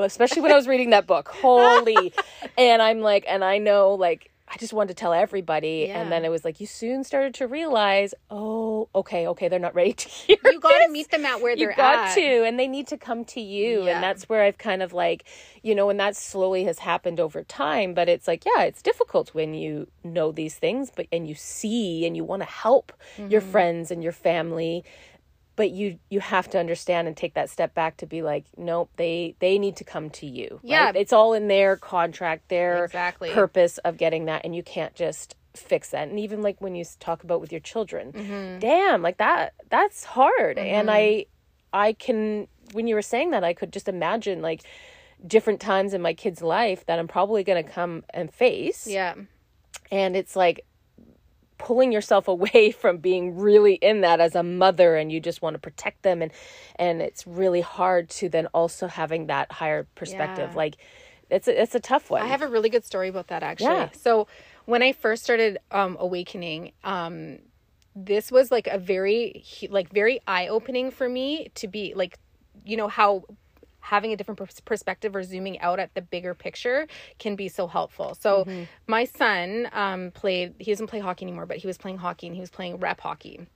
especially 0.04 0.42
when 0.42 0.52
I 0.52 0.56
was 0.56 0.68
reading 0.68 0.90
that 0.90 1.06
book. 1.06 1.28
Holy. 1.28 2.12
and 2.59 2.82
I'm 2.82 3.00
like, 3.00 3.24
and 3.28 3.44
I 3.44 3.59
know 3.59 3.94
like, 3.94 4.30
I 4.48 4.56
just 4.59 4.72
wanted 4.72 4.88
to 4.88 4.94
tell 4.94 5.12
everybody. 5.12 5.87
Yeah. 5.88 6.00
And 6.00 6.12
then 6.12 6.24
it 6.24 6.28
was 6.30 6.44
like, 6.44 6.61
you 6.61 6.66
soon 6.68 7.02
started 7.02 7.35
to 7.35 7.48
realize, 7.48 8.14
oh, 8.30 8.88
okay, 8.94 9.26
okay, 9.26 9.48
they're 9.48 9.59
not 9.59 9.74
ready 9.74 9.92
to 9.92 10.09
hear. 10.26 10.37
you 10.44 10.61
got 10.61 10.78
to 10.85 10.88
meet 10.88 11.11
them 11.11 11.24
at 11.26 11.40
where 11.40 11.56
they're 11.56 11.70
you 11.70 11.76
got 11.76 12.09
at 12.11 12.14
to 12.14 12.44
and 12.44 12.59
they 12.59 12.68
need 12.68 12.87
to 12.88 12.96
come 12.96 13.24
to 13.26 13.40
you 13.40 13.85
Yeah. 13.85 13.94
and 13.94 14.02
that's 14.02 14.28
where 14.28 14.42
i've 14.44 14.56
kind 14.59 14.82
of 14.82 14.92
like 14.92 15.24
you 15.62 15.74
know 15.74 15.90
and 15.90 15.98
that 15.98 16.14
slowly 16.16 16.64
has 16.64 16.78
happened 16.78 17.18
over 17.18 17.42
time 17.42 17.92
but 17.94 18.09
it's 18.09 18.28
like 18.28 18.44
yeah 18.46 18.62
it's 18.62 18.82
difficult 18.82 19.35
when 19.35 19.52
you 19.54 19.88
know 20.04 20.30
these 20.32 20.54
things 20.54 20.90
but 20.94 21.06
and 21.12 21.28
you 21.28 21.35
see 21.35 22.06
and 22.06 22.16
you 22.16 22.22
want 22.24 22.42
to 22.42 22.48
help 22.48 22.92
your 23.18 23.40
Mm-hmm. 23.40 23.50
friends 23.50 23.90
and 23.90 24.02
your 24.02 24.12
family 24.12 24.85
but 25.56 25.70
you 25.70 25.98
you 26.10 26.20
have 26.20 26.48
to 26.50 26.58
understand 26.58 27.08
and 27.08 27.16
take 27.16 27.34
that 27.34 27.50
step 27.50 27.74
back 27.74 27.96
to 27.96 28.06
be 28.06 28.22
like 28.22 28.44
nope 28.56 28.90
they 28.96 29.34
they 29.40 29.58
need 29.58 29.74
to 29.76 29.84
come 29.84 30.10
to 30.10 30.26
you 30.26 30.60
Yeah. 30.62 30.86
right? 30.86 30.96
it's 30.96 31.12
all 31.12 31.32
in 31.32 31.48
their 31.48 31.76
contract 31.76 32.48
their 32.48 32.84
Exactly. 32.84 33.30
purpose 33.30 33.78
of 33.78 33.96
getting 33.96 34.26
that 34.26 34.42
and 34.44 34.54
you 34.54 34.62
can't 34.62 34.94
just 34.94 35.34
fix 35.54 35.90
that 35.90 36.08
and 36.08 36.20
even 36.20 36.42
like 36.42 36.60
when 36.60 36.74
you 36.74 36.84
talk 37.00 37.24
about 37.24 37.40
with 37.40 37.50
your 37.50 37.60
children 37.62 38.12
Mm-hmm. 38.12 38.58
damn 38.60 39.00
like 39.02 39.16
that 39.18 39.54
that's 39.70 40.04
hard 40.04 40.58
and 40.58 40.90
i 40.90 41.24
i 41.72 41.94
can 41.94 42.46
when 42.72 42.86
you 42.86 42.94
were 42.94 43.02
saying 43.02 43.30
that 43.30 43.42
i 43.42 43.54
could 43.54 43.72
just 43.72 43.88
imagine 43.88 44.42
like 44.42 44.62
different 45.26 45.60
times 45.60 45.94
in 45.94 46.02
my 46.02 46.12
kid's 46.12 46.42
life 46.42 46.84
that 46.86 46.98
i'm 46.98 47.08
probably 47.08 47.42
going 47.42 47.64
to 47.64 47.70
come 47.70 48.04
and 48.10 48.32
face 48.34 48.86
yeah 48.86 49.14
and 49.90 50.14
it's 50.14 50.36
like 50.36 50.66
pulling 51.58 51.92
yourself 51.92 52.28
away 52.36 52.70
from 52.70 52.98
being 52.98 53.36
really 53.36 53.74
in 53.74 54.00
that 54.02 54.20
as 54.20 54.34
a 54.34 54.42
mother 54.42 54.96
and 54.96 55.10
you 55.12 55.20
just 55.20 55.42
want 55.42 55.54
to 55.54 55.58
protect 55.58 56.02
them 56.02 56.22
and 56.22 56.32
and 56.76 57.00
it's 57.02 57.26
really 57.26 57.60
hard 57.60 58.08
to 58.10 58.28
then 58.28 58.46
also 58.48 58.86
having 58.86 59.26
that 59.26 59.50
higher 59.52 59.86
perspective 59.94 60.50
Yeah. 60.52 60.56
like 60.56 60.76
it's 61.30 61.48
a, 61.48 61.62
it's 61.62 61.74
a 61.74 61.80
tough 61.80 62.10
one 62.10 62.22
I 62.22 62.26
have 62.26 62.42
a 62.42 62.46
really 62.48 62.68
good 62.68 62.84
story 62.84 63.08
about 63.08 63.28
that 63.28 63.42
actually. 63.42 63.66
Yeah. 63.68 63.90
So 63.92 64.28
when 64.64 64.82
I 64.82 64.92
first 64.92 65.24
started 65.24 65.58
um, 65.70 65.96
awakening, 65.98 66.72
um, 66.84 67.38
this 67.94 68.30
was 68.30 68.50
like 68.50 68.66
a 68.66 68.78
very 68.78 69.42
like 69.70 69.90
very 69.92 70.20
eye 70.26 70.48
opening 70.48 70.90
for 70.90 71.08
me 71.08 71.50
to 71.54 71.66
be 71.66 71.94
like, 71.96 72.18
you 72.64 72.76
know 72.76 72.88
how 72.88 73.24
having 73.87 74.12
a 74.12 74.16
different 74.16 74.38
pers- 74.38 74.61
perspective 74.61 75.14
or 75.14 75.22
zooming 75.22 75.59
out 75.61 75.79
at 75.79 75.94
the 75.94 76.03
bigger 76.03 76.35
picture 76.35 76.88
can 77.18 77.37
be 77.37 77.49
so 77.49 77.66
helpful. 77.68 78.16
So 78.20 78.44
my 78.87 79.05
son 79.05 79.68
um, 79.72 80.11
played. 80.11 80.55
He 80.59 80.72
doesn't 80.72 80.88
play 80.88 80.99
hockey 80.99 81.25
anymore, 81.25 81.46
but 81.46 81.59
he 81.59 81.66
was 81.66 81.79
playing 81.79 81.99
hockey 81.99 82.27
and 82.27 82.35
he 82.35 82.40
was 82.40 82.51
playing 82.51 82.79
rep 82.79 83.01
hockey. 83.01 83.46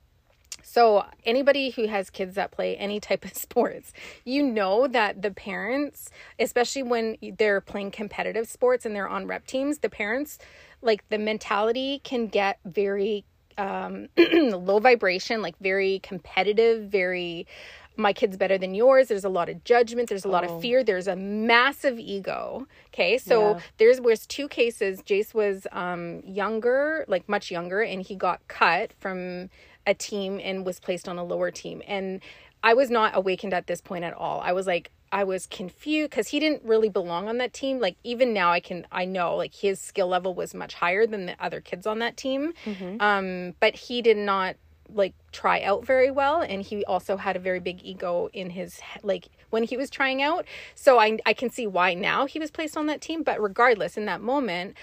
So, 0.63 1.05
anybody 1.25 1.71
who 1.71 1.87
has 1.87 2.09
kids 2.09 2.35
that 2.35 2.51
play 2.51 2.77
any 2.77 2.99
type 2.99 3.25
of 3.25 3.33
sports, 3.45 3.93
you 4.23 4.43
know 4.43 4.87
that 4.87 5.21
the 5.21 5.31
parents, 5.31 6.11
especially 6.39 6.83
when 6.83 7.17
they're 7.37 7.61
playing 7.61 7.91
competitive 7.91 8.47
sports 8.47 8.85
and 8.85 8.95
they're 8.95 9.09
on 9.09 9.27
rep 9.27 9.45
teams, 9.45 9.79
the 9.79 9.89
parents, 9.89 10.37
like 10.81 11.07
the 11.09 11.17
mentality 11.17 11.99
can 12.03 12.27
get 12.27 12.59
very 12.63 13.25
um, 13.57 14.07
low 14.17 14.79
vibration, 14.79 15.41
like 15.41 15.55
very 15.59 15.99
competitive, 15.99 16.89
very 16.89 17.47
my 17.97 18.13
kid's 18.13 18.37
better 18.37 18.57
than 18.57 18.73
yours. 18.73 19.09
There's 19.09 19.25
a 19.25 19.29
lot 19.29 19.49
of 19.49 19.63
judgment. 19.63 20.09
There's 20.09 20.25
a 20.25 20.29
lot 20.29 20.43
of 20.43 20.61
fear. 20.61 20.83
There's 20.83 21.07
a 21.07 21.15
massive 21.15 21.99
ego. 21.99 22.67
Okay. 22.93 23.17
So 23.17 23.51
Yeah. 23.51 23.59
there's 23.77 23.99
was 24.01 24.25
two 24.25 24.47
cases. 24.47 25.01
Jace 25.03 25.33
was 25.33 25.67
um, 25.71 26.21
younger, 26.25 27.05
like 27.07 27.27
much 27.27 27.51
younger, 27.51 27.81
and 27.81 28.01
he 28.01 28.15
got 28.15 28.47
cut 28.47 28.93
from 28.99 29.49
a 29.85 29.93
team 29.93 30.39
and 30.43 30.65
was 30.65 30.79
placed 30.79 31.07
on 31.09 31.17
a 31.17 31.23
lower 31.23 31.51
team. 31.51 31.81
And 31.87 32.21
I 32.63 32.73
was 32.73 32.89
not 32.89 33.15
awakened 33.15 33.53
at 33.53 33.67
this 33.67 33.81
point 33.81 34.03
at 34.03 34.13
all. 34.13 34.39
I 34.41 34.51
was 34.53 34.67
like, 34.67 34.91
I 35.11 35.25
was 35.25 35.45
confused 35.47 36.11
because 36.11 36.29
he 36.29 36.39
didn't 36.39 36.63
really 36.63 36.87
belong 36.87 37.27
on 37.27 37.37
that 37.39 37.51
team. 37.51 37.79
Like 37.81 37.97
even 38.03 38.33
now, 38.33 38.51
I 38.51 38.61
can 38.61 38.87
I 38.91 39.03
know 39.03 39.35
like 39.35 39.53
his 39.53 39.79
skill 39.81 40.07
level 40.07 40.33
was 40.33 40.53
much 40.53 40.75
higher 40.75 41.05
than 41.05 41.25
the 41.25 41.35
other 41.43 41.59
kids 41.59 41.85
on 41.85 41.99
that 41.99 42.15
team. 42.15 42.53
Um, 43.01 43.53
but 43.59 43.75
he 43.75 44.01
did 44.01 44.15
not 44.17 44.55
like 44.93 45.13
try 45.31 45.61
out 45.61 45.85
very 45.85 46.11
well 46.11 46.41
and 46.41 46.61
he 46.61 46.83
also 46.85 47.17
had 47.17 47.35
a 47.35 47.39
very 47.39 47.59
big 47.59 47.81
ego 47.83 48.29
in 48.33 48.49
his 48.49 48.79
like 49.03 49.27
when 49.49 49.63
he 49.63 49.77
was 49.77 49.89
trying 49.89 50.21
out. 50.21 50.45
So 50.75 50.99
I 50.99 51.17
I 51.25 51.33
can 51.33 51.49
see 51.49 51.67
why 51.67 51.93
now 51.93 52.25
he 52.25 52.39
was 52.39 52.51
placed 52.51 52.77
on 52.77 52.87
that 52.87 53.01
team 53.01 53.23
but 53.23 53.41
regardless 53.41 53.97
in 53.97 54.05
that 54.05 54.21
moment 54.21 54.75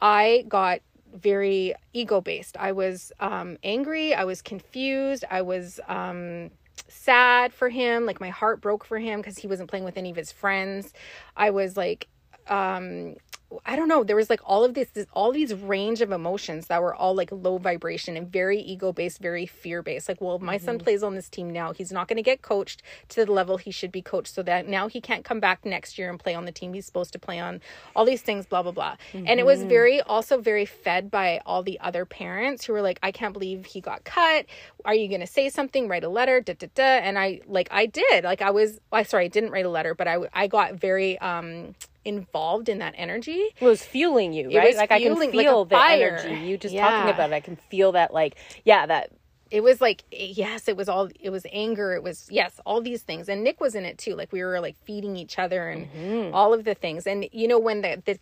I 0.00 0.44
got 0.48 0.80
very 1.14 1.74
ego 1.92 2.20
based 2.20 2.56
I 2.56 2.72
was 2.72 3.12
um 3.20 3.56
angry 3.62 4.14
I 4.14 4.24
was 4.24 4.42
confused 4.42 5.24
I 5.30 5.42
was 5.42 5.80
um 5.88 6.50
sad 6.88 7.52
for 7.52 7.68
him 7.68 8.06
like 8.06 8.20
my 8.20 8.30
heart 8.30 8.60
broke 8.60 8.84
for 8.84 8.98
him 8.98 9.20
because 9.20 9.38
he 9.38 9.46
wasn't 9.46 9.70
playing 9.70 9.84
with 9.84 9.96
any 9.96 10.10
of 10.10 10.16
his 10.16 10.32
friends. 10.32 10.92
I 11.36 11.50
was 11.50 11.76
like 11.76 12.08
um 12.48 13.16
I 13.64 13.76
don't 13.76 13.86
know. 13.86 14.02
There 14.02 14.16
was 14.16 14.28
like 14.28 14.40
all 14.44 14.64
of 14.64 14.74
this, 14.74 14.90
this, 14.90 15.06
all 15.12 15.30
these 15.30 15.54
range 15.54 16.00
of 16.00 16.10
emotions 16.10 16.66
that 16.66 16.82
were 16.82 16.94
all 16.94 17.14
like 17.14 17.30
low 17.30 17.58
vibration 17.58 18.16
and 18.16 18.30
very 18.30 18.58
ego 18.58 18.92
based, 18.92 19.20
very 19.20 19.46
fear 19.46 19.82
based. 19.82 20.08
Like, 20.08 20.20
well, 20.20 20.40
my 20.40 20.58
son 20.58 20.78
plays 20.78 21.02
on 21.02 21.14
this 21.14 21.28
team 21.28 21.50
now, 21.50 21.72
he's 21.72 21.92
not 21.92 22.08
going 22.08 22.16
to 22.16 22.22
get 22.22 22.42
coached 22.42 22.82
to 23.10 23.24
the 23.24 23.30
level 23.30 23.56
he 23.56 23.70
should 23.70 23.92
be 23.92 24.02
coached, 24.02 24.34
so 24.34 24.42
that 24.42 24.66
now 24.66 24.88
he 24.88 25.00
can't 25.00 25.24
come 25.24 25.38
back 25.38 25.64
next 25.64 25.96
year 25.96 26.10
and 26.10 26.18
play 26.18 26.34
on 26.34 26.44
the 26.44 26.52
team 26.52 26.74
he's 26.74 26.86
supposed 26.86 27.12
to 27.12 27.18
play 27.20 27.38
on. 27.38 27.60
All 27.94 28.04
these 28.04 28.22
things, 28.22 28.46
blah 28.46 28.62
blah 28.62 28.72
blah. 28.72 28.96
And 29.14 29.38
it 29.38 29.46
was 29.46 29.62
very 29.62 30.00
also 30.00 30.40
very 30.40 30.66
fed 30.66 31.10
by 31.10 31.40
all 31.46 31.62
the 31.62 31.78
other 31.80 32.04
parents 32.04 32.64
who 32.64 32.72
were 32.72 32.82
like, 32.82 32.98
I 33.02 33.12
can't 33.12 33.32
believe 33.32 33.66
he 33.66 33.80
got 33.80 34.02
cut. 34.04 34.46
Are 34.84 34.94
you 34.94 35.08
going 35.08 35.20
to 35.20 35.26
say 35.26 35.48
something? 35.50 35.88
Write 35.88 36.04
a 36.04 36.08
letter. 36.08 36.40
Da 36.40 36.54
da 36.54 36.66
da. 36.74 36.82
And 36.82 37.18
I 37.18 37.40
like 37.46 37.68
I 37.70 37.86
did. 37.86 38.24
Like 38.24 38.42
I 38.42 38.50
was. 38.50 38.80
I 38.90 39.04
sorry, 39.04 39.26
I 39.26 39.28
didn't 39.28 39.50
write 39.50 39.66
a 39.66 39.70
letter, 39.70 39.94
but 39.94 40.08
I 40.08 40.18
I 40.32 40.48
got 40.48 40.74
very 40.74 41.18
um 41.20 41.74
involved 42.06 42.68
in 42.68 42.78
that 42.78 42.94
energy. 42.96 43.40
It 43.60 43.64
was 43.64 43.82
fueling 43.84 44.32
you, 44.32 44.56
right? 44.56 44.76
Like 44.76 44.90
I 44.92 44.98
can 45.00 45.12
fueling, 45.12 45.32
like 45.32 45.46
feel 45.46 45.64
the 45.64 45.74
fire. 45.76 46.16
energy. 46.24 46.46
You 46.48 46.56
just 46.56 46.74
Yeah. 46.74 46.88
talking 46.90 47.10
about 47.14 47.30
it, 47.30 47.34
I 47.34 47.40
can 47.40 47.56
feel 47.56 47.92
that 47.92 48.14
like 48.14 48.36
yeah, 48.64 48.86
that 48.86 49.10
It 49.50 49.62
was 49.62 49.80
like 49.80 50.04
yes, 50.10 50.66
it 50.68 50.76
was 50.76 50.88
all 50.88 51.08
it 51.20 51.30
was 51.30 51.44
anger, 51.52 51.94
it 51.94 52.02
was 52.02 52.26
yes, 52.30 52.58
all 52.66 52.80
these 52.80 53.02
things. 53.02 53.28
And 53.28 53.44
Nick 53.44 53.60
was 53.60 53.74
in 53.74 53.84
it 53.84 53.96
too. 53.98 54.14
Like 54.16 54.32
we 54.32 54.42
were 54.42 54.60
like 54.60 54.76
feeding 54.86 55.16
each 55.16 55.38
other 55.38 55.68
and 55.68 55.86
Mm-hmm. 55.90 56.34
all 56.34 56.52
of 56.54 56.64
the 56.64 56.74
things. 56.74 57.06
And 57.06 57.28
you 57.32 57.46
know 57.48 57.58
when 57.58 57.82
the 57.82 58.02
the 58.04 58.18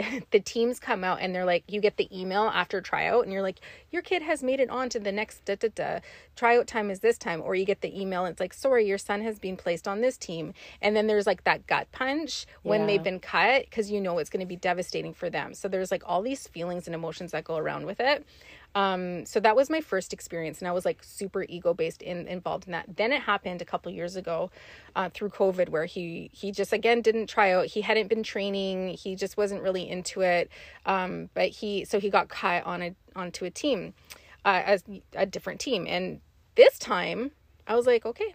the 0.30 0.40
teams 0.40 0.78
come 0.78 1.04
out 1.04 1.18
and 1.20 1.34
they're 1.34 1.44
like 1.44 1.64
you 1.68 1.80
get 1.80 1.96
the 1.96 2.08
email 2.16 2.44
after 2.44 2.80
tryout 2.80 3.24
and 3.24 3.32
you're 3.32 3.42
like 3.42 3.60
your 3.90 4.02
kid 4.02 4.22
has 4.22 4.42
made 4.42 4.60
it 4.60 4.70
on 4.70 4.88
to 4.88 4.98
the 4.98 5.12
next 5.12 5.44
da, 5.44 5.54
da, 5.56 5.68
da. 5.74 5.98
tryout 6.36 6.66
time 6.66 6.90
is 6.90 7.00
this 7.00 7.18
time 7.18 7.40
or 7.42 7.54
you 7.54 7.64
get 7.64 7.80
the 7.80 8.00
email 8.00 8.24
and 8.24 8.32
it's 8.32 8.40
like 8.40 8.54
sorry 8.54 8.86
your 8.86 8.98
son 8.98 9.20
has 9.20 9.38
been 9.38 9.56
placed 9.56 9.88
on 9.88 10.00
this 10.00 10.16
team 10.16 10.52
and 10.82 10.94
then 10.96 11.06
there's 11.06 11.26
like 11.26 11.44
that 11.44 11.66
gut 11.66 11.90
punch 11.92 12.46
when 12.62 12.80
Yeah. 12.80 12.86
they've 12.86 13.02
been 13.02 13.20
cut 13.20 13.64
because 13.64 13.90
you 13.90 14.00
know 14.00 14.18
it's 14.18 14.30
going 14.30 14.40
to 14.40 14.46
be 14.46 14.56
devastating 14.56 15.14
for 15.14 15.30
them 15.30 15.54
so 15.54 15.68
there's 15.68 15.90
like 15.90 16.02
all 16.06 16.22
these 16.22 16.46
feelings 16.48 16.86
and 16.86 16.94
emotions 16.94 17.32
that 17.32 17.44
go 17.44 17.56
around 17.56 17.86
with 17.86 18.00
it 18.00 18.24
um 18.74 19.24
so 19.24 19.40
that 19.40 19.56
was 19.56 19.70
my 19.70 19.80
first 19.80 20.12
experience 20.12 20.58
and 20.58 20.68
i 20.68 20.72
was 20.72 20.84
like 20.84 21.02
super 21.02 21.44
ego 21.48 21.72
based 21.72 22.02
in 22.02 22.28
involved 22.28 22.66
in 22.66 22.72
that. 22.72 22.84
Then 22.96 23.12
it 23.12 23.22
happened 23.22 23.62
a 23.62 23.64
couple 23.64 23.90
years 23.92 24.16
ago 24.16 24.50
uh, 24.94 25.08
through 25.12 25.30
covid 25.30 25.68
where 25.68 25.86
he 25.86 26.30
he 26.32 26.52
just 26.52 26.72
again 26.72 27.00
didn't 27.00 27.28
try 27.28 27.52
out. 27.52 27.66
He 27.66 27.80
hadn't 27.80 28.08
been 28.08 28.22
training. 28.22 28.90
He 28.90 29.14
just 29.14 29.36
wasn't 29.36 29.62
really 29.62 29.88
into 29.88 30.20
it. 30.20 30.50
Um 30.86 31.30
but 31.34 31.48
he 31.48 31.84
so 31.84 31.98
he 31.98 32.10
got 32.10 32.28
cut 32.28 32.64
on 32.64 32.82
a 32.82 32.94
onto 33.16 33.44
a 33.44 33.50
team 33.50 33.94
uh, 34.44 34.62
as 34.64 34.84
a 35.14 35.26
different 35.26 35.60
team. 35.60 35.86
And 35.88 36.20
this 36.54 36.78
time 36.78 37.30
i 37.66 37.74
was 37.74 37.86
like 37.86 38.04
okay 38.04 38.34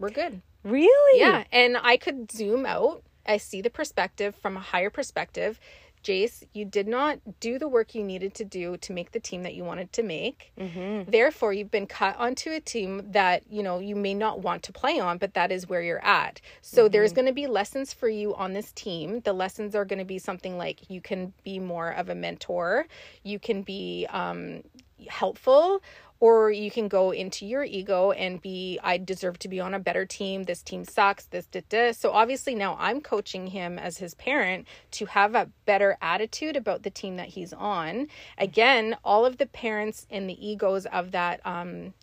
we're 0.00 0.10
good. 0.10 0.40
Really? 0.64 1.20
Yeah, 1.20 1.44
and 1.52 1.76
I 1.80 1.96
could 1.96 2.32
zoom 2.32 2.64
out. 2.66 3.02
I 3.26 3.36
see 3.36 3.60
the 3.60 3.70
perspective 3.70 4.34
from 4.34 4.56
a 4.56 4.60
higher 4.60 4.90
perspective. 4.90 5.60
Jace, 6.02 6.44
you 6.52 6.64
did 6.64 6.88
not 6.88 7.18
do 7.40 7.58
the 7.58 7.68
work 7.68 7.94
you 7.94 8.02
needed 8.02 8.34
to 8.34 8.44
do 8.44 8.76
to 8.78 8.92
make 8.92 9.12
the 9.12 9.20
team 9.20 9.42
that 9.42 9.54
you 9.54 9.64
wanted 9.64 9.92
to 9.92 10.02
make. 10.02 10.52
Mm-hmm. 10.58 11.10
Therefore, 11.10 11.52
you've 11.52 11.70
been 11.70 11.86
cut 11.86 12.16
onto 12.16 12.50
a 12.50 12.60
team 12.60 13.02
that 13.12 13.42
you 13.50 13.62
know 13.62 13.78
you 13.78 13.96
may 13.96 14.14
not 14.14 14.40
want 14.40 14.62
to 14.64 14.72
play 14.72 14.98
on, 14.98 15.18
but 15.18 15.34
that 15.34 15.52
is 15.52 15.68
where 15.68 15.82
you're 15.82 16.04
at. 16.04 16.40
So 16.62 16.88
there's 16.88 17.12
going 17.12 17.26
to 17.26 17.32
be 17.32 17.46
lessons 17.46 17.92
for 17.92 18.08
you 18.08 18.34
on 18.34 18.52
this 18.52 18.72
team. 18.72 19.20
The 19.20 19.32
lessons 19.32 19.74
are 19.74 19.84
going 19.84 19.98
to 19.98 20.04
be 20.04 20.18
something 20.18 20.56
like 20.56 20.90
you 20.90 21.00
can 21.00 21.32
be 21.44 21.58
more 21.58 21.90
of 21.90 22.08
a 22.08 22.14
mentor, 22.14 22.86
you 23.22 23.38
can 23.38 23.62
be 23.62 24.06
um, 24.10 24.62
helpful 25.08 25.82
or 26.20 26.50
you 26.50 26.70
can 26.70 26.88
go 26.88 27.10
into 27.12 27.46
your 27.46 27.64
ego 27.64 28.12
and 28.12 28.42
be 28.42 28.78
i 28.82 28.98
deserve 28.98 29.38
to 29.38 29.48
be 29.48 29.60
on 29.60 29.74
a 29.74 29.78
better 29.80 30.06
team 30.06 30.44
this 30.44 30.62
team 30.62 30.84
sucks 30.84 31.26
this 31.26 31.46
da, 31.46 31.62
da. 31.68 31.92
so 31.92 32.12
obviously 32.12 32.54
now 32.54 32.76
i'm 32.80 33.00
coaching 33.00 33.48
him 33.48 33.78
as 33.78 33.98
his 33.98 34.14
parent 34.14 34.66
to 34.92 35.06
have 35.06 35.34
a 35.34 35.50
better 35.66 35.96
attitude 36.02 36.56
about 36.56 36.82
the 36.84 36.90
team 36.90 37.16
that 37.16 37.28
he's 37.28 37.52
on 37.54 38.06
again 38.38 38.96
all 39.04 39.26
of 39.26 39.38
the 39.38 39.46
parents 39.46 40.06
and 40.10 40.30
the 40.30 40.46
egos 40.48 40.86
of 40.86 41.12
that 41.12 41.40
um 41.46 41.94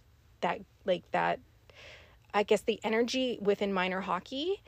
that 0.42 0.60
like 0.86 1.04
that 1.12 1.40
i 2.34 2.44
guess 2.44 2.62
the 2.62 2.80
energy 2.84 3.40
within 3.42 3.74
minor 3.74 4.02
hockey 4.02 4.62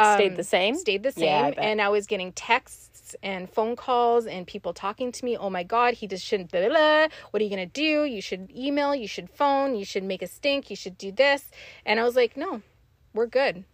Stayed 0.00 0.30
um, 0.30 0.36
the 0.36 0.44
same? 0.44 0.76
stayed 0.76 1.02
the 1.02 1.12
Yeah, 1.16 1.44
I 1.44 1.50
same 1.50 1.52
bet. 1.52 1.64
and 1.64 1.80
i 1.80 1.88
was 1.88 2.06
getting 2.06 2.32
texts 2.32 2.95
and 3.22 3.48
phone 3.48 3.76
calls 3.76 4.26
and 4.26 4.46
people 4.46 4.72
talking 4.72 5.12
to 5.12 5.24
me. 5.24 5.36
Oh 5.36 5.50
my 5.50 5.62
god 5.62 5.94
he 5.94 6.06
just 6.06 6.24
shouldn't 6.24 6.50
blah, 6.50 6.60
blah, 6.60 6.70
blah. 6.70 7.08
what 7.30 7.40
are 7.40 7.44
you 7.44 7.50
gonna 7.50 7.66
do? 7.66 8.04
You 8.04 8.20
should 8.20 8.50
email 8.50 8.94
you 8.94 9.08
should 9.08 9.30
phone 9.30 9.76
you 9.76 9.84
should 9.84 10.04
make 10.04 10.22
a 10.22 10.26
stink 10.26 10.70
you 10.70 10.76
should 10.76 10.98
do 10.98 11.12
this. 11.12 11.50
And 11.84 12.00
i 12.00 12.04
was 12.04 12.16
like 12.16 12.36
no 12.36 12.62
we're 13.14 13.26
good 13.26 13.64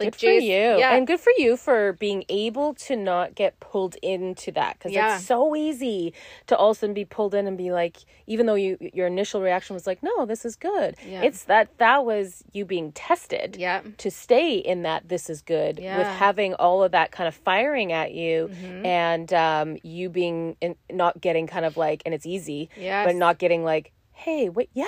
like 0.00 0.12
Good 0.12 0.20
for 0.20 0.26
you. 0.32 0.78
yeah 0.78 0.94
And 0.94 1.06
good 1.06 1.20
for 1.20 1.32
you 1.36 1.56
for 1.56 1.92
being 1.94 2.24
able 2.28 2.74
to 2.74 2.96
not 2.96 3.34
get 3.34 3.58
pulled 3.60 3.96
into 4.02 4.52
that 4.52 4.78
because 4.78 4.92
Yeah. 4.92 5.16
it's 5.16 5.26
so 5.26 5.56
easy 5.56 6.12
to 6.46 6.56
all 6.56 6.70
of 6.70 6.76
a 6.76 6.80
sudden 6.80 6.94
be 6.94 7.04
pulled 7.04 7.34
in 7.34 7.46
and 7.46 7.56
be 7.58 7.70
like, 7.72 7.98
even 8.26 8.46
though 8.46 8.54
you 8.54 8.76
your 8.80 9.06
initial 9.06 9.40
reaction 9.42 9.74
was 9.74 9.86
like, 9.86 10.02
no, 10.02 10.26
this 10.26 10.44
is 10.44 10.56
good. 10.56 10.96
Yeah. 11.06 11.22
It's 11.22 11.44
that 11.44 11.76
that 11.78 12.04
was 12.04 12.44
you 12.52 12.64
being 12.64 12.92
tested 12.92 13.56
yeah 13.58 13.80
to 13.98 14.10
stay 14.10 14.56
in 14.56 14.82
that 14.82 15.08
this 15.08 15.28
is 15.30 15.42
good 15.42 15.76
with 15.76 15.84
Yeah. 15.84 16.02
Mm-hmm. 16.04 16.18
having 16.18 16.54
all 16.54 16.82
of 16.82 16.92
that 16.92 17.10
kind 17.12 17.26
of 17.28 17.34
firing 17.34 17.92
at 17.92 18.12
you 18.12 18.50
and 18.84 19.32
um, 19.32 19.76
you 19.82 20.08
being 20.08 20.56
in, 20.60 20.76
not 20.90 21.20
getting 21.20 21.46
kind 21.46 21.64
of 21.64 21.76
like, 21.76 22.02
and 22.04 22.14
it's 22.14 22.26
easy, 22.26 22.70
Yes. 22.76 23.06
but 23.06 23.14
not 23.16 23.38
getting 23.38 23.64
like, 23.64 23.92
hey, 24.18 24.48
wait, 24.48 24.68
yeah, 24.72 24.84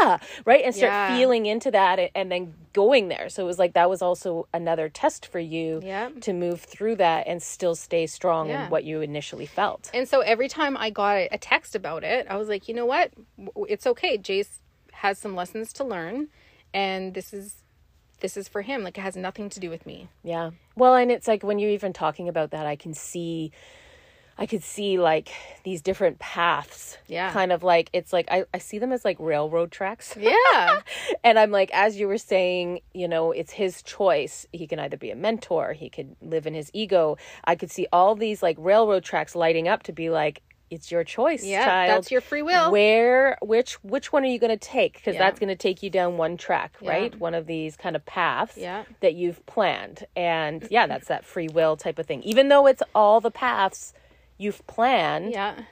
yeah, 0.00 0.18
right? 0.44 0.62
And 0.64 0.74
start 0.74 0.92
Yeah. 0.92 1.16
feeling 1.16 1.46
into 1.46 1.70
that 1.70 1.98
and, 1.98 2.10
and 2.14 2.30
then 2.30 2.54
going 2.72 3.08
there. 3.08 3.28
So 3.30 3.42
it 3.42 3.46
was 3.46 3.58
like 3.58 3.72
that 3.72 3.88
was 3.88 4.02
also 4.02 4.48
another 4.52 4.88
test 4.88 5.26
for 5.26 5.38
you 5.38 5.80
Yeah. 5.82 6.10
to 6.20 6.32
move 6.32 6.60
through 6.60 6.96
that 6.96 7.26
and 7.26 7.42
still 7.42 7.74
stay 7.74 8.06
strong 8.06 8.48
Yeah. 8.50 8.64
in 8.64 8.70
what 8.70 8.84
you 8.84 9.00
initially 9.00 9.46
felt. 9.46 9.90
And 9.94 10.06
so 10.08 10.20
every 10.20 10.48
time 10.48 10.76
I 10.76 10.90
got 10.90 11.16
a 11.30 11.38
text 11.38 11.74
about 11.74 12.04
it, 12.04 12.26
I 12.28 12.36
was 12.36 12.48
like, 12.48 12.68
you 12.68 12.74
know 12.74 12.86
what? 12.86 13.12
It's 13.68 13.86
okay. 13.86 14.18
Jace 14.18 14.58
has 14.92 15.18
some 15.18 15.34
lessons 15.34 15.72
to 15.74 15.84
learn, 15.84 16.28
and 16.74 17.14
this 17.14 17.32
is 17.32 17.62
this 18.20 18.36
is 18.36 18.48
for 18.48 18.62
him. 18.62 18.82
Like 18.82 18.96
it 18.96 19.02
has 19.02 19.14
nothing 19.16 19.48
to 19.50 19.60
do 19.60 19.68
with 19.70 19.84
me. 19.84 20.08
Yeah. 20.22 20.50
Well, 20.74 20.94
and 20.94 21.10
it's 21.10 21.28
like 21.28 21.42
when 21.42 21.58
you're 21.58 21.70
even 21.70 21.92
talking 21.92 22.28
about 22.28 22.50
that, 22.52 22.64
I 22.66 22.74
can 22.76 22.94
see, 22.94 23.52
I 24.38 24.44
could 24.46 24.62
see 24.62 24.98
like 24.98 25.30
these 25.64 25.80
different 25.80 26.18
paths. 26.18 26.98
Yeah. 27.06 27.32
Kind 27.32 27.52
of 27.52 27.62
like, 27.62 27.88
it's 27.92 28.12
like, 28.12 28.26
I, 28.30 28.44
I 28.52 28.58
see 28.58 28.78
them 28.78 28.92
as 28.92 29.04
like 29.04 29.16
railroad 29.18 29.70
tracks. 29.70 30.14
Yeah. 30.20 30.80
and 31.24 31.38
I'm 31.38 31.50
like, 31.50 31.70
as 31.72 31.98
you 31.98 32.06
were 32.08 32.18
saying, 32.18 32.80
you 32.92 33.08
know, 33.08 33.32
it's 33.32 33.52
his 33.52 33.82
choice. 33.82 34.46
He 34.52 34.66
can 34.66 34.78
either 34.78 34.96
be 34.96 35.10
a 35.10 35.16
mentor, 35.16 35.72
he 35.72 35.88
could 35.88 36.16
live 36.20 36.46
in 36.46 36.54
his 36.54 36.70
ego. 36.74 37.16
I 37.44 37.54
could 37.56 37.70
see 37.70 37.86
all 37.92 38.14
these 38.14 38.42
like 38.42 38.56
railroad 38.58 39.04
tracks 39.04 39.34
lighting 39.34 39.68
up 39.68 39.84
to 39.84 39.92
be 39.92 40.10
like, 40.10 40.42
it's 40.68 40.90
your 40.90 41.04
choice, 41.04 41.44
Yeah, 41.44 41.64
child. 41.64 41.90
that's 41.96 42.10
your 42.10 42.20
free 42.20 42.42
will. 42.42 42.72
Where, 42.72 43.38
which, 43.40 43.74
which 43.84 44.12
one 44.12 44.24
are 44.24 44.28
you 44.28 44.40
going 44.40 44.50
to 44.50 44.56
take? 44.56 44.94
Because 44.94 45.14
Yeah. 45.14 45.20
that's 45.20 45.38
going 45.38 45.48
to 45.48 45.54
take 45.56 45.80
you 45.82 45.90
down 45.90 46.16
one 46.16 46.36
track, 46.36 46.74
Yeah. 46.80 46.90
right? 46.90 47.18
One 47.20 47.34
of 47.34 47.46
these 47.46 47.76
kind 47.76 47.94
of 47.94 48.04
paths 48.04 48.56
Yeah. 48.58 48.82
that 49.00 49.14
you've 49.14 49.46
planned. 49.46 50.04
And 50.16 50.66
yeah, 50.70 50.88
that's 50.88 51.06
that 51.06 51.24
free 51.24 51.46
will 51.48 51.76
type 51.76 52.00
of 52.00 52.06
thing. 52.06 52.22
Even 52.24 52.48
though 52.48 52.66
it's 52.66 52.82
all 52.96 53.20
the 53.20 53.30
paths 53.30 53.94
you've 54.38 54.66
planned, 54.66 55.32
yeah. 55.32 55.62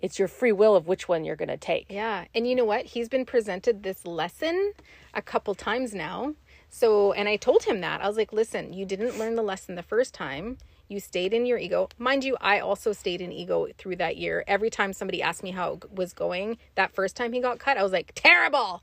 it's 0.00 0.18
your 0.18 0.28
free 0.28 0.52
will 0.52 0.76
of 0.76 0.86
which 0.86 1.08
one 1.08 1.24
you're 1.24 1.36
going 1.36 1.48
to 1.48 1.56
take. 1.56 1.86
Yeah. 1.90 2.24
And 2.34 2.46
you 2.46 2.54
know 2.54 2.64
what? 2.64 2.86
He's 2.86 3.08
been 3.08 3.24
presented 3.24 3.82
this 3.82 4.06
lesson 4.06 4.72
a 5.14 5.22
couple 5.22 5.54
times 5.54 5.94
now. 5.94 6.34
So, 6.70 7.12
and 7.12 7.28
I 7.28 7.36
told 7.36 7.64
him 7.64 7.80
that. 7.82 8.02
I 8.02 8.08
was 8.08 8.16
like, 8.16 8.32
listen, 8.32 8.72
you 8.72 8.86
didn't 8.86 9.18
learn 9.18 9.34
the 9.34 9.42
lesson 9.42 9.74
the 9.74 9.82
first 9.82 10.14
time. 10.14 10.56
You 10.88 11.00
stayed 11.00 11.32
in 11.32 11.46
your 11.46 11.58
ego. 11.58 11.88
Mind 11.98 12.24
you, 12.24 12.36
I 12.40 12.60
also 12.60 12.92
stayed 12.92 13.20
in 13.20 13.30
ego 13.30 13.68
through 13.76 13.96
that 13.96 14.16
year. 14.16 14.44
Every 14.46 14.70
time 14.70 14.92
somebody 14.92 15.22
asked 15.22 15.42
me 15.42 15.50
how 15.50 15.74
it 15.74 15.92
was 15.92 16.12
going, 16.12 16.58
that 16.74 16.94
first 16.94 17.14
time 17.14 17.32
he 17.32 17.40
got 17.40 17.58
cut, 17.58 17.76
I 17.76 17.82
was 17.82 17.92
like, 17.92 18.12
terrible. 18.14 18.82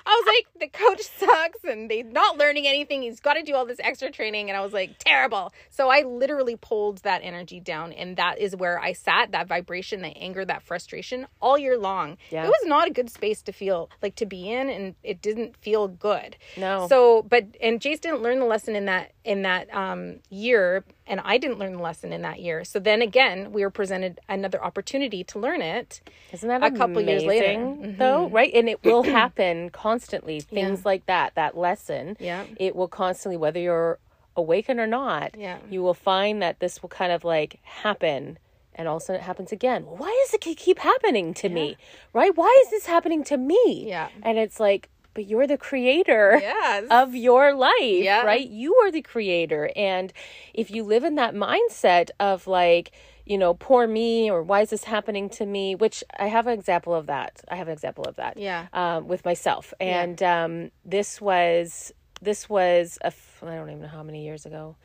I 0.06 0.22
was 0.24 0.34
like, 0.34 0.72
the 0.72 0.78
coach 0.78 1.02
sucks 1.18 1.64
and 1.64 1.90
they're 1.90 2.04
not 2.04 2.38
learning 2.38 2.66
anything. 2.66 3.02
He's 3.02 3.20
got 3.20 3.34
to 3.34 3.42
do 3.42 3.54
all 3.54 3.66
this 3.66 3.78
extra 3.80 4.10
training. 4.10 4.50
And 4.50 4.56
I 4.56 4.60
was 4.62 4.72
like, 4.72 4.96
terrible. 4.98 5.52
So 5.70 5.88
I 5.90 6.02
literally 6.02 6.56
pulled 6.56 6.98
that 6.98 7.20
energy 7.22 7.60
down. 7.60 7.92
And 7.92 8.16
that 8.16 8.38
is 8.38 8.56
where 8.56 8.78
I 8.78 8.92
sat 8.92 9.32
that 9.32 9.46
vibration, 9.46 10.02
that 10.02 10.14
anger, 10.16 10.44
that 10.44 10.62
frustration 10.62 11.26
all 11.40 11.58
year 11.58 11.78
long. 11.78 12.16
Yeah. 12.30 12.44
It 12.44 12.48
was 12.48 12.64
not 12.66 12.88
a 12.88 12.90
good 12.90 13.10
space 13.10 13.42
to 13.42 13.52
feel 13.52 13.90
like 14.02 14.14
to 14.16 14.26
be 14.26 14.50
in. 14.50 14.68
And 14.68 14.94
it 15.02 15.22
didn't 15.22 15.56
feel 15.56 15.88
good. 15.88 16.36
No. 16.56 16.86
So, 16.88 17.22
but, 17.22 17.46
and 17.60 17.80
Jace 17.80 18.00
didn't 18.00 18.22
learn 18.22 18.38
the 18.38 18.46
lesson 18.46 18.76
in 18.76 18.86
that, 18.86 19.12
in 19.24 19.42
that 19.42 19.72
um, 19.74 20.16
year. 20.30 20.84
and 21.06 21.20
I 21.20 21.38
didn't 21.38 21.58
learn 21.58 21.74
the 21.74 21.82
lesson 21.82 22.12
in 22.12 22.22
that 22.22 22.40
year. 22.40 22.64
So 22.64 22.78
then 22.78 23.02
again, 23.02 23.52
we 23.52 23.62
were 23.62 23.70
presented 23.70 24.20
another 24.28 24.62
opportunity 24.62 25.24
to 25.24 25.38
learn 25.38 25.60
it. 25.60 26.00
Isn't 26.32 26.48
that 26.48 26.62
a 26.62 26.70
couple 26.70 27.02
years 27.02 27.24
later. 27.24 27.58
Mm-hmm. 27.58 27.98
though? 27.98 28.28
Right, 28.28 28.52
and 28.54 28.68
it 28.68 28.82
will 28.84 29.02
happen 29.20 29.70
constantly. 29.70 30.40
Things 30.40 30.84
like 30.84 31.06
that, 31.06 31.34
that 31.34 31.56
lesson. 31.56 32.16
Yeah. 32.18 32.44
it 32.56 32.74
will 32.74 32.88
constantly, 32.88 33.36
whether 33.36 33.60
you're 33.60 33.98
awakened 34.36 34.80
or 34.80 34.86
not. 34.86 35.34
Yeah. 35.36 35.58
you 35.68 35.82
will 35.82 35.94
find 35.94 36.42
that 36.42 36.60
this 36.60 36.82
will 36.82 36.88
kind 36.88 37.12
of 37.12 37.24
like 37.24 37.60
happen. 37.62 38.38
And 38.74 38.88
all 38.88 38.96
of 38.96 39.02
a 39.02 39.04
sudden 39.06 39.20
it 39.20 39.24
happens 39.24 39.52
again. 39.52 39.82
Why 39.82 40.24
does 40.24 40.34
it 40.34 40.56
keep 40.56 40.78
happening 40.78 41.34
to 41.34 41.48
me? 41.48 41.76
Right? 42.14 42.34
Why 42.34 42.56
is 42.64 42.70
this 42.70 42.86
happening 42.86 43.24
to 43.24 43.36
me? 43.36 43.84
Yeah. 43.86 44.08
And 44.22 44.38
it's 44.38 44.58
like, 44.58 44.88
but 45.14 45.26
you're 45.26 45.46
the 45.46 45.58
creator 45.58 46.38
Yes. 46.40 46.84
of 46.90 47.14
your 47.14 47.54
life, 47.54 47.72
Yeah. 47.80 48.22
right? 48.22 48.48
You 48.48 48.74
are 48.76 48.90
the 48.90 49.02
creator. 49.02 49.70
And 49.76 50.12
if 50.54 50.70
you 50.70 50.82
live 50.84 51.04
in 51.04 51.14
that 51.16 51.34
mindset 51.34 52.10
of 52.20 52.46
like, 52.46 52.92
you 53.26 53.36
know, 53.38 53.54
poor 53.54 53.86
me 53.86 54.30
or 54.30 54.42
why 54.42 54.60
is 54.62 54.70
this 54.70 54.84
happening 54.84 55.28
to 55.30 55.46
me? 55.46 55.74
Which 55.74 56.02
I 56.18 56.26
have 56.28 56.46
an 56.46 56.52
example 56.54 56.94
of 56.94 57.06
that. 57.06 57.42
I 57.48 57.56
have 57.56 57.68
an 57.68 57.72
example 57.72 58.04
of 58.04 58.16
that. 58.16 58.36
Yeah. 58.36 58.66
Um, 58.72 59.06
with 59.08 59.24
myself. 59.24 59.72
And 59.80 60.22
um, 60.22 60.70
this 60.84 61.20
was, 61.20 61.92
this 62.20 62.48
was, 62.48 62.98
a 63.02 63.06
f- 63.08 63.42
I 63.46 63.54
don't 63.54 63.68
even 63.70 63.82
know 63.82 63.88
how 63.88 64.02
many 64.02 64.24
years 64.24 64.46
ago. 64.46 64.76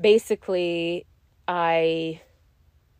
Basically, 0.00 1.06
I 1.48 2.20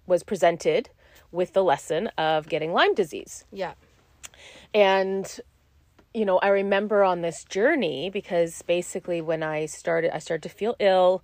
was 0.07 0.23
presented 0.23 0.91
with 1.31 1.53
the 1.55 1.65
lesson 1.65 2.09
of 2.19 2.49
getting 2.49 2.73
Lyme 2.73 2.95
disease. 2.95 3.45
Yeah. 3.51 3.73
And 4.75 5.41
you 6.15 6.25
know, 6.25 6.39
I 6.39 6.49
remember 6.49 7.05
on 7.05 7.23
this 7.23 7.45
journey 7.45 8.11
because 8.11 8.63
basically 8.63 9.21
when 9.21 9.43
I 9.43 9.67
started 9.67 10.15
I 10.15 10.19
started 10.19 10.43
to 10.49 10.55
feel 10.55 10.77
ill 10.79 11.23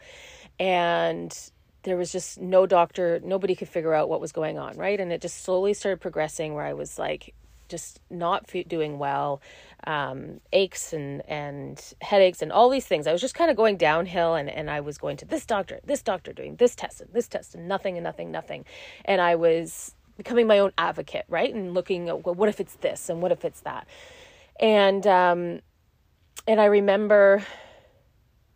and 0.58 1.36
there 1.82 1.96
was 1.96 2.10
just 2.10 2.40
no 2.40 2.66
doctor, 2.66 3.20
nobody 3.22 3.54
could 3.54 3.68
figure 3.68 3.94
out 3.94 4.08
what 4.08 4.20
was 4.20 4.32
going 4.32 4.58
on, 4.58 4.76
right? 4.76 4.98
And 4.98 5.12
it 5.12 5.20
just 5.20 5.42
slowly 5.42 5.74
started 5.74 6.00
progressing 6.00 6.54
where 6.54 6.64
I 6.64 6.72
was 6.72 6.98
like 6.98 7.34
just 7.68 8.00
not 8.10 8.50
doing 8.66 8.98
well, 8.98 9.42
um, 9.86 10.40
aches 10.52 10.92
and, 10.92 11.22
and 11.28 11.94
headaches 12.00 12.42
and 12.42 12.50
all 12.50 12.70
these 12.70 12.86
things. 12.86 13.06
I 13.06 13.12
was 13.12 13.20
just 13.20 13.34
kind 13.34 13.50
of 13.50 13.56
going 13.56 13.76
downhill 13.76 14.34
and, 14.34 14.48
and 14.48 14.70
I 14.70 14.80
was 14.80 14.98
going 14.98 15.18
to 15.18 15.26
this 15.26 15.44
doctor, 15.46 15.80
this 15.84 16.02
doctor 16.02 16.32
doing 16.32 16.56
this 16.56 16.74
test 16.74 17.02
and 17.02 17.12
this 17.12 17.28
test 17.28 17.54
and 17.54 17.68
nothing 17.68 17.96
and 17.96 18.04
nothing, 18.04 18.30
nothing. 18.30 18.64
And 19.04 19.20
I 19.20 19.34
was 19.34 19.94
becoming 20.16 20.46
my 20.46 20.58
own 20.58 20.72
advocate, 20.78 21.26
right? 21.28 21.54
And 21.54 21.74
looking 21.74 22.08
at 22.08 22.24
well, 22.24 22.34
what 22.34 22.48
if 22.48 22.58
it's 22.58 22.74
this 22.76 23.08
and 23.08 23.22
what 23.22 23.32
if 23.32 23.44
it's 23.44 23.60
that? 23.60 23.86
And 24.60 25.06
um, 25.06 25.60
and 26.46 26.60
I 26.60 26.64
remember 26.66 27.42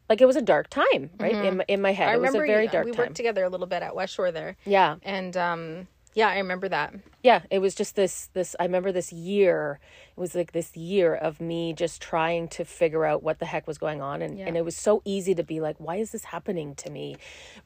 like 0.08 0.20
it 0.20 0.26
was 0.26 0.36
a 0.36 0.42
dark 0.42 0.68
time, 0.68 1.10
right? 1.18 1.34
In 1.34 1.56
my, 1.58 1.64
in 1.68 1.80
my 1.80 1.92
head, 1.92 2.08
I 2.08 2.14
it 2.14 2.20
was 2.20 2.26
remember 2.28 2.44
a 2.44 2.48
very 2.48 2.64
you- 2.64 2.70
dark 2.70 2.84
we 2.84 2.92
time. 2.92 2.98
worked 3.06 3.16
together 3.16 3.44
a 3.44 3.48
little 3.48 3.66
bit 3.66 3.82
at 3.82 3.94
West 3.94 4.14
Shore 4.14 4.30
there. 4.32 4.56
yeah, 4.64 4.96
And 5.02 5.36
um 5.36 5.88
yeah, 6.14 6.28
I 6.28 6.38
remember 6.38 6.68
that. 6.68 6.94
Yeah 7.22 7.42
it 7.50 7.58
was 7.58 7.74
just 7.74 7.96
this 7.96 8.28
this 8.32 8.54
i 8.60 8.64
remember 8.64 8.92
this 8.92 9.12
year 9.12 9.78
it 10.16 10.20
was 10.20 10.34
like 10.34 10.52
this 10.52 10.76
year 10.76 11.14
of 11.14 11.40
me 11.40 11.72
just 11.72 12.02
trying 12.02 12.48
to 12.48 12.64
figure 12.64 13.04
out 13.04 13.22
what 13.22 13.38
the 13.38 13.46
heck 13.46 13.66
was 13.66 13.78
going 13.78 14.02
on 14.02 14.22
and, 14.22 14.38
and 14.38 14.56
it 14.56 14.64
was 14.64 14.76
so 14.76 15.02
easy 15.04 15.34
to 15.34 15.42
be 15.42 15.60
like 15.60 15.76
why 15.78 15.96
is 15.96 16.12
this 16.12 16.24
happening 16.24 16.74
to 16.74 16.90
me 16.90 17.16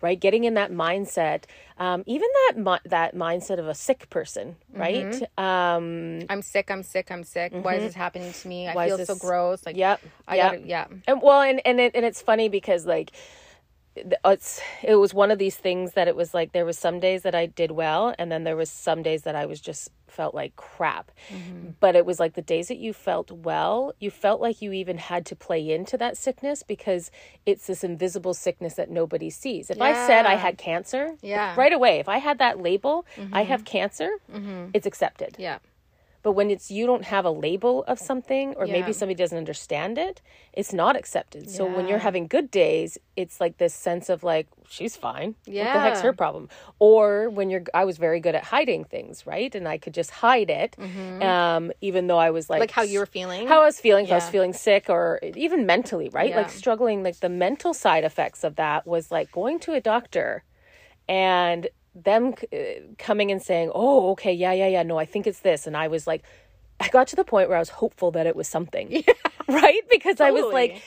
right 0.00 0.20
getting 0.20 0.44
in 0.44 0.54
that 0.54 0.70
mindset 0.70 1.44
um, 1.78 2.02
even 2.06 2.28
that 2.48 2.80
that 2.84 3.14
mindset 3.14 3.58
of 3.58 3.68
a 3.68 3.74
sick 3.74 4.08
person 4.10 4.56
right 4.72 5.22
um 5.38 6.20
I'm 6.28 6.42
sick, 6.42 6.70
I'm 6.70 6.82
sick, 6.82 7.10
I'm 7.10 7.24
sick. 7.24 7.52
Why 7.52 7.76
is 7.76 7.82
this 7.82 7.94
happening 7.94 8.32
to 8.32 8.48
me? 8.48 8.68
I 8.68 8.74
Why 8.74 8.88
feel 8.88 9.04
so 9.04 9.16
gross. 9.16 9.64
Like 9.64 9.76
yep 9.76 10.00
I 10.26 10.36
yep. 10.36 10.52
gotta 10.52 10.66
yeah. 10.66 10.86
And 11.06 11.22
well, 11.22 11.40
and 11.40 11.60
and 11.64 11.80
it, 11.80 11.92
and 11.94 12.04
it's 12.04 12.20
funny 12.20 12.48
because 12.48 12.86
like 12.86 13.12
it's 13.96 14.58
uh, 14.58 14.62
it 14.82 14.96
was 14.96 15.14
one 15.14 15.30
of 15.30 15.38
these 15.38 15.56
things 15.56 15.92
that 15.92 16.08
it 16.08 16.16
was 16.16 16.34
like 16.34 16.52
there 16.52 16.64
was 16.64 16.78
some 16.78 17.00
days 17.00 17.22
that 17.22 17.34
I 17.34 17.46
did 17.46 17.70
well, 17.70 18.14
and 18.18 18.30
then 18.30 18.44
there 18.44 18.56
was 18.56 18.70
some 18.70 19.02
days 19.02 19.22
that 19.22 19.34
I 19.34 19.46
was 19.46 19.60
just 19.60 19.90
felt 20.06 20.34
like 20.34 20.56
crap. 20.56 21.10
Mm-hmm. 21.28 21.70
But 21.80 21.96
it 21.96 22.06
was 22.06 22.18
like 22.18 22.34
the 22.34 22.42
days 22.42 22.68
that 22.68 22.78
you 22.78 22.92
felt 22.92 23.30
well, 23.30 23.92
you 24.00 24.10
felt 24.10 24.40
like 24.40 24.62
you 24.62 24.72
even 24.72 24.98
had 24.98 25.26
to 25.26 25.36
play 25.36 25.70
into 25.70 25.96
that 25.98 26.16
sickness 26.16 26.62
because 26.62 27.10
it's 27.44 27.66
this 27.66 27.84
invisible 27.84 28.34
sickness 28.34 28.74
that 28.74 28.90
nobody 28.90 29.30
sees. 29.30 29.70
If 29.70 29.80
I 29.80 30.06
said 30.06 30.26
I 30.26 30.34
had 30.34 30.58
cancer, 30.58 31.16
Yeah. 31.22 31.54
right 31.56 31.72
away, 31.72 31.98
if 31.98 32.08
I 32.08 32.18
had 32.18 32.38
that 32.38 32.60
label, 32.60 33.04
I 33.32 33.42
have 33.42 33.60
mm-hmm. 33.60 33.78
cancer, 33.78 34.10
mm-hmm. 34.32 34.70
it's 34.74 34.86
accepted. 34.86 35.36
Yeah. 35.38 35.58
But 36.26 36.32
when 36.32 36.50
it's 36.50 36.72
you 36.72 36.86
don't 36.90 37.04
have 37.04 37.24
a 37.24 37.30
label 37.30 37.84
of 37.86 38.00
something, 38.00 38.52
or 38.56 38.66
Yeah. 38.66 38.72
maybe 38.72 38.92
somebody 38.92 39.14
doesn't 39.14 39.38
understand 39.38 39.96
it, 39.96 40.20
it's 40.52 40.72
not 40.72 40.96
accepted. 40.96 41.48
So 41.48 41.66
when 41.76 41.86
you're 41.86 42.00
having 42.08 42.26
good 42.26 42.50
days, 42.50 42.98
it's 43.14 43.40
like 43.40 43.58
this 43.58 43.72
sense 43.72 44.08
of 44.08 44.24
like 44.24 44.48
she's 44.68 44.96
fine. 44.96 45.36
Yeah, 45.46 45.62
What 45.62 45.72
the 45.74 45.80
heck's 45.86 46.00
her 46.00 46.12
problem? 46.12 46.48
Or 46.80 47.30
when 47.30 47.48
you're, 47.48 47.62
I 47.72 47.84
was 47.84 47.96
very 47.96 48.18
good 48.18 48.34
at 48.34 48.42
hiding 48.42 48.82
things, 48.94 49.24
right? 49.24 49.54
And 49.54 49.68
I 49.68 49.78
could 49.78 49.94
just 49.94 50.10
hide 50.10 50.50
it, 50.50 50.76
um, 51.22 51.70
even 51.80 52.08
though 52.08 52.18
I 52.18 52.30
was 52.32 52.50
like 52.50 52.56
Mm-hmm. 52.58 52.62
Like 52.62 52.72
how 52.72 52.82
you 52.82 52.98
were 52.98 53.06
feeling. 53.06 53.46
how 53.46 53.62
I 53.62 53.66
was 53.66 53.78
feeling, 53.78 54.06
if 54.06 54.10
I 54.10 54.16
was 54.16 54.28
feeling 54.28 54.52
sick 54.52 54.90
or 54.90 55.20
even 55.22 55.64
mentally, 55.64 56.08
right? 56.08 56.34
Like 56.34 56.50
struggling, 56.50 57.04
like 57.04 57.20
the 57.20 57.28
mental 57.28 57.72
side 57.72 58.02
effects 58.02 58.42
of 58.42 58.56
that 58.56 58.84
was 58.84 59.12
like 59.12 59.30
going 59.30 59.60
to 59.60 59.74
a 59.74 59.80
doctor 59.80 60.42
and 61.08 61.68
them 62.04 62.34
uh, 62.52 62.56
coming 62.98 63.30
and 63.32 63.42
saying, 63.42 63.70
"Oh, 63.74 64.10
okay, 64.10 64.32
yeah, 64.32 64.52
yeah, 64.52 64.68
yeah, 64.68 64.82
no, 64.82 64.98
I 64.98 65.06
think 65.06 65.26
it's 65.26 65.40
this." 65.40 65.66
And 65.66 65.76
I 65.76 65.88
was 65.88 66.06
like 66.06 66.22
I 66.78 66.88
got 66.88 67.06
to 67.08 67.16
the 67.16 67.24
point 67.24 67.48
where 67.48 67.56
I 67.56 67.60
was 67.60 67.70
hopeful 67.70 68.10
that 68.12 68.26
it 68.26 68.36
was 68.36 68.48
something. 68.48 69.04
Right? 69.48 69.82
Because 69.92 70.20
I 70.20 70.32
was 70.32 70.52
like 70.52 70.82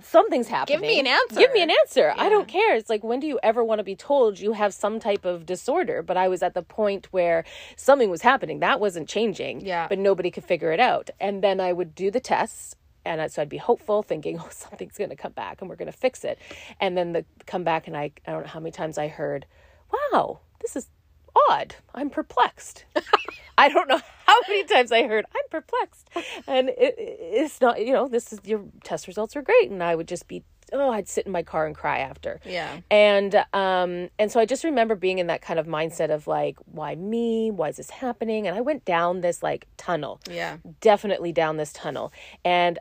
something's 0.00 0.48
happening. 0.48 0.78
Give 0.78 0.88
me 0.88 1.00
an 1.00 1.06
answer. 1.06 1.38
Give 1.38 1.52
me 1.52 1.62
an 1.62 1.70
answer. 1.70 2.14
I 2.16 2.30
don't 2.30 2.48
care. 2.48 2.74
It's 2.74 2.88
like 2.88 3.04
when 3.04 3.20
do 3.20 3.26
you 3.26 3.38
ever 3.42 3.62
want 3.62 3.78
to 3.78 3.82
be 3.82 3.94
told 3.94 4.40
you 4.40 4.54
have 4.54 4.72
some 4.72 4.98
type 4.98 5.26
of 5.26 5.44
disorder? 5.44 6.02
But 6.02 6.16
I 6.16 6.26
was 6.26 6.42
at 6.42 6.54
the 6.54 6.62
point 6.62 7.08
where 7.10 7.44
something 7.76 8.08
was 8.08 8.22
happening. 8.22 8.60
That 8.60 8.80
wasn't 8.80 9.06
changing. 9.06 9.66
Yeah. 9.66 9.86
But 9.86 9.98
nobody 9.98 10.30
could 10.30 10.44
figure 10.44 10.72
it 10.72 10.80
out. 10.80 11.10
And 11.20 11.44
then 11.44 11.60
I 11.60 11.74
would 11.74 11.94
do 11.94 12.10
the 12.10 12.20
tests 12.20 12.74
and 13.04 13.30
so 13.30 13.42
I'd 13.42 13.50
be 13.50 13.58
hopeful 13.58 14.02
thinking, 14.02 14.38
oh, 14.40 14.48
something's 14.50 14.96
going 14.96 15.10
to 15.10 15.16
come 15.16 15.32
back 15.32 15.60
and 15.60 15.68
we're 15.68 15.76
going 15.76 15.92
to 15.92 15.96
fix 15.96 16.24
it. 16.24 16.38
And 16.80 16.96
then 16.96 17.12
the 17.12 17.26
come 17.44 17.64
back 17.64 17.86
and 17.86 17.94
I, 17.94 18.12
I 18.26 18.32
don't 18.32 18.42
know 18.42 18.48
how 18.48 18.60
many 18.60 18.72
times 18.72 18.96
I 18.96 19.08
heard, 19.08 19.44
wow, 19.92 20.40
this 20.60 20.76
is 20.76 20.88
odd. 21.48 21.74
I'm 21.94 22.10
perplexed. 22.10 22.84
I 23.58 23.68
don't 23.68 23.88
know 23.88 24.00
how 24.26 24.36
many 24.48 24.64
times 24.64 24.90
I 24.90 25.06
heard 25.06 25.26
I'm 25.34 25.48
perplexed, 25.50 26.08
and 26.46 26.70
it, 26.70 26.94
it's 26.98 27.60
not. 27.60 27.84
You 27.84 27.92
know, 27.92 28.08
this 28.08 28.32
is 28.32 28.40
your 28.44 28.62
test 28.84 29.06
results 29.06 29.36
are 29.36 29.42
great, 29.42 29.70
and 29.70 29.82
I 29.82 29.94
would 29.94 30.08
just 30.08 30.28
be. 30.28 30.42
Oh, 30.72 30.88
I'd 30.88 31.08
sit 31.08 31.26
in 31.26 31.32
my 31.32 31.42
car 31.42 31.66
and 31.66 31.74
cry 31.74 31.98
after. 31.98 32.38
Yeah. 32.44 32.78
And 32.92 33.34
um 33.52 34.08
and 34.20 34.30
so 34.30 34.38
I 34.38 34.44
just 34.46 34.62
remember 34.62 34.94
being 34.94 35.18
in 35.18 35.26
that 35.26 35.42
kind 35.42 35.58
of 35.58 35.66
mindset 35.66 36.10
of 36.10 36.28
like, 36.28 36.58
why 36.64 36.94
me? 36.94 37.50
Why 37.50 37.70
is 37.70 37.78
this 37.78 37.90
happening? 37.90 38.46
And 38.46 38.56
I 38.56 38.60
went 38.60 38.84
down 38.84 39.20
this 39.20 39.42
like 39.42 39.66
tunnel. 39.76 40.20
Yeah. 40.30 40.58
Definitely 40.80 41.32
down 41.32 41.56
this 41.56 41.72
tunnel. 41.72 42.12
And 42.44 42.78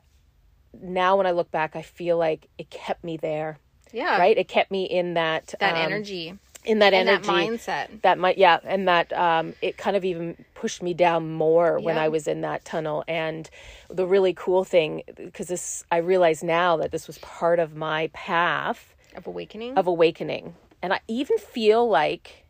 now 0.79 1.17
when 1.17 1.25
I 1.25 1.31
look 1.31 1.49
back, 1.49 1.75
I 1.75 1.81
feel 1.81 2.15
like 2.15 2.47
it 2.59 2.69
kept 2.69 3.03
me 3.03 3.17
there. 3.17 3.57
Yeah. 3.91 4.19
Right? 4.19 4.37
It 4.37 4.47
kept 4.47 4.69
me 4.69 4.83
in 4.83 5.15
that 5.15 5.55
That 5.59 5.75
um, 5.75 5.81
energy. 5.81 6.37
In 6.65 6.79
that 6.79 6.93
And 6.93 7.07
that 7.07 7.27
energy 7.27 7.57
mindset. 7.57 8.01
that 8.01 8.17
might 8.17 8.37
yeah 8.37 8.59
and 8.63 8.87
that 8.87 9.11
um 9.13 9.53
it 9.61 9.77
kind 9.77 9.95
of 9.95 10.03
even 10.03 10.43
pushed 10.55 10.83
me 10.83 10.93
down 10.93 11.31
more 11.31 11.79
when 11.79 11.97
i 11.97 12.09
was 12.09 12.27
in 12.27 12.41
that 12.41 12.65
tunnel 12.65 13.03
and 13.07 13.49
the 13.89 14.05
really 14.05 14.33
cool 14.33 14.63
thing 14.65 15.03
because 15.15 15.47
this 15.47 15.83
i 15.91 15.97
realize 15.97 16.43
now 16.43 16.75
that 16.77 16.91
this 16.91 17.07
was 17.07 17.17
part 17.19 17.59
of 17.59 17.75
my 17.75 18.07
path 18.13 18.93
Of 19.15 19.25
awakening. 19.25 19.77
of 19.77 19.87
awakening 19.87 20.55
and 20.81 20.91
i 20.93 20.99
even 21.07 21.37
feel 21.37 21.87
like 21.89 22.45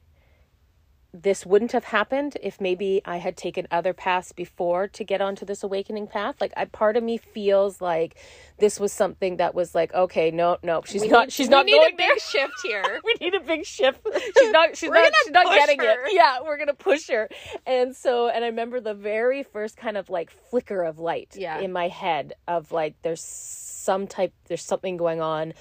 this 1.12 1.44
wouldn't 1.44 1.72
have 1.72 1.86
happened 1.86 2.38
if 2.42 2.62
maybe 2.62 3.02
I 3.04 3.18
had 3.18 3.36
taken 3.36 3.68
other 3.72 3.94
paths 3.94 4.32
before 4.32 4.88
to 4.90 5.04
get 5.04 5.22
onto 5.22 5.44
this 5.44 5.64
awakening 5.64 6.06
path. 6.08 6.36
Like, 6.40 6.54
I 6.56 6.66
part 6.66 6.98
of 6.98 7.04
me 7.04 7.18
feels 7.18 7.82
like 7.82 8.16
this 8.60 8.80
was 8.80 8.94
something 8.94 9.38
that 9.38 9.56
was 9.56 9.74
like, 9.74 9.92
okay, 9.94 10.30
no, 10.30 10.58
no, 10.62 10.84
she's 10.86 11.04
not, 11.06 11.32
she's 11.32 11.48
we 11.48 11.52
not 11.52 11.66
need 11.66 11.80
going 11.80 11.94
a 11.94 11.98
there 11.98 12.14
big 12.14 12.22
shift 12.22 12.54
here. 12.64 13.02
we 13.04 13.16
need 13.22 13.34
a 13.34 13.40
big 13.40 13.66
shift. 13.66 14.06
She's 14.38 14.52
not. 14.52 14.78
She's 14.78 14.90
not. 14.92 15.12
She's 15.24 15.32
not 15.32 15.46
getting 15.48 15.80
her. 15.80 16.06
it. 16.06 16.14
Yeah, 16.14 16.42
we're 16.44 16.58
gonna 16.58 16.76
push 16.76 17.08
her. 17.10 17.28
And 17.66 17.96
so, 17.96 18.28
and 18.30 18.44
I 18.44 18.48
remember 18.50 18.80
the 18.80 18.94
very 18.94 19.42
first 19.42 19.78
kind 19.78 19.98
of 19.98 20.10
like 20.12 20.30
flicker 20.30 20.84
of 20.84 21.00
light 21.00 21.36
Yeah. 21.36 21.60
in 21.60 21.72
my 21.72 21.88
head 21.88 22.34
of 22.48 22.72
like 22.72 22.96
there's 23.02 23.24
some 23.24 24.06
type, 24.06 24.34
there's 24.48 24.64
something 24.64 24.96
going 24.98 25.22
on 25.22 25.54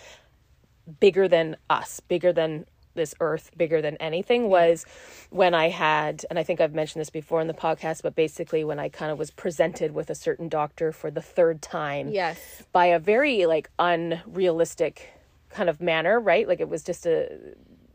bigger 1.00 1.26
than 1.26 1.56
us, 1.70 2.00
bigger 2.00 2.32
than 2.34 2.66
this 2.98 3.14
earth, 3.20 3.50
bigger 3.56 3.80
than 3.80 3.96
anything 3.96 4.50
was 4.50 4.84
when 5.30 5.54
I 5.54 5.70
had, 5.70 6.26
and 6.28 6.38
I 6.38 6.42
think 6.42 6.60
I've 6.60 6.74
mentioned 6.74 7.00
this 7.00 7.08
before 7.08 7.40
in 7.40 7.46
the 7.46 7.54
podcast, 7.54 8.02
but 8.02 8.14
basically 8.14 8.64
when 8.64 8.78
I 8.78 8.90
kind 8.90 9.10
of 9.10 9.18
was 9.18 9.30
presented 9.30 9.94
with 9.94 10.10
a 10.10 10.14
certain 10.14 10.50
doctor 10.50 10.92
for 10.92 11.10
the 11.10 11.22
third 11.22 11.62
time 11.62 12.08
yes. 12.08 12.62
by 12.72 12.86
a 12.86 12.98
very 12.98 13.46
like 13.46 13.70
unrealistic 13.78 15.10
kind 15.48 15.70
of 15.70 15.80
manner, 15.80 16.20
right? 16.20 16.46
Like 16.46 16.60
it 16.60 16.68
was 16.68 16.82
just 16.82 17.06
a 17.06 17.32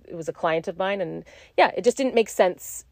it 0.07 0.15
was 0.15 0.27
a 0.27 0.33
client 0.33 0.67
of 0.67 0.77
mine 0.77 1.01
and 1.01 1.23
yeah, 1.57 1.71
it 1.77 1.83
just 1.83 1.97
didn't 1.97 2.15
make 2.15 2.29
sense 2.29 2.85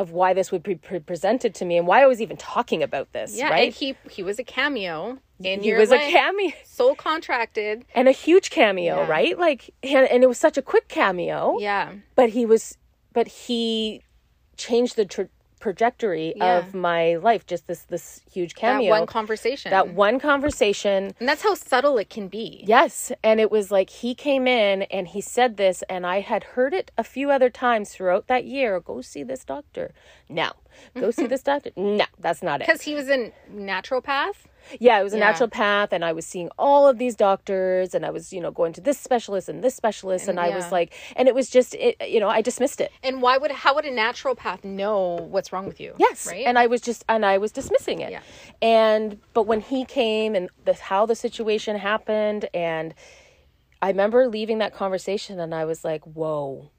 of 0.00 0.10
why 0.12 0.32
this 0.34 0.50
would 0.50 0.62
be 0.62 0.74
pre- 0.74 0.98
presented 0.98 1.54
to 1.56 1.64
me 1.64 1.76
and 1.76 1.86
why 1.86 2.02
I 2.02 2.06
was 2.06 2.20
even 2.20 2.36
talking 2.36 2.82
about 2.82 3.12
this. 3.12 3.36
Yeah, 3.36 3.50
right? 3.50 3.66
and 3.66 3.74
he 3.74 3.94
he 4.10 4.22
was 4.22 4.38
a 4.38 4.44
cameo 4.44 5.18
in 5.42 5.60
he 5.62 5.68
your 5.68 5.78
was 5.78 5.90
life. 5.90 6.08
a 6.08 6.10
cameo 6.12 6.52
Soul 6.64 6.94
contracted. 6.94 7.84
and 7.94 8.08
a 8.08 8.12
huge 8.12 8.50
cameo, 8.50 9.02
Yeah. 9.02 9.08
right? 9.08 9.38
Like, 9.38 9.70
and, 9.82 10.06
and 10.10 10.22
it 10.24 10.26
was 10.26 10.38
such 10.38 10.56
a 10.58 10.62
quick 10.62 10.88
cameo. 10.88 11.58
Yeah. 11.60 11.92
But 12.14 12.30
he 12.30 12.44
was, 12.46 12.76
but 13.12 13.26
he 13.28 14.02
changed 14.56 14.96
the 14.96 15.04
tra- 15.04 15.28
trajectory 15.60 16.32
Yeah. 16.36 16.58
of 16.58 16.74
my 16.74 17.16
life. 17.16 17.46
Just 17.46 17.66
this 17.66 17.80
this 17.82 18.22
huge 18.32 18.54
That 18.54 18.60
cameo. 18.60 18.90
one 18.90 19.06
conversation. 19.06 19.70
that 19.70 19.88
one 19.94 20.18
conversation. 20.18 21.14
and 21.20 21.28
that's 21.28 21.42
how 21.42 21.54
subtle 21.54 21.98
it 21.98 22.10
can 22.10 22.28
be. 22.28 22.64
Yes, 22.66 23.12
and 23.22 23.38
it 23.40 23.50
was 23.50 23.70
like 23.70 23.90
he 23.90 24.14
came 24.14 24.46
in 24.48 24.82
and 24.82 25.08
he 25.08 25.20
said 25.20 25.56
this, 25.56 25.82
and 25.88 26.06
I 26.06 26.20
had 26.20 26.42
heard 26.54 26.72
it 26.74 26.90
a 26.98 27.04
few 27.04 27.30
other 27.30 27.50
times 27.50 27.90
throughout 27.94 28.26
that 28.28 28.44
year. 28.44 28.80
Go 28.80 29.00
see 29.02 29.22
this 29.22 29.44
doctor. 29.44 29.92
No, 30.28 30.52
go 30.94 31.10
see 31.10 31.26
this 31.34 31.42
doctor. 31.42 31.70
No, 31.76 32.06
that's 32.18 32.42
not 32.42 32.60
it. 32.60 32.66
Because 32.66 32.82
he 32.82 32.94
was 32.94 33.08
a 33.08 33.32
naturopath. 33.52 34.46
Yeah, 34.78 35.00
it 35.00 35.02
was 35.04 35.14
a 35.14 35.18
Yeah. 35.18 35.32
naturopath, 35.32 35.88
and 35.92 36.04
I 36.04 36.12
was 36.12 36.26
seeing 36.26 36.48
all 36.58 36.86
of 36.86 36.98
these 36.98 37.16
doctors, 37.16 37.94
and 37.94 38.04
I 38.06 38.10
was, 38.10 38.32
you 38.32 38.40
know, 38.40 38.50
going 38.50 38.72
to 38.74 38.80
this 38.80 38.98
specialist 38.98 39.48
and 39.48 39.62
this 39.64 39.74
specialist, 39.74 40.28
and, 40.28 40.38
I 40.38 40.48
yeah. 40.48 40.56
was 40.56 40.70
like, 40.72 40.92
and 41.16 41.28
it 41.28 41.34
was 41.34 41.50
just, 41.50 41.74
it, 41.74 41.96
you 42.06 42.20
know, 42.20 42.28
I 42.28 42.40
dismissed 42.42 42.80
it. 42.80 42.92
And 43.02 43.20
why 43.22 43.38
would 43.38 43.50
how 43.50 43.74
would 43.74 43.84
a 43.84 43.90
naturopath 43.90 44.64
know 44.64 45.16
what's 45.30 45.52
wrong 45.52 45.66
with 45.66 45.80
you? 45.80 45.94
Yes, 45.98 46.26
Right. 46.26 46.46
and 46.46 46.58
I 46.58 46.66
was 46.66 46.80
just, 46.80 47.04
and 47.08 47.24
I 47.26 47.38
was 47.38 47.52
dismissing 47.52 48.00
it. 48.00 48.12
Yeah. 48.12 48.20
And 48.62 49.18
but 49.34 49.44
when 49.46 49.60
he 49.60 49.84
came 49.84 50.34
and 50.34 50.48
the, 50.64 50.74
how 50.74 51.06
the 51.06 51.14
situation 51.16 51.76
happened, 51.76 52.48
and 52.54 52.94
I 53.82 53.88
remember 53.88 54.28
leaving 54.28 54.58
that 54.58 54.74
conversation, 54.74 55.40
and 55.40 55.54
I 55.54 55.64
was 55.64 55.84
like, 55.84 56.04
whoa! 56.04 56.70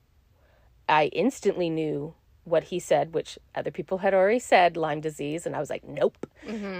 I 0.89 1.05
instantly 1.07 1.69
knew 1.69 2.15
what 2.51 2.65
he 2.65 2.79
said, 2.79 3.13
which 3.13 3.39
other 3.55 3.71
people 3.71 3.97
had 3.99 4.13
already 4.13 4.39
said, 4.39 4.77
Lyme 4.77 5.01
disease, 5.01 5.45
and 5.47 5.55
I 5.55 5.59
was 5.59 5.69
like, 5.69 5.83
nope. 5.83 6.27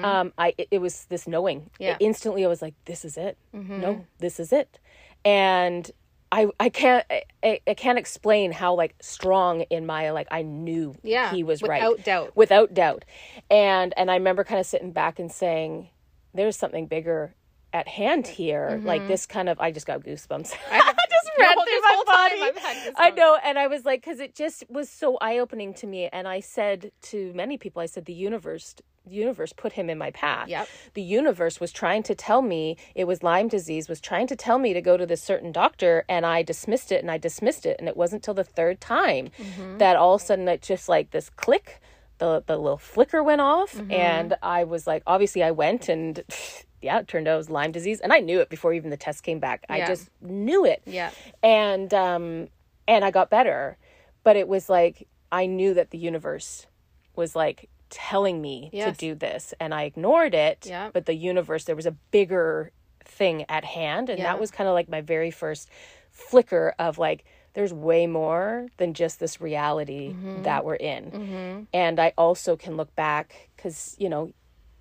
Um, 0.04 0.34
I 0.38 0.54
it, 0.58 0.68
it 0.72 0.78
was 0.80 1.06
this 1.06 1.28
knowing. 1.28 1.62
Mm-hmm. 1.62 1.84
Yeah. 1.84 1.94
Mm-hmm. 1.94 2.04
Instantly, 2.04 2.46
I 2.46 2.48
was 2.48 2.62
like, 2.62 2.76
this 2.86 3.04
is 3.06 3.18
it. 3.18 3.38
No, 3.54 4.06
this 4.20 4.40
is 4.40 4.52
it. 4.54 4.80
And 5.26 5.90
I 6.32 6.48
I 6.60 6.70
can't 6.70 7.06
I, 7.44 7.60
I 7.68 7.74
can't 7.74 7.98
explain 8.00 8.52
how 8.52 8.74
like 8.76 8.96
strong 9.02 9.62
in 9.70 9.86
my 9.86 10.12
like 10.12 10.28
I 10.32 10.42
knew 10.44 10.96
Yeah, 11.04 11.32
he 11.32 11.44
was 11.44 11.62
right 11.62 11.82
without 11.84 12.06
doubt. 12.06 12.36
without 12.36 12.74
doubt. 12.74 13.06
And 13.50 13.94
and 13.98 14.10
I 14.10 14.16
remember 14.16 14.44
kind 14.44 14.60
of 14.60 14.66
sitting 14.66 14.92
back 14.94 15.20
and 15.20 15.32
saying, 15.32 15.90
"There's 16.34 16.56
something 16.56 16.88
bigger 16.88 17.34
at 17.74 17.88
hand 17.88 18.28
here." 18.28 18.82
Like 18.84 19.08
this 19.08 19.26
kind 19.26 19.50
of 19.50 19.60
I 19.60 19.72
just 19.72 19.86
got 19.86 20.02
goosebumps. 20.04 20.52
Mm-hmm. 20.52 20.74
I 20.74 20.78
have- 20.78 20.96
just 21.24 21.36
the 21.38 21.42
ran 21.44 21.54
whole- 21.54 21.66
through 21.66 21.82
my 21.82 22.04
body. 22.06 22.94
I 22.98 23.10
know, 23.12 23.38
and 23.44 23.58
I 23.60 23.68
was 23.68 23.86
like, 23.86 24.02
because 24.02 24.20
it 24.20 24.36
just 24.36 24.64
was 24.70 24.90
so 24.90 25.18
eye 25.22 25.38
opening 25.40 25.74
to 25.76 25.88
me. 25.88 26.10
And 26.12 26.28
I 26.28 26.40
said 26.40 26.92
to 27.04 27.34
many 27.34 27.58
people, 27.58 27.82
I 27.82 27.86
said, 27.86 28.06
the 28.06 28.14
universe, 28.14 28.76
the 29.06 29.16
universe 29.16 29.52
put 29.54 29.74
him 29.74 29.90
in 29.90 29.98
my 29.98 30.12
path. 30.12 30.48
Yep. 30.48 30.68
The 30.94 31.02
universe 31.02 31.60
was 31.60 31.72
trying 31.72 32.04
to 32.04 32.16
tell 32.16 32.42
me 32.42 32.78
it 32.96 33.06
was 33.06 33.24
Lyme 33.24 33.48
disease, 33.48 33.90
was 33.90 34.00
trying 34.02 34.28
to 34.28 34.36
tell 34.36 34.60
me 34.60 34.74
to 34.74 34.82
go 34.82 34.96
to 34.98 35.06
this 35.06 35.22
certain 35.24 35.52
doctor, 35.52 36.04
and 36.08 36.26
I 36.26 36.44
dismissed 36.44 36.92
it 36.92 37.02
and 37.02 37.10
I 37.10 37.18
dismissed 37.18 37.66
it. 37.66 37.78
And 37.80 37.88
it 37.88 37.98
wasn't 37.98 38.24
till 38.24 38.34
the 38.36 38.44
third 38.44 38.80
time 38.82 39.30
Mm-hmm. 39.40 39.78
that 39.80 39.96
all 39.96 40.14
of 40.16 40.22
a 40.22 40.26
sudden 40.26 40.48
it 40.48 40.62
just 40.62 40.88
like 40.90 41.12
this 41.12 41.30
click, 41.30 41.82
the 42.20 42.44
the 42.46 42.58
little 42.58 42.78
flicker 42.78 43.24
went 43.24 43.42
off, 43.42 43.74
Mm-hmm. 43.74 43.92
and 43.92 44.36
I 44.44 44.64
was 44.66 44.86
like, 44.86 45.02
obviously, 45.08 45.42
I 45.44 45.52
went 45.52 45.90
and. 45.90 46.24
Yeah, 46.82 47.00
it 47.00 47.08
turned 47.08 47.28
out 47.28 47.36
it 47.36 47.38
was 47.38 47.50
Lyme 47.50 47.72
disease, 47.72 48.00
and 48.00 48.12
I 48.12 48.20
knew 48.20 48.40
it 48.40 48.50
before 48.50 48.74
even 48.74 48.90
the 48.90 48.98
test 48.98 49.24
came 49.24 49.40
back. 49.40 49.66
I 49.70 49.86
just 49.86 50.10
knew 50.22 50.66
it 50.66 50.82
Yeah. 50.86 51.12
and 51.44 51.94
um 51.94 52.48
and 52.88 53.06
I 53.06 53.12
got 53.12 53.30
better 53.30 53.78
but 54.24 54.36
it 54.36 54.48
was 54.48 54.70
like 54.70 55.08
I 55.32 55.46
knew 55.46 55.74
that 55.74 55.92
the 55.92 55.98
universe 55.98 56.68
was 57.16 57.36
like 57.36 57.70
telling 57.90 58.42
me 58.42 58.70
Yes. 58.74 58.98
to 58.98 59.00
do 59.08 59.16
this 59.16 59.54
and 59.60 59.74
I 59.74 59.84
ignored 59.84 60.34
it 60.34 60.66
Yeah. 60.68 60.90
but 60.94 61.06
the 61.06 61.14
universe 61.16 61.64
there 61.66 61.76
was 61.76 61.86
a 61.86 61.92
bigger 62.12 62.72
thing 63.06 63.46
at 63.50 63.64
hand 63.66 64.10
and 64.10 64.18
Yeah. 64.20 64.26
that 64.26 64.40
was 64.40 64.50
kind 64.52 64.68
of 64.68 64.74
like 64.74 64.90
my 64.90 65.02
very 65.02 65.32
first 65.32 65.70
flicker 66.12 66.74
of 66.80 66.98
like 66.98 67.24
there's 67.54 67.74
way 67.74 68.08
more 68.08 68.68
than 68.78 68.94
just 68.94 69.20
this 69.20 69.42
reality 69.42 70.10
Mm-hmm. 70.14 70.44
that 70.44 70.64
we're 70.66 70.76
in 70.76 71.68
and 71.74 72.00
I 72.00 72.14
also 72.18 72.56
can 72.56 72.78
look 72.78 72.96
back 72.96 73.50
cuz 73.58 73.96
you 74.00 74.10
know 74.10 74.32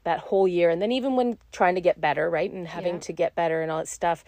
that 0.04 0.18
whole 0.20 0.48
year 0.48 0.70
and 0.70 0.80
then 0.80 0.92
even 0.92 1.14
when 1.16 1.38
trying 1.52 1.74
to 1.74 1.80
get 1.80 2.00
better 2.00 2.30
right 2.30 2.50
and 2.50 2.68
having 2.68 2.94
Yeah. 2.94 3.00
to 3.00 3.12
get 3.12 3.34
better 3.34 3.60
and 3.62 3.70
all 3.70 3.78
that 3.78 3.88
stuff 3.88 4.24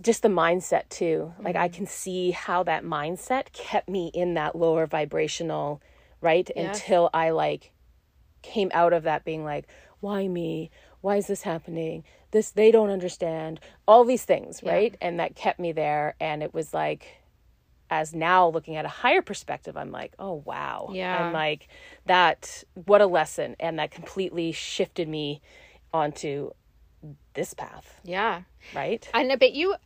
just 0.00 0.22
the 0.22 0.28
mindset 0.28 0.88
too. 0.90 1.32
Like 1.38 1.54
Mm-hmm. 1.54 1.62
I 1.64 1.68
can 1.68 1.86
see 1.86 2.30
how 2.32 2.62
that 2.64 2.84
mindset 2.84 3.52
kept 3.52 3.88
me 3.88 4.10
in 4.12 4.34
that 4.34 4.54
lower 4.54 4.86
vibrational, 4.86 5.80
right? 6.20 6.50
Yeah. 6.54 6.68
Until 6.72 7.08
I 7.14 7.30
like 7.30 7.72
came 8.42 8.70
out 8.74 8.92
of 8.92 9.04
that 9.04 9.24
being 9.24 9.42
like, 9.44 9.66
why 10.00 10.28
me? 10.28 10.70
Why 11.00 11.16
is 11.16 11.26
this 11.28 11.42
happening? 11.42 12.04
This 12.30 12.50
they 12.50 12.70
don't 12.70 12.90
understand. 12.90 13.58
All 13.88 14.04
these 14.04 14.24
things, 14.24 14.60
Yeah. 14.62 14.72
right? 14.72 14.96
And 15.00 15.18
that 15.18 15.34
kept 15.34 15.58
me 15.58 15.72
there 15.72 16.14
and 16.20 16.42
it 16.42 16.52
was 16.52 16.74
like 16.74 17.06
as 17.90 18.14
now 18.14 18.48
looking 18.48 18.76
at 18.76 18.84
a 18.84 18.88
higher 18.88 19.22
perspective, 19.22 19.76
I'm 19.76 19.90
like, 19.90 20.12
oh 20.18 20.42
wow. 20.44 20.90
Yeah. 20.92 21.26
I'm 21.26 21.32
like 21.32 21.68
that 22.06 22.64
what 22.74 23.00
a 23.00 23.06
lesson 23.06 23.56
and 23.60 23.78
that 23.78 23.90
completely 23.90 24.52
shifted 24.52 25.08
me 25.08 25.40
onto 25.92 26.50
this 27.34 27.54
path, 27.54 28.00
Yeah. 28.04 28.42
right? 28.74 29.08
And 29.14 29.30
I 29.30 29.36
bet 29.36 29.52
you, 29.54 29.76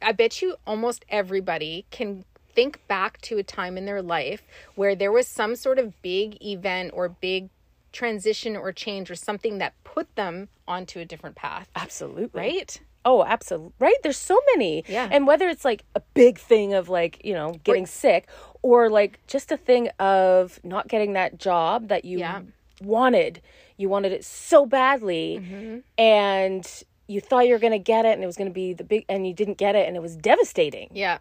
I 0.00 0.12
bet 0.12 0.40
you 0.40 0.56
almost 0.66 1.04
everybody 1.08 1.84
can 1.90 2.24
think 2.54 2.86
back 2.86 3.20
to 3.22 3.36
a 3.38 3.42
time 3.42 3.76
in 3.76 3.84
their 3.84 4.00
life 4.00 4.42
where 4.76 4.94
there 4.94 5.10
was 5.12 5.26
some 5.26 5.56
sort 5.56 5.78
of 5.78 6.00
big 6.02 6.40
event 6.42 6.92
or 6.94 7.08
big 7.08 7.50
transition 7.92 8.56
or 8.56 8.72
change 8.72 9.10
or 9.10 9.14
something 9.14 9.58
that 9.58 9.72
put 9.84 10.14
them 10.16 10.48
onto 10.66 10.98
a 11.00 11.04
different 11.04 11.36
path. 11.36 11.68
Absolutely. 11.76 12.40
Right? 12.40 12.80
Oh, 13.04 13.24
absolutely. 13.24 13.72
Right? 13.78 13.96
There's 14.02 14.16
so 14.16 14.38
many. 14.54 14.84
Yeah. 14.88 15.08
And 15.10 15.26
whether 15.26 15.48
it's 15.48 15.64
like 15.64 15.84
a 15.94 16.00
big 16.14 16.38
thing 16.38 16.72
of 16.74 16.88
like, 16.88 17.20
you 17.24 17.34
know, 17.34 17.52
getting 17.64 17.86
sick 17.86 18.28
or 18.62 18.88
like 18.88 19.18
just 19.26 19.52
a 19.52 19.56
thing 19.56 19.88
of 19.98 20.58
not 20.64 20.88
getting 20.88 21.12
that 21.14 21.38
job 21.38 21.88
that 21.88 22.04
you 22.04 22.18
Yeah. 22.18 22.42
wanted. 22.82 23.42
You 23.76 23.88
wanted 23.88 24.12
it 24.12 24.24
so 24.24 24.66
badly 24.66 25.40
Mm-hmm. 25.42 25.78
and 25.98 26.82
you 27.06 27.20
thought 27.20 27.46
you 27.46 27.52
were 27.52 27.58
going 27.58 27.72
to 27.72 27.78
get 27.78 28.06
it 28.06 28.12
and 28.14 28.22
it 28.22 28.26
was 28.26 28.36
going 28.36 28.48
to 28.48 28.54
be 28.54 28.72
the 28.72 28.84
big 28.84 29.04
and 29.10 29.26
you 29.26 29.34
didn't 29.34 29.58
get 29.58 29.74
it 29.76 29.86
and 29.86 29.96
it 29.96 30.00
was 30.00 30.16
devastating. 30.16 30.88
Yeah. 30.94 31.18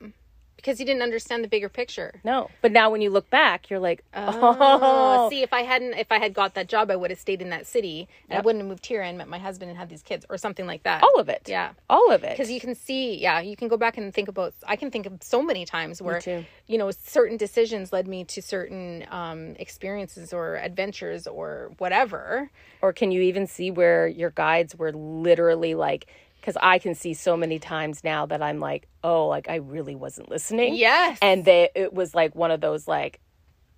Because 0.64 0.80
you 0.80 0.86
didn't 0.86 1.02
understand 1.02 1.44
the 1.44 1.50
bigger 1.50 1.68
picture. 1.68 2.22
No. 2.24 2.50
But 2.62 2.72
now 2.72 2.90
when 2.90 3.02
you 3.02 3.10
look 3.10 3.30
back, 3.30 3.70
you're 3.70 3.80
like, 3.82 4.02
Oh, 4.16 4.58
"Oh, 4.82 5.30
see, 5.30 5.42
if 5.44 5.52
I 5.52 5.64
hadn't, 5.64 5.94
if 5.96 6.10
I 6.10 6.20
had 6.20 6.34
got 6.34 6.54
that 6.54 6.70
job, 6.70 6.90
I 6.90 6.96
would 6.96 7.10
have 7.12 7.20
stayed 7.20 7.42
in 7.42 7.50
that 7.50 7.68
city. 7.68 8.08
And 8.30 8.38
I 8.40 8.42
wouldn't 8.42 8.62
have 8.64 8.70
moved 8.70 8.86
here 8.86 9.02
and 9.02 9.18
met 9.18 9.28
my 9.28 9.40
husband 9.40 9.70
and 9.70 9.78
had 9.78 9.90
these 9.90 10.02
kids 10.04 10.26
or 10.30 10.38
something 10.38 10.66
like 10.66 10.84
that. 10.84 11.04
all 11.04 11.20
of 11.20 11.28
it." 11.28 11.44
Yeah. 11.48 11.72
All 11.90 12.10
of 12.12 12.24
it. 12.24 12.32
because 12.32 12.50
you 12.50 12.62
can 12.62 12.76
see 12.76 13.18
yeah 13.20 13.40
you 13.42 13.56
can 13.58 13.68
go 13.68 13.78
back 13.78 13.98
and 13.98 14.14
think 14.14 14.28
about 14.30 14.54
i 14.66 14.76
can 14.76 14.90
think 14.90 15.06
of 15.06 15.14
so 15.22 15.42
many 15.42 15.66
times 15.66 16.02
where 16.02 16.20
you 16.68 16.78
know 16.78 16.90
certain 16.92 17.38
decisions 17.38 17.92
led 17.92 18.08
me 18.08 18.24
to 18.24 18.42
certain 18.42 19.06
um 19.12 19.56
experiences 19.60 20.32
or 20.34 20.56
adventures 20.58 21.28
or 21.28 21.72
whatever 21.78 22.50
or 22.82 22.94
can 22.94 23.12
you 23.12 23.22
even 23.22 23.46
see 23.48 23.70
where 23.72 24.08
your 24.08 24.30
guides 24.32 24.76
were 24.76 24.92
literally 24.94 25.76
like 25.76 26.08
because 26.44 26.58
i 26.62 26.78
can 26.78 26.94
see 26.94 27.14
so 27.14 27.38
many 27.38 27.58
times 27.58 28.04
now 28.04 28.26
that 28.26 28.42
i'm 28.42 28.60
like 28.60 28.88
oh 29.04 29.28
like 29.28 29.48
i 29.50 29.56
really 29.56 29.96
wasn't 29.96 30.30
listening 30.30 30.76
yes 30.76 31.18
and 31.22 31.46
they 31.46 31.70
it 31.74 31.94
was 31.94 32.14
like 32.14 32.36
one 32.36 32.52
of 32.52 32.60
those 32.60 32.88
like 32.88 33.20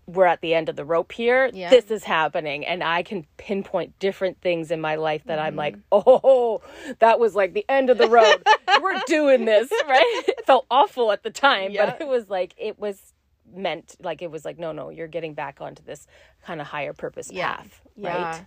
we're 0.07 0.26
at 0.26 0.39
the 0.41 0.53
end 0.53 0.70
of 0.70 0.76
the 0.76 0.86
rope 0.86 1.11
here 1.11 1.49
Yeah. 1.53 1.70
this 1.70 1.89
is 1.91 2.03
happening 2.03 2.66
and 2.66 2.84
i 2.84 3.03
can 3.03 3.26
pinpoint 3.38 3.97
different 3.99 4.39
things 4.41 4.72
in 4.72 4.82
my 4.82 4.95
life 4.95 5.24
that 5.26 5.39
i'm 5.39 5.53
Mm-hmm. 5.53 5.57
like 5.59 5.76
oh 5.91 6.61
that 6.99 7.20
was 7.20 7.36
like 7.36 7.53
the 7.53 7.66
end 7.70 7.89
of 7.89 7.97
the 7.97 8.07
road 8.07 8.43
we're 8.82 8.99
doing 9.07 9.45
this 9.45 9.70
right 9.88 10.24
it 10.28 10.45
felt 10.45 10.66
awful 10.72 11.11
at 11.11 11.24
the 11.24 11.32
time 11.32 11.72
Yeah. 11.72 11.86
but 11.91 12.01
it 12.01 12.07
was 12.07 12.30
like 12.30 12.53
it 12.57 12.80
was 12.80 13.13
meant 13.55 13.95
like 14.01 14.22
it 14.24 14.30
was 14.32 14.43
like 14.43 14.57
no 14.59 14.72
no 14.72 14.89
you're 14.89 15.07
getting 15.07 15.34
back 15.34 15.61
onto 15.61 15.84
this 15.84 16.07
kind 16.43 16.59
of 16.61 16.68
higher 16.68 16.93
purpose 16.93 17.30
Yeah. 17.32 17.55
path 17.57 17.82
yeah 17.95 18.26
right 18.32 18.45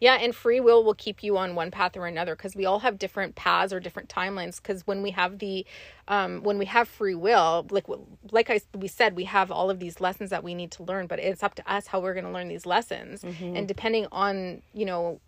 yeah 0.00 0.14
and 0.14 0.34
free 0.34 0.60
will 0.60 0.82
will 0.84 0.94
keep 0.94 1.22
you 1.22 1.36
on 1.36 1.54
one 1.54 1.70
path 1.70 1.96
or 1.96 2.06
another 2.06 2.34
because 2.36 2.54
we 2.56 2.64
all 2.64 2.80
have 2.80 2.98
different 2.98 3.34
paths 3.34 3.72
or 3.72 3.80
different 3.80 4.08
timelines 4.08 4.56
because 4.56 4.86
when 4.86 5.02
we 5.02 5.10
have 5.10 5.38
the 5.38 5.64
um 6.08 6.42
when 6.42 6.58
we 6.58 6.66
have 6.66 6.88
free 6.88 7.14
will 7.14 7.66
like 7.70 7.86
like 8.30 8.50
i 8.50 8.60
we 8.74 8.88
said 8.88 9.16
we 9.16 9.24
have 9.24 9.50
all 9.50 9.70
of 9.70 9.78
these 9.78 10.00
lessons 10.00 10.30
that 10.30 10.42
we 10.44 10.54
need 10.54 10.70
to 10.70 10.82
learn 10.82 11.06
but 11.06 11.18
it's 11.18 11.42
up 11.42 11.54
to 11.54 11.72
us 11.72 11.88
how 11.88 12.00
we're 12.00 12.14
going 12.14 12.24
to 12.24 12.30
learn 12.30 12.48
these 12.48 12.66
lessons. 12.66 13.22
And 13.56 13.66
depending 13.68 14.06
on 14.12 14.62
you 14.72 14.84
know 14.84 15.20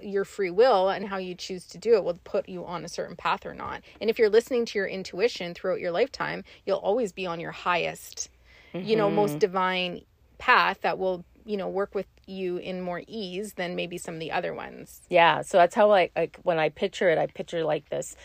your 0.00 0.24
free 0.24 0.50
will 0.50 0.88
and 0.90 1.08
how 1.08 1.16
you 1.16 1.34
choose 1.34 1.66
to 1.66 1.76
do 1.78 1.94
it 1.94 2.04
will 2.04 2.20
put 2.22 2.48
you 2.48 2.64
on 2.64 2.84
a 2.84 2.88
certain 2.88 3.16
path 3.16 3.44
or 3.44 3.52
not. 3.54 3.82
And 4.00 4.08
if 4.08 4.16
you're 4.18 4.30
listening 4.30 4.64
to 4.66 4.78
your 4.78 4.86
intuition 4.86 5.54
throughout 5.54 5.80
your 5.80 5.90
lifetime, 5.90 6.44
you'll 6.64 6.76
always 6.78 7.10
be 7.12 7.26
on 7.26 7.40
your 7.40 7.50
highest, 7.50 8.30
you 8.72 8.94
know, 8.94 9.10
most 9.10 9.38
divine 9.40 10.02
path 10.38 10.82
that 10.82 10.98
will, 10.98 11.24
you 11.48 11.56
know, 11.56 11.68
work 11.68 11.94
with 11.94 12.06
you 12.26 12.58
in 12.58 12.80
more 12.82 13.02
ease 13.08 13.54
than 13.54 13.74
maybe 13.74 13.98
some 13.98 14.14
of 14.14 14.20
the 14.20 14.32
other 14.32 14.52
ones. 14.54 15.00
Yeah, 15.08 15.42
so 15.42 15.58
that's 15.58 15.74
how 15.74 15.88
like 15.88 16.12
like 16.14 16.38
when 16.42 16.58
I 16.58 16.68
picture 16.68 17.08
it, 17.10 17.18
I 17.18 17.26
picture 17.26 17.64
like 17.64 17.88
this 17.88 18.16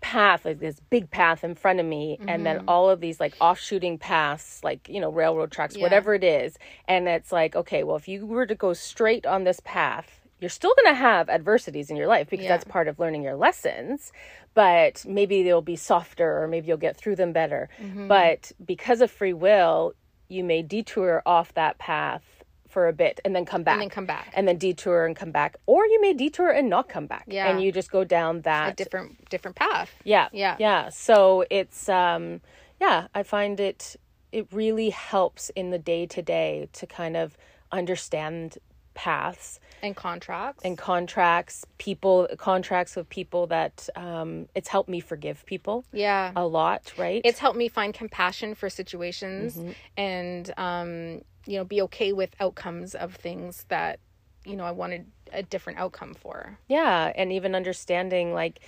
path, 0.00 0.44
like 0.46 0.58
this 0.60 0.80
big 0.90 1.10
path 1.10 1.44
in 1.44 1.54
front 1.54 1.78
of 1.80 1.86
me, 1.86 2.20
and 2.26 2.40
Mm-hmm. 2.40 2.44
then 2.46 2.60
all 2.66 2.88
of 2.88 3.00
these 3.00 3.20
like 3.20 3.36
offshooting 3.40 3.98
paths, 3.98 4.60
like, 4.64 4.88
you 4.88 5.00
know, 5.00 5.10
railroad 5.10 5.50
tracks, 5.52 5.76
whatever 5.82 6.14
it 6.14 6.24
is. 6.24 6.56
And 6.88 7.06
it's 7.08 7.30
like, 7.32 7.54
okay, 7.54 7.84
well, 7.84 7.96
if 7.96 8.08
you 8.08 8.24
were 8.26 8.46
to 8.46 8.54
go 8.54 8.72
straight 8.72 9.26
on 9.26 9.44
this 9.44 9.60
path, 9.62 10.20
you're 10.40 10.48
still 10.48 10.72
going 10.74 10.94
to 10.94 10.98
have 10.98 11.28
adversities 11.28 11.90
in 11.90 11.96
your 11.98 12.06
life 12.06 12.30
because 12.30 12.44
Yeah. 12.44 12.52
that's 12.54 12.64
part 12.64 12.88
of 12.88 12.98
learning 12.98 13.22
your 13.22 13.36
lessons. 13.36 14.10
But 14.54 15.04
maybe 15.06 15.42
they'll 15.42 15.60
be 15.60 15.76
softer 15.76 16.42
or 16.42 16.48
maybe 16.48 16.68
you'll 16.68 16.78
get 16.78 16.96
through 16.96 17.16
them 17.16 17.32
better. 17.34 17.68
Mm-hmm. 17.78 18.08
But 18.08 18.52
because 18.64 19.02
of 19.02 19.10
free 19.10 19.34
will, 19.34 19.92
you 20.30 20.44
may 20.44 20.62
detour 20.62 21.22
off 21.26 21.52
that 21.54 21.78
path 21.78 22.22
for 22.68 22.86
a 22.86 22.92
bit 22.92 23.18
and 23.24 23.34
then 23.34 23.44
come 23.44 23.64
back 23.64 23.74
and 23.74 23.82
then 23.82 23.88
come 23.90 24.06
back. 24.06 24.32
and 24.34 24.46
then 24.46 24.56
detour 24.56 25.04
and 25.04 25.16
come 25.16 25.32
back 25.32 25.56
or 25.66 25.84
you 25.86 26.00
may 26.00 26.12
detour 26.14 26.50
and 26.50 26.70
not 26.70 26.88
come 26.88 27.06
back 27.06 27.24
Yeah. 27.26 27.48
and 27.50 27.60
you 27.60 27.72
just 27.72 27.90
go 27.90 28.04
down 28.04 28.42
that 28.42 28.72
A 28.72 28.76
different 28.76 29.28
different 29.28 29.56
path. 29.56 29.90
yeah 30.04 30.28
Yeah. 30.32 30.54
yeah 30.60 30.88
so 30.88 31.44
it's 31.50 31.88
um 31.88 32.40
yeah 32.80 33.08
i 33.12 33.24
find 33.24 33.58
it 33.58 33.96
it 34.30 34.46
really 34.52 34.90
helps 34.90 35.50
in 35.50 35.70
the 35.70 35.78
day 35.80 36.06
to 36.06 36.22
day 36.22 36.68
to 36.74 36.86
kind 36.86 37.16
of 37.16 37.36
understand 37.72 38.58
paths 38.94 39.60
And 39.82 39.94
contracts. 39.96 40.64
and 40.64 40.76
contracts 40.76 41.64
people 41.78 42.28
contracts 42.38 42.96
with 42.96 43.08
people 43.08 43.46
that 43.48 43.88
um 43.96 44.48
it's 44.54 44.68
helped 44.68 44.88
me 44.88 45.00
forgive 45.00 45.44
people 45.46 45.84
yeah. 45.92 46.32
a 46.36 46.46
lot 46.46 46.92
right 46.98 47.22
it's 47.24 47.38
helped 47.38 47.56
me 47.58 47.68
find 47.68 47.94
compassion 47.94 48.54
for 48.54 48.68
situations 48.68 49.56
Mm-hmm. 49.56 49.70
and 49.96 50.52
um 50.56 51.22
you 51.46 51.56
know 51.56 51.64
be 51.64 51.80
okay 51.82 52.12
with 52.12 52.30
outcomes 52.40 52.94
of 52.94 53.14
things 53.14 53.64
that 53.68 53.98
you 54.44 54.56
know 54.56 54.64
i 54.64 54.70
wanted 54.70 55.06
a 55.32 55.42
different 55.42 55.78
outcome 55.78 56.12
for 56.14 56.58
Yeah, 56.68 57.12
and 57.14 57.32
even 57.32 57.54
understanding 57.54 58.32
like 58.34 58.60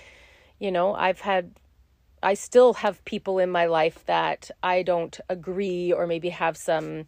you 0.60 0.70
know, 0.70 0.94
I've 0.94 1.20
had 1.20 1.50
I 2.22 2.34
still 2.34 2.74
have 2.74 3.04
people 3.04 3.40
in 3.40 3.50
my 3.50 3.66
life 3.66 4.04
that 4.06 4.48
I 4.62 4.84
don't 4.84 5.18
agree 5.28 5.92
or 5.92 6.06
maybe 6.06 6.28
have 6.28 6.56
some 6.56 7.06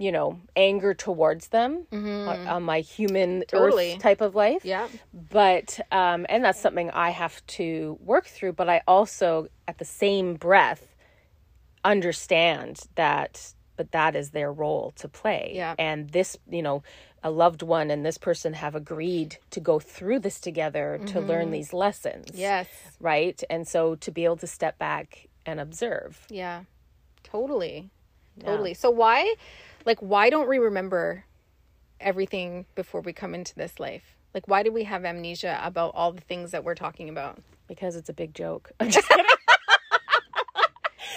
you 0.00 0.10
know, 0.10 0.40
anger 0.56 0.94
towards 0.94 1.48
them 1.48 1.86
on, 1.92 2.48
on 2.48 2.62
my 2.62 2.80
human 2.80 3.44
Totally. 3.46 3.92
earth 3.92 3.98
type 4.00 4.22
of 4.22 4.34
life. 4.34 4.64
yeah 4.64 4.88
But 5.12 5.78
um 5.92 6.24
and 6.28 6.42
that's 6.42 6.58
something 6.60 6.90
I 6.90 7.10
have 7.10 7.46
to 7.58 7.98
work 8.00 8.26
through, 8.26 8.54
but 8.54 8.68
I 8.68 8.80
also 8.88 9.48
at 9.68 9.76
the 9.78 9.84
same 9.84 10.34
breath 10.34 10.96
understand 11.84 12.80
that 12.94 13.54
but 13.76 13.92
that 13.92 14.14
is 14.14 14.30
their 14.30 14.52
role 14.52 14.92
to 14.96 15.08
play. 15.08 15.52
Yeah. 15.54 15.74
And 15.78 16.10
this, 16.10 16.36
you 16.50 16.62
know, 16.62 16.82
a 17.22 17.30
loved 17.30 17.62
one 17.62 17.90
and 17.90 18.04
this 18.04 18.18
person 18.18 18.52
have 18.54 18.74
agreed 18.74 19.38
to 19.50 19.60
go 19.60 19.78
through 19.78 20.18
this 20.20 20.38
together 20.40 20.98
to 21.06 21.14
mm-hmm. 21.14 21.28
learn 21.28 21.50
these 21.50 21.72
lessons. 21.72 22.26
yes 22.34 22.68
Right? 23.00 23.42
And 23.50 23.68
so 23.68 23.94
to 23.96 24.10
be 24.10 24.24
able 24.24 24.36
to 24.38 24.46
step 24.46 24.78
back 24.78 25.28
and 25.46 25.60
observe. 25.60 26.26
yeah 26.30 26.64
totally 27.22 27.90
totally 28.44 28.74
so 28.74 28.88
why 28.90 29.34
like 29.84 29.98
why 30.00 30.30
don't 30.30 30.48
we 30.48 30.58
remember 30.58 31.24
everything 32.00 32.66
before 32.74 33.00
we 33.00 33.12
come 33.12 33.34
into 33.34 33.54
this 33.54 33.78
life 33.78 34.16
like 34.34 34.46
why 34.48 34.62
do 34.62 34.72
we 34.72 34.84
have 34.84 35.04
amnesia 35.04 35.60
about 35.62 35.92
all 35.94 36.12
the 36.12 36.20
things 36.20 36.50
that 36.52 36.64
we're 36.64 36.74
talking 36.74 37.08
about 37.08 37.38
Because 37.68 37.94
it's 37.94 38.08
a 38.08 38.12
big 38.12 38.34
joke. 38.34 38.72
I'm 38.80 38.90
just 38.90 39.08
kidding. 39.08 39.24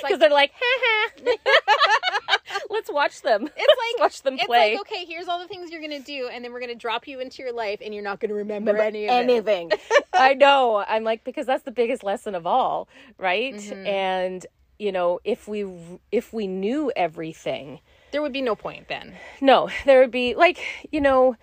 Because 0.03 0.20
they're 0.20 0.30
like, 0.30 0.51
ha 0.53 1.11
ha. 1.26 2.38
Let's 2.70 2.91
watch 2.91 3.22
them. 3.22 3.43
it's 3.43 3.55
like 3.57 4.01
watch 4.01 4.22
them 4.22 4.34
it's 4.36 4.45
play. 4.45 4.74
like 4.74 4.82
okay 4.82 5.05
here's 5.05 5.28
all 5.28 5.39
the 5.39 5.47
things 5.47 5.72
you're 5.72 5.82
gonna 5.82 5.99
do 5.99 6.30
and 6.32 6.43
then 6.43 6.51
we're 6.51 6.59
gonna 6.59 6.76
drop 6.76 7.07
you 7.07 7.20
into 7.22 7.41
your 7.41 7.53
life 7.53 7.80
and 7.84 7.93
you're 7.93 8.03
not 8.03 8.20
gonna 8.20 8.34
remember, 8.34 8.76
any 8.78 9.07
of 9.07 9.11
it 9.11 9.16
anything. 9.16 9.72
I 10.14 10.34
know. 10.34 10.84
I'm 10.88 11.03
like 11.03 11.24
because 11.24 11.45
that's 11.45 11.64
the 11.64 11.72
biggest 11.72 12.03
lesson 12.03 12.36
of 12.36 12.45
all, 12.45 12.88
right? 13.18 13.55
Mm-hmm. 13.55 13.88
And 13.88 14.45
you 14.78 14.91
know, 14.91 15.20
if 15.24 15.47
we 15.47 15.66
if 16.11 16.34
we 16.34 16.47
knew 16.47 16.91
everything, 16.95 17.80
there 18.14 18.22
would 18.22 18.32
be 18.32 18.41
no 18.41 18.55
point 18.55 18.88
then 18.88 19.16
no, 19.41 19.70
there 19.86 19.99
would 19.99 20.11
be 20.11 20.36
like, 20.36 20.59
you 20.91 21.01
know, 21.01 21.36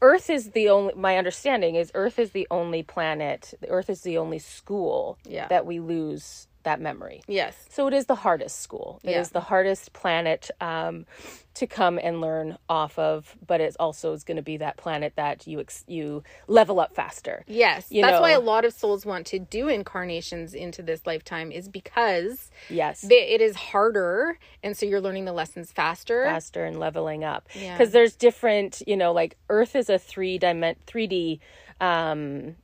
Earth 0.00 0.30
is 0.30 0.50
the 0.50 0.68
only 0.68 0.94
my 0.94 1.16
understanding 1.16 1.74
is 1.74 1.90
Earth 1.94 2.18
is 2.18 2.30
the 2.30 2.46
only 2.50 2.82
planet, 2.82 3.54
the 3.60 3.68
Earth 3.68 3.90
is 3.90 4.02
the 4.02 4.16
only 4.18 4.38
school 4.38 5.18
Yeah. 5.24 5.48
that 5.48 5.66
we 5.66 5.80
lose 5.80 6.47
that 6.64 6.80
memory. 6.80 7.22
yes 7.28 7.54
So 7.70 7.86
it 7.86 7.94
is 7.94 8.06
the 8.06 8.14
hardest 8.16 8.60
school. 8.60 9.00
It 9.04 9.10
is 9.10 9.28
Yeah. 9.28 9.32
the 9.34 9.40
hardest 9.40 9.92
planet 9.92 10.50
um, 10.60 11.06
to 11.54 11.66
come 11.66 11.98
and 12.02 12.20
learn 12.20 12.58
off 12.68 12.98
of, 12.98 13.36
but 13.46 13.60
it 13.60 13.74
also 13.80 14.12
is 14.12 14.22
going 14.24 14.36
to 14.36 14.42
be 14.42 14.56
that 14.58 14.76
planet 14.76 15.14
that 15.16 15.46
you 15.46 15.60
ex- 15.60 15.84
you 15.86 16.22
level 16.46 16.78
up 16.80 16.94
faster. 16.94 17.44
Yes, 17.46 17.86
you 17.90 18.02
that's 18.02 18.20
why 18.20 18.30
a 18.32 18.40
lot 18.40 18.64
of 18.64 18.72
souls 18.72 19.06
want 19.06 19.26
to 19.28 19.38
do 19.38 19.68
incarnations 19.68 20.52
into 20.54 20.82
this 20.82 21.06
lifetime 21.06 21.50
is 21.52 21.68
because 21.68 22.50
Yes. 22.68 23.00
they, 23.02 23.22
it 23.28 23.40
is 23.40 23.56
harder, 23.56 24.38
and 24.62 24.76
so 24.76 24.84
you're 24.86 25.00
learning 25.00 25.24
the 25.24 25.32
lessons 25.32 25.72
faster. 25.72 26.24
faster 26.24 26.64
and 26.64 26.78
leveling 26.78 27.24
up 27.24 27.48
Yeah. 27.54 27.76
because 27.76 27.92
there's 27.92 28.14
different 28.16 28.82
you 28.86 28.96
know 28.96 29.12
like 29.12 29.36
earth 29.48 29.74
is 29.76 29.88
a 29.88 29.98
three 29.98 30.38
dimen 30.38 30.76
3d 30.86 31.40
um 31.80 32.56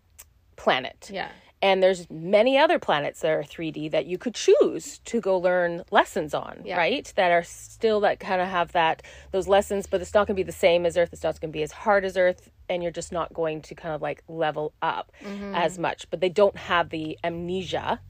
planet 0.56 1.10
Yeah, 1.12 1.28
and 1.64 1.82
there's 1.82 2.08
many 2.10 2.58
other 2.64 2.78
planets 2.78 3.20
that 3.20 3.30
are 3.32 3.42
3d 3.42 3.90
that 3.90 4.04
you 4.06 4.18
could 4.18 4.34
choose 4.34 4.98
to 5.10 5.16
go 5.28 5.38
learn 5.38 5.82
lessons 5.90 6.32
on 6.34 6.54
Yeah. 6.64 6.76
right? 6.76 7.10
That 7.16 7.30
are 7.32 7.42
still 7.42 8.00
that 8.00 8.20
kind 8.20 8.40
of 8.42 8.48
have 8.48 8.72
that 8.72 9.02
those 9.32 9.48
lessons 9.48 9.86
but 9.90 10.00
it's 10.02 10.12
not 10.14 10.26
going 10.26 10.36
to 10.36 10.42
be 10.44 10.50
the 10.54 10.60
same 10.66 10.84
as 10.84 10.96
earth. 10.96 11.10
It's 11.14 11.22
not 11.24 11.40
going 11.40 11.50
to 11.52 11.56
be 11.60 11.62
as 11.62 11.72
hard 11.72 12.04
as 12.04 12.16
earth 12.16 12.50
and 12.68 12.82
you're 12.82 12.92
just 13.00 13.12
not 13.12 13.32
going 13.32 13.62
to 13.62 13.74
kind 13.74 13.94
of 13.94 14.02
like 14.02 14.22
level 14.28 14.72
up 14.82 15.10
Mm-hmm. 15.24 15.54
as 15.54 15.78
much. 15.78 16.08
But 16.10 16.20
they 16.20 16.28
don't 16.28 16.56
have 16.56 16.90
the 16.90 17.18
amnesia 17.24 18.00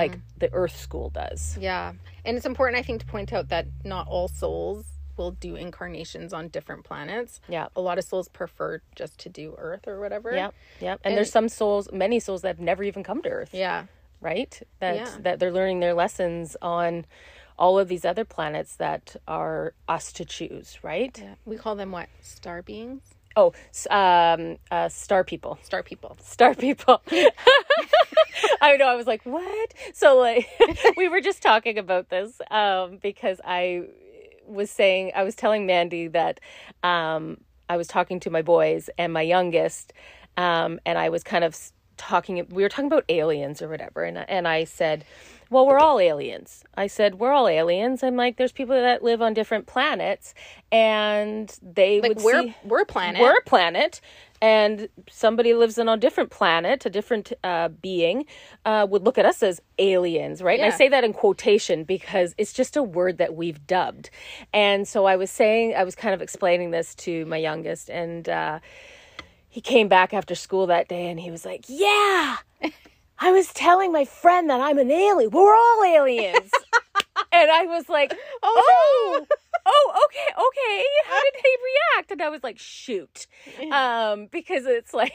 like 0.00 0.18
the 0.38 0.52
earth 0.52 0.76
school 0.76 1.10
does. 1.10 1.56
Yeah, 1.60 1.92
and 2.24 2.36
it's 2.36 2.46
important, 2.46 2.78
I 2.78 2.82
think, 2.82 3.00
to 3.00 3.06
point 3.06 3.32
out 3.32 3.48
that 3.50 3.66
not 3.84 4.08
all 4.08 4.28
souls 4.28 4.86
will 5.16 5.30
do 5.32 5.54
incarnations 5.56 6.32
on 6.32 6.48
different 6.48 6.84
planets. 6.84 7.40
yeah 7.48 7.66
A 7.76 7.80
lot 7.80 7.98
of 7.98 8.04
souls 8.04 8.28
prefer 8.28 8.80
just 8.96 9.18
to 9.20 9.28
do 9.28 9.54
Earth 9.58 9.86
or 9.86 10.00
whatever. 10.00 10.34
yeah 10.34 10.50
yeah 10.80 10.96
and, 11.04 11.16
there's 11.16 11.30
some 11.30 11.48
souls 11.48 11.88
many 11.92 12.20
souls 12.20 12.42
that 12.42 12.48
have 12.48 12.60
never 12.60 12.82
even 12.82 13.02
come 13.02 13.22
to 13.22 13.28
earth 13.28 13.50
yeah, 13.52 13.86
right 14.20 14.62
that 14.80 14.96
Yeah. 14.96 15.10
that 15.20 15.38
they're 15.38 15.52
learning 15.52 15.80
their 15.80 15.94
lessons 15.94 16.56
on 16.62 17.04
all 17.58 17.78
of 17.78 17.86
these 17.88 18.04
other 18.04 18.24
planets 18.24 18.76
that 18.76 19.14
are 19.28 19.74
us 19.88 20.12
to 20.14 20.24
choose 20.24 20.78
right 20.82 21.16
yeah. 21.22 21.34
We 21.44 21.56
call 21.56 21.76
them 21.76 21.92
what? 21.92 22.08
Star 22.20 22.62
beings, 22.62 23.02
oh 23.36 23.52
um 23.90 24.56
uh 24.70 24.88
star 24.88 25.22
people 25.24 25.58
star 25.62 25.82
people. 25.82 26.16
star 26.22 26.54
people 26.54 27.00
i 28.60 28.76
know 28.76 28.86
i 28.86 28.94
was 28.94 29.06
like 29.06 29.22
what 29.24 29.74
so 29.92 30.16
like 30.18 30.46
we 30.96 31.08
were 31.08 31.20
just 31.20 31.42
talking 31.42 31.78
about 31.78 32.08
this 32.10 32.40
um 32.50 32.98
because 33.02 33.40
i 33.44 33.82
was 34.46 34.70
saying 34.70 35.12
i 35.14 35.22
was 35.24 35.34
telling 35.34 35.66
mandy 35.66 36.08
that 36.08 36.40
um 36.82 37.38
i 37.68 37.76
was 37.76 37.86
talking 37.88 38.20
to 38.20 38.30
my 38.30 38.42
boys 38.42 38.90
and 38.98 39.12
my 39.12 39.22
youngest 39.22 39.92
um 40.36 40.80
and 40.86 40.98
i 40.98 41.08
was 41.08 41.22
kind 41.24 41.44
of 41.44 41.56
talking 41.96 42.44
we 42.50 42.62
were 42.62 42.68
talking 42.68 42.86
about 42.86 43.04
aliens 43.08 43.62
or 43.62 43.68
whatever 43.68 44.02
and 44.04 44.18
and 44.28 44.48
i 44.48 44.64
said 44.64 45.04
well 45.50 45.66
we're 45.66 45.78
all 45.78 46.00
aliens 46.00 46.64
i 46.76 46.86
said 46.86 47.16
we're 47.16 47.32
all 47.32 47.48
aliens 47.48 48.02
i'm 48.02 48.16
like 48.16 48.36
there's 48.36 48.52
people 48.52 48.74
that 48.74 49.02
live 49.02 49.22
on 49.22 49.32
different 49.34 49.66
planets 49.66 50.34
and 50.72 51.56
they 51.62 52.00
Like 52.00 52.10
would 52.10 52.20
we're 52.22 52.42
see 52.42 52.56
we're 52.64 52.82
a 52.82 52.86
planet. 52.86 53.20
we're 53.20 53.36
a 53.38 53.42
planet 53.44 54.00
and 54.44 54.90
somebody 55.08 55.54
lives 55.54 55.78
on 55.78 55.88
a 55.88 55.96
different 55.96 56.28
planet 56.28 56.84
a 56.84 56.90
different 56.90 57.32
uh, 57.42 57.68
being 57.68 58.26
uh, 58.66 58.86
would 58.90 59.02
look 59.02 59.16
at 59.16 59.24
us 59.24 59.42
as 59.42 59.62
aliens 59.78 60.42
right? 60.42 60.60
And 60.60 60.70
i 60.70 60.76
say 60.76 60.88
that 60.90 61.02
in 61.02 61.14
quotation 61.14 61.84
because 61.84 62.34
it's 62.36 62.52
just 62.52 62.76
a 62.76 62.82
word 62.82 63.16
that 63.18 63.34
we've 63.34 63.66
dubbed. 63.66 64.10
And 64.52 64.86
so 64.86 65.06
i 65.06 65.16
was 65.16 65.30
saying 65.30 65.74
i 65.74 65.82
was 65.82 65.94
kind 65.94 66.14
of 66.14 66.20
explaining 66.20 66.72
this 66.72 66.94
to 67.06 67.24
my 67.24 67.38
youngest 67.38 67.88
and 67.88 68.28
uh, 68.28 68.58
he 69.48 69.60
came 69.62 69.88
back 69.88 70.12
after 70.12 70.34
school 70.34 70.66
that 70.66 70.88
day 70.88 71.06
and 71.10 71.18
he 71.18 71.30
was 71.30 71.44
like 71.46 71.64
yeah 71.68 72.36
i 73.18 73.32
was 73.32 73.50
telling 73.54 73.92
my 73.92 74.04
friend 74.04 74.50
that 74.50 74.60
i'm 74.60 74.78
an 74.78 74.90
alien. 74.90 75.30
We're 75.30 75.54
all 75.54 75.84
aliens 75.84 76.50
and 77.32 77.50
i 77.50 77.64
was 77.66 77.88
like 77.88 78.16
oh 78.42 79.26
oh 79.66 80.06
okay 80.06 80.26
okay. 80.48 80.84
How 81.06 81.20
did 81.22 81.34
he 81.42 81.56
react? 81.96 82.10
And 82.10 82.22
i 82.22 82.28
was 82.28 82.42
like 82.42 82.58
shoot. 82.58 83.26
Um 83.72 84.28
because 84.30 84.66
it's 84.66 84.92
like 84.94 85.12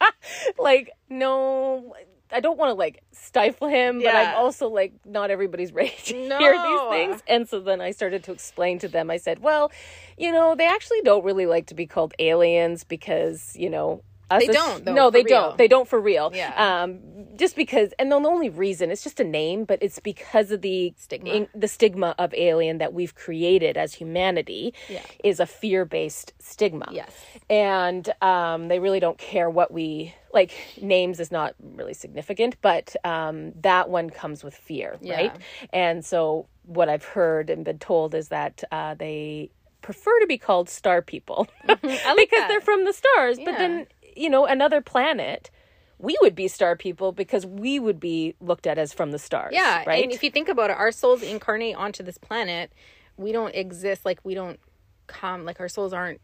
like 0.58 0.90
no 1.08 1.94
i 2.30 2.40
don't 2.40 2.58
want 2.58 2.70
to 2.70 2.74
like 2.74 3.02
stifle 3.12 3.68
him 3.68 3.98
but 3.98 4.14
i'm 4.14 4.34
also 4.36 4.68
like 4.68 4.92
not 5.04 5.30
everybody's 5.30 5.72
ready 5.80 5.94
to 6.04 6.14
hear 6.14 6.52
these 6.52 6.80
things. 6.90 7.22
And 7.26 7.48
so 7.48 7.60
then 7.60 7.80
i 7.80 7.90
started 7.92 8.24
to 8.24 8.32
explain 8.32 8.78
to 8.80 8.88
them. 8.88 9.10
I 9.10 9.16
said 9.16 9.40
well 9.40 9.70
you 10.18 10.32
know 10.32 10.54
they 10.54 10.66
actually 10.66 11.02
don't 11.02 11.24
really 11.24 11.46
like 11.46 11.66
to 11.66 11.74
be 11.74 11.86
called 11.86 12.14
aliens 12.18 12.84
because 12.84 13.54
you 13.56 13.70
know 13.70 14.02
us 14.30 14.46
They 14.46 14.52
don't, 14.52 14.84
though, 14.84 14.94
no, 14.94 15.10
they 15.10 15.22
real. 15.22 15.28
don't. 15.48 15.58
They 15.58 15.68
don't 15.68 15.88
for 15.88 16.00
real. 16.00 16.30
Yeah. 16.34 16.52
Um, 16.82 17.00
just 17.36 17.56
because, 17.56 17.92
and 17.98 18.10
the 18.12 18.16
only 18.16 18.48
reason 18.50 18.90
it's 18.90 19.02
just 19.02 19.18
a 19.20 19.24
name, 19.24 19.64
but 19.64 19.78
it's 19.82 19.98
because 19.98 20.50
of 20.50 20.60
the 20.62 20.92
Stigma. 20.96 21.30
in- 21.30 21.48
the 21.54 21.66
stigma 21.68 22.14
of 22.18 22.32
alien 22.34 22.78
that 22.78 22.92
we've 22.92 23.14
created 23.14 23.76
as 23.76 23.94
humanity 23.94 24.74
Yeah. 24.88 25.00
is 25.24 25.40
a 25.40 25.46
fear 25.46 25.84
based 25.84 26.34
stigma. 26.38 26.86
Yes. 26.90 27.10
And 27.50 28.08
um, 28.22 28.68
they 28.68 28.78
really 28.78 29.00
don't 29.00 29.18
care 29.18 29.48
what 29.50 29.70
we 29.72 30.14
like. 30.32 30.52
Names 30.80 31.20
is 31.20 31.30
not 31.32 31.54
really 31.60 31.94
significant, 31.94 32.56
but 32.62 32.94
um, 33.04 33.52
that 33.62 33.88
one 33.88 34.10
comes 34.10 34.44
with 34.44 34.54
fear, 34.54 34.98
right? 35.02 35.34
And 35.72 36.04
so 36.04 36.46
what 36.64 36.88
I've 36.88 37.04
heard 37.04 37.50
and 37.50 37.64
been 37.64 37.78
told 37.78 38.14
is 38.14 38.28
that 38.28 38.62
uh, 38.70 38.94
they 38.94 39.50
prefer 39.80 40.16
to 40.20 40.26
be 40.28 40.38
called 40.38 40.68
star 40.68 41.02
people 41.02 41.48
I 41.66 41.72
like 41.72 41.80
because 41.82 42.04
that. 42.38 42.46
they're 42.48 42.60
from 42.60 42.84
the 42.84 42.92
stars. 42.92 43.38
But 43.44 43.58
then, 43.58 43.86
you 44.16 44.30
know, 44.30 44.44
another 44.46 44.80
planet, 44.80 45.50
we 45.98 46.16
would 46.22 46.34
be 46.34 46.48
star 46.48 46.76
people 46.76 47.12
because 47.12 47.46
we 47.46 47.78
would 47.78 48.00
be 48.00 48.34
looked 48.40 48.66
at 48.66 48.78
as 48.78 48.92
from 48.92 49.10
the 49.12 49.18
stars. 49.18 49.52
Yeah, 49.54 49.84
Right. 49.86 50.02
and 50.04 50.12
if 50.12 50.22
you 50.22 50.30
think 50.30 50.48
about 50.48 50.70
it, 50.70 50.76
our 50.76 50.90
souls 50.92 51.22
incarnate 51.22 51.76
onto 51.76 52.02
this 52.02 52.18
planet. 52.18 52.72
We 53.16 53.30
don't 53.32 53.54
exist 53.54 54.04
like 54.04 54.18
we 54.24 54.34
don't 54.34 54.58
come 55.06 55.44
like 55.44 55.60
our 55.60 55.68
souls 55.68 55.92
aren't 55.92 56.20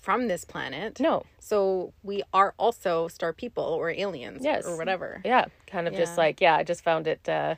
from 0.00 0.26
this 0.26 0.44
planet. 0.44 0.98
no. 0.98 1.22
So 1.38 1.92
we 2.02 2.24
are 2.32 2.54
also 2.58 3.06
star 3.08 3.32
people 3.32 3.62
or 3.64 3.88
aliens 3.90 4.42
Yes. 4.44 4.66
or 4.66 4.76
whatever. 4.76 5.20
Yeah. 5.24 5.44
Kind 5.68 5.86
of 5.86 5.94
just 5.94 6.18
like, 6.18 6.40
yeah, 6.40 6.56
I 6.56 6.64
just 6.64 6.82
found 6.82 7.06
it, 7.06 7.28
uh, 7.28 7.54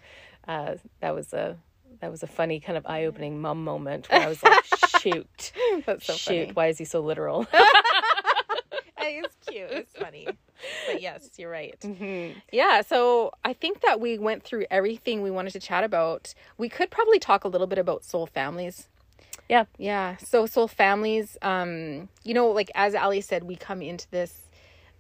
uh, 0.47 0.75
that 1.01 1.15
was 1.15 1.33
a, 1.33 1.57
that 2.01 2.11
was 2.11 2.23
a 2.23 2.27
funny 2.27 2.61
kind 2.61 2.77
of 2.77 2.85
eye 2.87 3.07
opening 3.07 3.41
mum 3.41 3.65
moment 3.65 4.11
where 4.11 4.21
I 4.21 4.29
was 4.29 4.43
like, 4.43 4.63
shoot, 5.01 5.53
That's 5.87 6.05
so 6.05 6.13
shoot, 6.13 6.41
funny. 6.49 6.53
why 6.53 6.67
is 6.67 6.77
he 6.77 6.85
so 6.85 7.01
literal? 7.01 7.47
It's 9.25 9.37
cute. 9.47 9.71
It's 9.71 9.97
funny. 9.97 10.27
But 10.87 11.01
yes, 11.03 11.31
you're 11.37 11.51
right. 11.51 11.79
Mm-hmm. 11.81 12.39
Yeah, 12.53 12.83
so 12.83 13.33
I 13.45 13.53
think 13.53 13.81
that 13.83 14.01
we 14.01 14.19
went 14.19 14.43
through 14.43 14.67
everything 14.71 15.23
we 15.23 15.31
wanted 15.31 15.53
to 15.53 15.61
chat 15.61 15.85
about. 15.85 16.35
We 16.59 16.69
could 16.69 16.91
probably 16.91 17.19
talk 17.19 17.45
a 17.45 17.49
little 17.49 17.67
bit 17.67 17.79
about 17.79 18.05
soul 18.05 18.27
families. 18.27 18.89
yeah. 19.49 19.65
Yeah. 19.79 20.17
So 20.17 20.47
soul 20.47 20.69
families, 20.69 21.37
um, 21.43 22.09
you 22.23 22.35
know, 22.35 22.49
like 22.49 22.71
as 22.75 22.95
Ali 22.95 23.21
said, 23.21 23.45
we 23.45 23.57
come 23.57 23.83
into 23.83 24.11
this 24.11 24.41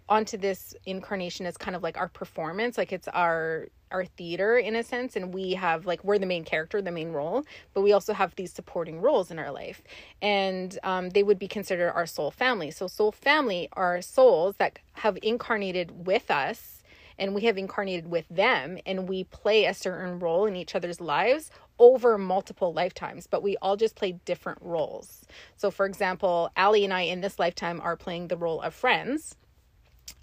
onto 0.08 0.36
this 0.36 0.74
incarnation 0.84 1.46
as 1.46 1.56
kind 1.56 1.74
of 1.74 1.82
like 1.82 1.96
our 1.96 2.08
performance, 2.08 2.76
like 2.76 2.92
it's 2.92 3.08
our 3.08 3.68
our 3.94 4.04
theater 4.04 4.58
in 4.58 4.76
a 4.76 4.82
sense, 4.82 5.16
and 5.16 5.32
we 5.32 5.54
have 5.54 5.86
like 5.86 6.02
we're 6.04 6.18
the 6.18 6.26
main 6.26 6.44
character, 6.44 6.82
the 6.82 6.90
main 6.90 7.12
role, 7.12 7.44
but 7.72 7.82
we 7.82 7.92
also 7.92 8.12
have 8.12 8.34
these 8.34 8.52
supporting 8.52 9.00
roles 9.00 9.30
in 9.30 9.38
our 9.38 9.52
life, 9.52 9.82
and 10.20 10.78
um, 10.82 11.10
they 11.10 11.22
would 11.22 11.38
be 11.38 11.48
considered 11.48 11.92
our 11.92 12.06
soul 12.06 12.30
family. 12.30 12.70
So 12.70 12.86
soul 12.88 13.12
family 13.12 13.68
are 13.72 14.02
souls 14.02 14.56
that 14.56 14.78
have 14.94 15.16
incarnated 15.22 16.06
with 16.06 16.30
us 16.30 16.82
and 17.18 17.34
we 17.34 17.42
have 17.42 17.56
incarnated 17.56 18.10
with 18.10 18.26
them 18.28 18.78
and 18.86 19.08
we 19.08 19.24
play 19.24 19.66
a 19.66 19.74
certain 19.74 20.18
role 20.18 20.46
in 20.46 20.56
each 20.56 20.74
other's 20.74 21.00
lives 21.00 21.50
over 21.78 22.18
multiple 22.18 22.72
lifetimes 22.72 23.26
but 23.26 23.42
we 23.42 23.56
all 23.58 23.76
just 23.76 23.94
play 23.94 24.12
different 24.24 24.58
roles 24.60 25.24
so 25.56 25.70
for 25.70 25.86
example 25.86 26.50
ali 26.56 26.84
and 26.84 26.92
i 26.92 27.02
in 27.02 27.20
this 27.20 27.38
lifetime 27.38 27.80
are 27.80 27.96
playing 27.96 28.28
the 28.28 28.36
role 28.36 28.60
of 28.62 28.74
friends 28.74 29.36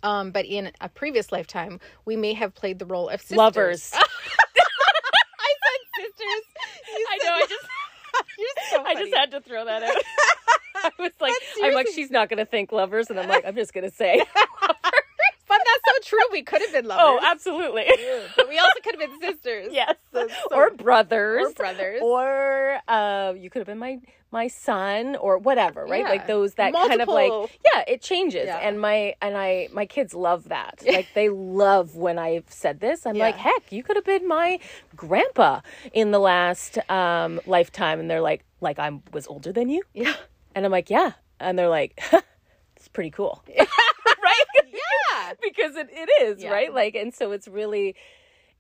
um, 0.04 0.32
but 0.32 0.46
in 0.46 0.72
a 0.82 0.90
previous 0.90 1.32
lifetime 1.32 1.80
we 2.06 2.16
may 2.16 2.34
have 2.34 2.54
played 2.56 2.80
the 2.80 2.86
role 2.86 3.10
of 3.10 3.22
sisters. 3.22 3.38
Lovers. 3.38 3.92
i 3.96 3.98
said 5.64 6.04
sisters 6.04 6.46
You 6.88 7.08
I 7.10 7.18
said- 7.20 7.28
know. 7.28 7.34
I 7.34 7.46
just, 7.48 7.66
so 8.72 8.84
I 8.84 8.96
just 8.96 9.14
had 9.16 9.32
to 9.32 9.42
throw 9.42 9.66
that 9.66 9.84
out. 9.84 9.96
I 10.84 10.90
was 11.00 11.12
like, 11.20 11.34
I'm 11.64 11.74
like, 11.74 11.88
she's 11.94 12.10
not 12.12 12.28
going 12.30 12.40
to 12.40 12.46
think 12.46 12.72
lovers. 12.72 13.10
And 13.10 13.20
I'm 13.20 13.30
like, 13.30 13.46
I'm 13.46 13.56
just 13.56 13.74
going 13.74 13.90
to 13.90 13.96
say, 13.96 14.24
but 14.62 14.76
that's 14.76 14.80
so 14.84 14.91
true 16.04 16.20
we 16.32 16.42
could 16.44 16.62
have 16.62 16.72
been 16.72 16.86
lovers 16.86 17.20
oh, 17.24 17.32
absolutely. 17.32 17.86
but 18.36 18.48
we 18.50 18.58
also 18.60 18.80
could 18.84 19.00
have 19.00 19.10
been 19.10 19.20
sisters 19.22 19.68
yes. 19.72 19.96
That's 20.12 20.34
so- 20.50 20.56
or 20.56 20.72
brothers. 20.72 21.48
or 21.48 21.54
brothers 21.54 22.00
Or 22.02 22.80
uh, 22.88 23.34
you 23.38 23.50
could 23.50 23.60
have 23.60 23.68
been 23.68 23.80
my 23.80 24.00
my 24.34 24.48
son 24.48 25.18
or 25.18 25.38
whatever, 25.38 25.86
right? 25.86 26.04
Yeah. 26.06 26.10
Like 26.10 26.26
those 26.26 26.54
that 26.54 26.74
kind 26.74 27.02
of 27.02 27.10
like 27.10 27.32
yeah, 27.74 27.84
it 27.86 28.02
changes. 28.02 28.46
Yeah. 28.46 28.58
And 28.60 28.80
my 28.80 29.14
and 29.22 29.36
I 29.38 29.68
my 29.74 29.86
kids 29.86 30.14
love 30.14 30.48
that. 30.50 30.82
Like 30.92 31.08
they 31.14 31.28
love 31.30 31.96
when 31.96 32.18
I've 32.18 32.46
said 32.50 32.80
this. 32.80 33.06
I'm 33.06 33.18
like, 33.18 33.36
heck, 33.36 33.72
you 33.72 33.84
could 33.84 33.98
have 33.98 34.06
been 34.06 34.28
my 34.28 34.60
grandpa 34.96 35.60
in 35.94 36.12
the 36.12 36.20
last 36.20 36.78
um 36.90 37.42
lifetime 37.46 38.00
and 38.00 38.10
they're 38.10 38.22
like 38.22 38.46
like 38.62 38.80
I 38.80 39.02
was 39.12 39.28
older 39.28 39.52
than 39.52 39.68
you? 39.70 39.82
yeah 39.94 40.14
And 40.56 40.66
I'm 40.66 40.72
like, 40.72 40.90
yeah. 40.90 41.12
And 41.40 41.58
they're 41.60 41.70
like, 41.70 42.00
it's 42.78 42.88
pretty 42.88 43.10
cool. 43.12 43.44
Yeah 45.12 45.34
because 45.42 45.76
it, 45.76 45.90
it 45.92 46.10
is, 46.24 46.44
Yeah. 46.44 46.52
right? 46.52 46.74
Like, 46.74 46.96
and 46.96 47.14
so 47.14 47.32
it's 47.32 47.48
really 47.48 47.96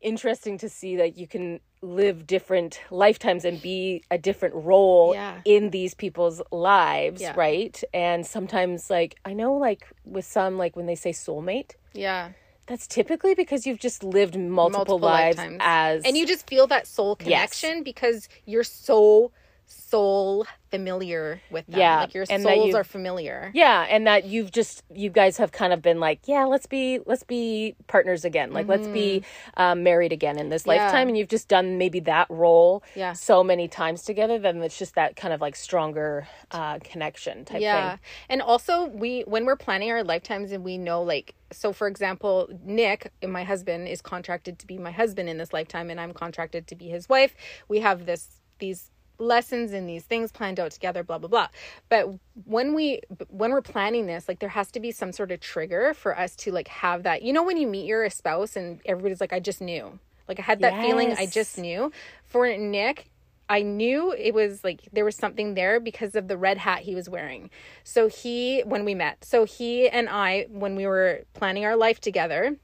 interesting 0.02 0.58
to 0.58 0.70
see 0.70 0.96
that 0.96 1.18
you 1.18 1.28
can 1.28 1.60
live 1.82 2.26
different 2.28 2.80
lifetimes 2.90 3.46
and 3.46 3.62
be 3.62 4.04
a 4.12 4.18
different 4.18 4.56
role 4.56 5.14
Yeah. 5.14 5.42
in 5.46 5.70
these 5.72 5.94
people's 5.94 6.42
lives, 6.52 7.22
Yeah. 7.22 7.34
right? 7.36 7.82
And 7.94 8.26
sometimes, 8.26 8.90
like, 8.90 9.16
I 9.26 9.34
know, 9.34 9.54
like, 9.54 9.88
with 10.04 10.26
some, 10.26 10.58
like, 10.58 10.76
when 10.76 10.86
they 10.86 10.96
say 10.96 11.12
soulmate, 11.12 11.72
yeah 11.94 12.32
that's 12.68 12.88
typically 12.88 13.34
because 13.36 13.66
you've 13.68 13.80
just 13.80 14.02
lived 14.02 14.38
multiple, 14.38 14.86
Multiple 14.86 15.00
lives 15.00 15.38
lifetimes. 15.38 15.58
as. 15.62 16.06
and 16.06 16.16
you 16.16 16.26
just 16.26 16.48
feel 16.48 16.68
that 16.68 16.88
soul 16.88 17.18
Yes. 17.20 17.26
connection 17.60 17.84
because 17.84 18.30
you're 18.46 18.64
so 18.64 19.32
soul 19.72 20.46
familiar 20.70 21.42
with 21.50 21.66
them. 21.68 21.80
Yeah, 21.80 22.00
like 22.02 22.14
your 22.14 22.26
and 22.30 22.44
souls 22.44 22.74
are 22.76 22.84
familiar. 22.84 23.52
Yeah, 23.54 23.86
and 23.90 24.08
that 24.08 24.26
you've 24.26 24.52
just 24.52 24.84
you 24.94 25.10
guys 25.10 25.38
have 25.38 25.52
kind 25.52 25.74
of 25.74 25.82
been 25.82 26.00
like, 26.00 26.22
yeah, 26.28 26.46
let's 26.46 26.66
be 26.66 27.00
let's 27.06 27.24
be 27.24 27.76
partners 27.88 28.24
again. 28.26 28.52
Like 28.54 28.68
let's 28.68 28.88
be 28.88 29.24
um, 29.58 29.84
married 29.84 30.12
again 30.14 30.38
in 30.38 30.50
this 30.50 30.64
Mm-hmm. 30.64 30.72
Yeah. 30.72 30.84
lifetime 30.86 31.08
and 31.08 31.18
you've 31.18 31.28
just 31.30 31.48
done 31.48 31.78
maybe 31.78 32.00
that 32.02 32.28
role 32.30 32.84
Yeah. 32.96 33.14
so 33.14 33.44
many 33.44 33.68
times 33.68 34.04
together 34.04 34.38
then 34.38 34.62
it's 34.62 34.78
just 34.78 34.96
that 34.96 35.16
kind 35.16 35.34
of 35.34 35.42
like 35.42 35.56
stronger 35.56 36.28
uh, 36.52 36.78
connection 36.80 37.46
type 37.46 37.62
yeah 37.62 37.92
thing. 37.92 38.00
and 38.30 38.42
also 38.42 38.86
we 38.88 39.22
when 39.22 39.46
we're 39.46 39.56
planning 39.56 39.90
our 39.92 40.04
lifetimes 40.04 40.52
and 40.52 40.64
we 40.64 40.78
know 40.78 41.02
like 41.02 41.34
so 41.52 41.74
for 41.74 41.88
example 41.88 42.48
nick 42.64 43.12
my 43.28 43.44
husband 43.44 43.88
is 43.88 44.02
contracted 44.02 44.60
to 44.60 44.68
be 44.68 44.78
my 44.78 44.92
husband 44.92 45.28
in 45.30 45.38
this 45.38 45.52
lifetime 45.52 45.90
and 45.90 46.00
i'm 46.00 46.14
contracted 46.14 46.68
to 46.68 46.76
be 46.76 46.88
his 46.90 47.10
wife 47.10 47.34
we 47.68 47.80
have 47.80 48.06
this 48.06 48.40
these 48.60 48.92
lessons 49.22 49.72
and 49.72 49.88
these 49.88 50.04
things 50.04 50.32
planned 50.32 50.60
out 50.60 50.72
together 50.72 51.04
blah 51.04 51.18
blah 51.18 51.30
blah 51.30 51.48
but 51.90 52.08
when 52.46 52.74
we 52.74 53.00
when 53.30 53.52
we're 53.52 53.62
planning 53.62 54.08
this 54.08 54.28
like 54.28 54.40
there 54.40 54.50
has 54.50 54.72
to 54.72 54.80
be 54.80 54.92
some 54.92 55.12
sort 55.12 55.32
of 55.32 55.40
trigger 55.40 55.94
for 55.94 56.18
us 56.18 56.36
to 56.36 56.52
like 56.52 56.68
have 56.68 57.04
that 57.04 57.22
you 57.22 57.32
know 57.32 57.44
when 57.44 57.58
you 57.58 57.68
meet 57.68 57.86
your 57.86 58.10
spouse 58.10 58.56
and 58.56 58.80
everybody's 58.86 59.22
like 59.22 59.34
i 59.34 59.40
just 59.40 59.62
knew 59.62 59.98
like 60.28 60.40
i 60.40 60.44
had 60.44 60.60
that 60.60 60.82
feeling 60.82 61.14
i 61.14 61.26
just 61.26 61.58
knew 61.58 61.92
for 62.26 62.48
nick 62.58 63.08
I 63.52 63.64
knew 63.64 64.14
it 64.14 64.34
was 64.34 64.64
like 64.64 64.88
there 64.94 65.04
was 65.04 65.18
something 65.18 65.56
there 65.56 65.82
because 65.82 66.16
of 66.16 66.30
the 66.30 66.38
red 66.38 66.58
hat 66.58 66.84
he 66.84 66.96
was 66.96 67.10
wearing. 67.10 67.50
So 67.84 68.08
he 68.08 68.62
when 68.62 68.86
we 68.86 68.96
met. 68.96 69.26
So 69.26 69.44
he 69.44 69.90
and 69.90 70.08
I 70.08 70.46
when 70.50 70.78
we 70.78 70.88
were 70.88 71.24
planning 71.34 71.66
our 71.66 71.76
life 71.76 72.00
together, 72.00 72.56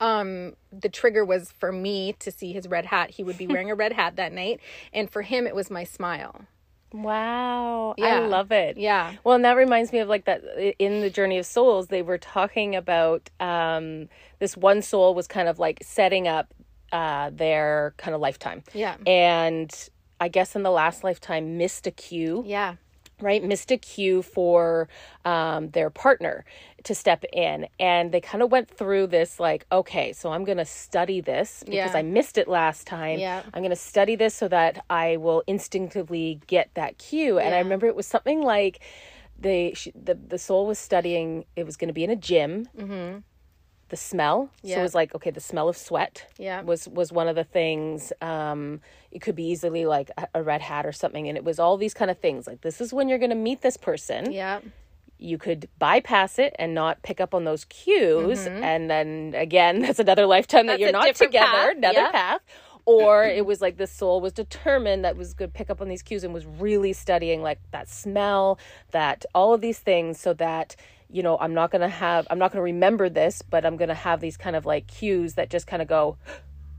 um 0.00 0.54
the 0.72 0.88
trigger 0.88 1.24
was 1.24 1.50
for 1.52 1.72
me 1.72 2.14
to 2.20 2.30
see 2.30 2.52
his 2.52 2.68
red 2.68 2.86
hat. 2.86 3.10
He 3.10 3.22
would 3.24 3.38
be 3.38 3.46
wearing 3.46 3.70
a 3.70 3.74
red 3.74 3.92
hat 3.92 4.16
that 4.16 4.32
night 4.32 4.60
and 4.92 5.10
for 5.10 5.22
him 5.22 5.46
it 5.46 5.54
was 5.54 5.70
my 5.70 5.84
smile. 5.84 6.44
Wow. 6.92 7.94
Yeah. 7.98 8.06
I 8.16 8.26
love 8.26 8.50
it. 8.52 8.76
Yeah. 8.76 9.12
Well, 9.24 9.34
and 9.34 9.44
that 9.44 9.56
reminds 9.56 9.92
me 9.92 9.98
of 9.98 10.08
like 10.08 10.24
that 10.24 10.42
in 10.78 11.00
the 11.00 11.10
Journey 11.10 11.38
of 11.38 11.46
Souls, 11.46 11.88
they 11.88 12.02
were 12.02 12.18
talking 12.18 12.74
about 12.74 13.28
um, 13.40 14.08
this 14.38 14.56
one 14.56 14.82
soul 14.82 15.14
was 15.14 15.26
kind 15.26 15.48
of 15.48 15.58
like 15.58 15.80
setting 15.82 16.26
up 16.28 16.54
uh, 16.92 17.30
their 17.30 17.94
kind 17.98 18.14
of 18.14 18.20
lifetime. 18.20 18.62
Yeah. 18.72 18.96
And 19.06 19.70
I 20.20 20.28
guess 20.28 20.56
in 20.56 20.62
the 20.62 20.70
last 20.70 21.04
lifetime 21.04 21.58
missed 21.58 21.86
a 21.86 21.90
cue, 21.90 22.42
Yeah. 22.46 22.76
Right? 23.20 23.42
Missed 23.42 23.70
a 23.70 23.76
cue 23.76 24.22
for 24.22 24.88
um, 25.24 25.70
their 25.70 25.90
partner 25.90 26.44
to 26.84 26.94
step 26.94 27.24
in. 27.32 27.66
And 27.78 28.12
they 28.12 28.20
kind 28.20 28.42
of 28.42 28.50
went 28.50 28.70
through 28.70 29.08
this 29.08 29.40
like, 29.40 29.66
okay, 29.72 30.12
so 30.12 30.32
I'm 30.32 30.44
going 30.44 30.58
to 30.58 30.64
study 30.64 31.20
this 31.20 31.62
because 31.64 31.92
Yeah. 31.92 31.98
I 31.98 32.02
missed 32.02 32.38
it 32.38 32.48
last 32.48 32.86
time. 32.86 33.18
Yeah. 33.18 33.42
I'm 33.52 33.62
going 33.62 33.70
to 33.70 33.76
study 33.76 34.16
this 34.16 34.34
so 34.34 34.48
that 34.48 34.84
I 34.88 35.16
will 35.16 35.42
instinctively 35.46 36.40
get 36.46 36.70
that 36.74 36.98
cue. 36.98 37.38
And 37.38 37.54
I 37.54 37.58
remember 37.58 37.86
it 37.86 37.96
was 37.96 38.06
something 38.06 38.42
like 38.42 38.80
they 39.40 39.72
she, 39.74 39.92
the 39.92 40.14
the 40.14 40.38
soul 40.38 40.66
was 40.66 40.78
studying. 40.78 41.44
It 41.54 41.64
was 41.64 41.76
going 41.76 41.88
to 41.88 41.94
be 41.94 42.02
in 42.04 42.10
a 42.10 42.16
gym. 42.16 42.68
Mm-hmm. 42.76 43.18
The 43.90 43.96
smell. 43.96 44.50
So 44.64 44.78
it 44.78 44.82
was 44.82 44.94
like 44.94 45.14
okay, 45.14 45.30
the 45.30 45.40
smell 45.40 45.68
of 45.68 45.76
sweat. 45.76 46.26
Yeah. 46.38 46.62
Was 46.62 46.86
was 46.88 47.10
one 47.12 47.28
of 47.28 47.36
the 47.36 47.44
things. 47.44 48.12
Um, 48.20 48.80
it 49.10 49.20
could 49.20 49.34
be 49.34 49.44
easily 49.44 49.86
like 49.86 50.10
a, 50.18 50.26
a 50.34 50.42
red 50.42 50.60
hat 50.60 50.84
or 50.84 50.92
something, 50.92 51.26
and 51.28 51.38
it 51.38 51.44
was 51.44 51.58
all 51.58 51.76
these 51.78 51.94
kind 51.94 52.10
of 52.10 52.18
things. 52.18 52.46
Like 52.46 52.60
this 52.60 52.80
is 52.80 52.92
when 52.92 53.08
you're 53.08 53.18
going 53.18 53.30
to 53.30 53.36
meet 53.36 53.62
this 53.62 53.76
person 53.78 54.32
Yeah. 54.32 54.60
you 55.18 55.38
could 55.38 55.68
bypass 55.78 56.38
it 56.38 56.54
and 56.58 56.74
not 56.74 57.02
pick 57.02 57.20
up 57.20 57.34
on 57.34 57.44
those 57.44 57.64
cues 57.64 58.46
and 58.46 58.88
then 58.90 59.32
again 59.36 59.80
that's 59.84 59.98
another 59.98 60.26
lifetime 60.26 60.66
that 60.66 60.78
Mm-hmm. 60.78 60.92
That's 60.92 61.20
you're 61.20 61.28
not 61.28 61.32
together 61.32 61.46
path. 61.68 61.76
another 61.76 61.98
Yeah. 62.00 62.10
path 62.12 62.40
or 62.84 63.24
it 63.24 63.44
was 63.44 63.60
like 63.60 63.76
the 63.78 63.86
soul 63.86 64.20
was 64.20 64.32
determined 64.32 65.04
that 65.04 65.16
was 65.16 65.34
going 65.34 65.50
to 65.50 65.54
pick 65.58 65.70
up 65.70 65.80
on 65.80 65.88
these 65.88 66.02
cues 66.02 66.22
and 66.24 66.32
was 66.32 66.46
really 66.46 66.92
studying 66.92 67.42
like 67.42 67.58
that 67.72 67.88
smell 67.88 68.58
that 68.92 69.24
all 69.34 69.52
of 69.54 69.60
these 69.60 69.78
things 69.80 70.20
so 70.20 70.32
that 70.34 70.76
you 71.10 71.22
know, 71.22 71.38
I'm 71.38 71.54
not 71.54 71.70
going 71.70 71.80
to 71.82 71.88
have, 71.88 72.26
I'm 72.30 72.38
not 72.38 72.52
going 72.52 72.58
to 72.58 72.64
remember 72.64 73.08
this, 73.08 73.42
but 73.42 73.64
I'm 73.64 73.76
going 73.76 73.88
to 73.88 73.94
have 73.94 74.20
these 74.20 74.36
kind 74.36 74.56
of 74.56 74.66
like 74.66 74.86
cues 74.86 75.34
that 75.34 75.50
just 75.50 75.66
kind 75.66 75.82
of 75.82 75.88
go, 75.88 76.18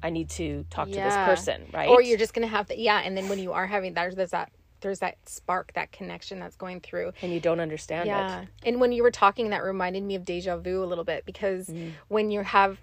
I 0.02 0.10
need 0.10 0.30
to 0.32 0.66
talk 0.70 0.88
to 0.88 0.96
this 0.96 1.14
person, 1.14 1.66
right? 1.74 1.90
Or 1.90 2.02
you're 2.02 2.18
just 2.18 2.34
gonna 2.34 2.48
have 2.48 2.70
the 2.70 2.80
yeah, 2.80 3.02
and 3.04 3.18
then 3.18 3.28
when 3.28 3.38
you 3.38 3.52
are 3.52 3.68
having 3.68 3.96
that, 3.96 4.16
there's 4.16 4.32
that 4.32 4.50
there's 4.82 5.00
that 5.00 5.18
spark, 5.28 5.74
that 5.74 5.92
connection 5.92 6.40
that's 6.40 6.56
going 6.56 6.80
through. 6.80 7.12
and 7.22 7.34
you 7.34 7.40
don't 7.40 7.60
understand 7.60 8.08
Yeah. 8.08 8.44
it. 8.44 8.48
And 8.64 8.80
when 8.80 8.92
you 8.92 9.04
were 9.04 9.12
talking, 9.12 9.50
that 9.50 9.64
reminded 9.64 10.04
me 10.04 10.16
of 10.16 10.24
deja 10.24 10.56
vu 10.58 10.82
a 10.84 10.86
little 10.86 11.04
bit 11.04 11.26
because 11.26 11.68
mm. 11.68 11.92
when 12.08 12.32
you 12.32 12.42
have, 12.42 12.80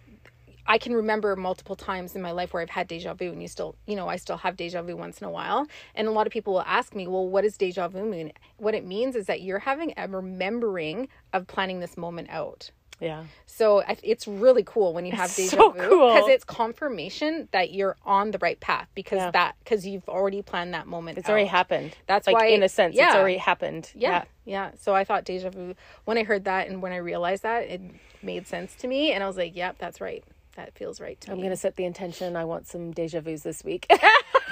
I 0.68 0.78
can 0.78 0.94
remember 0.94 1.36
multiple 1.36 1.76
times 1.76 2.14
in 2.16 2.22
my 2.22 2.30
life 2.32 2.52
where 2.52 2.62
I've 2.62 2.70
had 2.70 2.88
deja 2.88 3.14
vu, 3.14 3.30
and 3.32 3.40
you 3.40 3.48
still, 3.48 3.76
you 3.86 3.96
know, 3.96 4.08
I 4.08 4.16
still 4.16 4.36
have 4.38 4.56
deja 4.56 4.82
vu 4.82 4.96
once 4.96 5.20
in 5.20 5.26
a 5.26 5.30
while. 5.30 5.66
And 5.94 6.08
a 6.08 6.10
lot 6.10 6.26
of 6.26 6.32
people 6.32 6.52
will 6.54 6.62
ask 6.62 6.94
me, 6.94 7.06
well, 7.06 7.26
what 7.28 7.42
does 7.42 7.56
deja 7.56 7.88
vu 7.88 8.04
mean? 8.04 8.32
What 8.58 8.74
it 8.74 8.84
means 8.84 9.16
is 9.16 9.26
that 9.26 9.42
you're 9.42 9.60
having 9.60 9.94
a 9.96 10.08
remembering 10.08 11.08
of 11.32 11.46
planning 11.46 11.80
this 11.80 11.96
moment 11.96 12.28
out. 12.30 12.70
Yeah. 12.98 13.24
So 13.44 13.82
it's 14.02 14.26
really 14.26 14.62
cool 14.64 14.94
when 14.94 15.04
you 15.04 15.12
have 15.12 15.26
It's 15.26 15.36
deja 15.36 15.56
so 15.56 15.70
vu 15.70 15.86
cool. 15.88 16.14
because 16.14 16.30
it's 16.30 16.44
confirmation 16.44 17.48
that 17.52 17.72
you're 17.72 17.94
on 18.06 18.30
the 18.30 18.38
right 18.38 18.58
path 18.58 18.88
because 18.94 19.18
Yeah. 19.18 19.30
that 19.32 19.54
because 19.62 19.86
you've 19.86 20.08
already 20.08 20.40
planned 20.40 20.72
that 20.72 20.86
moment. 20.86 21.18
It's 21.18 21.28
already 21.28 21.46
happened. 21.46 21.94
That's 22.06 22.26
like 22.26 22.34
why- 22.36 22.46
in 22.46 22.62
a 22.62 22.68
sense, 22.70 22.96
it's 22.98 23.14
already 23.14 23.36
happened. 23.36 23.90
Yeah, 23.94 24.24
yeah. 24.46 24.70
So 24.80 24.94
I 24.94 25.04
thought 25.04 25.24
deja 25.24 25.50
vu. 25.50 25.74
When 26.06 26.16
I 26.16 26.22
heard 26.24 26.44
that 26.44 26.68
and 26.68 26.80
when 26.80 26.92
I 26.92 26.96
realized 26.96 27.42
that, 27.42 27.64
it 27.64 27.82
made 28.22 28.46
sense 28.46 28.74
to 28.76 28.88
me, 28.88 29.12
and 29.12 29.22
I 29.22 29.26
was 29.26 29.36
like, 29.36 29.54
"Yep, 29.54 29.76
that's 29.78 30.00
right. 30.00 30.24
That 30.56 30.74
feels 30.76 31.00
right 31.00 31.20
to 31.22 31.30
me. 31.30 31.34
I'm 31.34 31.38
going 31.38 31.50
to 31.50 31.56
set 31.56 31.76
the 31.76 31.84
intention. 31.84 32.34
I 32.34 32.44
want 32.44 32.66
some 32.66 32.90
deja 32.92 33.20
vus 33.20 33.42
this 33.42 33.62
week. 33.64 33.86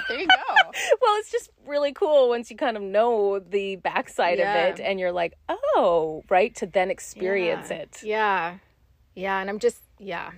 There 0.07 0.19
you 0.19 0.27
go. 0.27 0.53
well, 1.01 1.15
it's 1.17 1.31
just 1.31 1.49
really 1.65 1.91
cool 1.91 2.29
once 2.29 2.51
you 2.51 2.57
kind 2.57 2.77
of 2.77 2.83
know 2.83 3.39
the 3.39 3.77
backside 3.77 4.37
Yeah. 4.37 4.53
of 4.67 4.75
it 4.79 4.83
and 4.83 4.99
you're 4.99 5.11
like, 5.11 5.33
oh, 5.49 6.23
right, 6.29 6.53
to 6.57 6.67
then 6.67 6.91
experience 6.91 7.71
yeah. 7.71 7.77
it. 7.77 8.03
Yeah, 8.03 8.57
yeah. 9.15 9.39
And 9.41 9.49
I'm 9.49 9.57
just 9.57 9.81
yeah. 9.97 10.29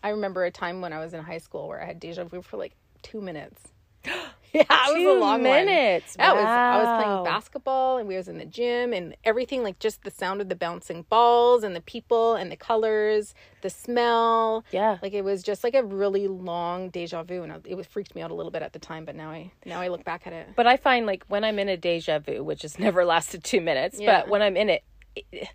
I 0.00 0.10
remember 0.10 0.44
a 0.44 0.52
time 0.52 0.80
when 0.80 0.92
I 0.92 1.00
was 1.00 1.12
in 1.12 1.24
high 1.24 1.38
school 1.38 1.66
where 1.66 1.82
I 1.82 1.86
had 1.86 1.98
deja 1.98 2.22
vu 2.22 2.40
for 2.40 2.56
like 2.56 2.76
two 3.02 3.20
minutes. 3.20 3.60
yeah, 4.68 4.88
it 4.88 4.92
was 4.94 5.02
Two 5.02 5.10
a 5.10 5.18
long 5.18 5.20
one. 5.20 5.42
minutes. 5.42 6.16
I 6.18 6.32
was 6.32 6.44
I 6.44 6.78
was 6.78 7.02
playing 7.04 7.24
basketball 7.24 7.98
and 7.98 8.08
we 8.08 8.16
was 8.16 8.28
in 8.28 8.38
the 8.38 8.44
gym 8.44 8.92
and 8.92 9.16
everything 9.24 9.62
like 9.62 9.78
just 9.78 10.02
the 10.04 10.10
sound 10.10 10.40
of 10.40 10.48
the 10.48 10.56
bouncing 10.56 11.02
balls 11.08 11.62
and 11.64 11.74
the 11.76 11.80
people 11.80 12.34
and 12.34 12.50
the 12.50 12.56
colors, 12.56 13.34
the 13.62 13.70
smell. 13.70 14.64
Yeah. 14.72 14.98
Like 15.02 15.12
it 15.12 15.22
was 15.24 15.42
just 15.42 15.64
like 15.64 15.74
a 15.74 15.82
really 15.84 16.26
long 16.28 16.90
deja 16.90 17.22
vu 17.22 17.42
and 17.42 17.66
it 17.66 17.74
was 17.74 17.86
freaked 17.86 18.14
me 18.14 18.22
out 18.22 18.30
a 18.30 18.34
little 18.34 18.52
bit 18.52 18.62
at 18.62 18.72
the 18.72 18.78
time, 18.78 19.04
but 19.04 19.14
now 19.14 19.30
I 19.30 19.50
now 19.64 19.80
I 19.80 19.88
look 19.88 20.04
back 20.04 20.26
at 20.26 20.32
it. 20.32 20.48
But 20.56 20.66
I 20.66 20.76
find 20.76 21.06
like 21.06 21.24
when 21.28 21.44
I'm 21.44 21.58
in 21.58 21.68
a 21.68 21.76
deja 21.76 22.18
vu, 22.18 22.42
which 22.44 22.62
has 22.62 22.78
never 22.86 23.04
lasted 23.04 23.44
two 23.44 23.60
minutes, 23.60 24.00
Yeah. 24.00 24.20
but 24.22 24.30
when 24.30 24.42
I'm 24.42 24.56
in 24.56 24.70
it, 24.70 24.84
it, 25.32 25.48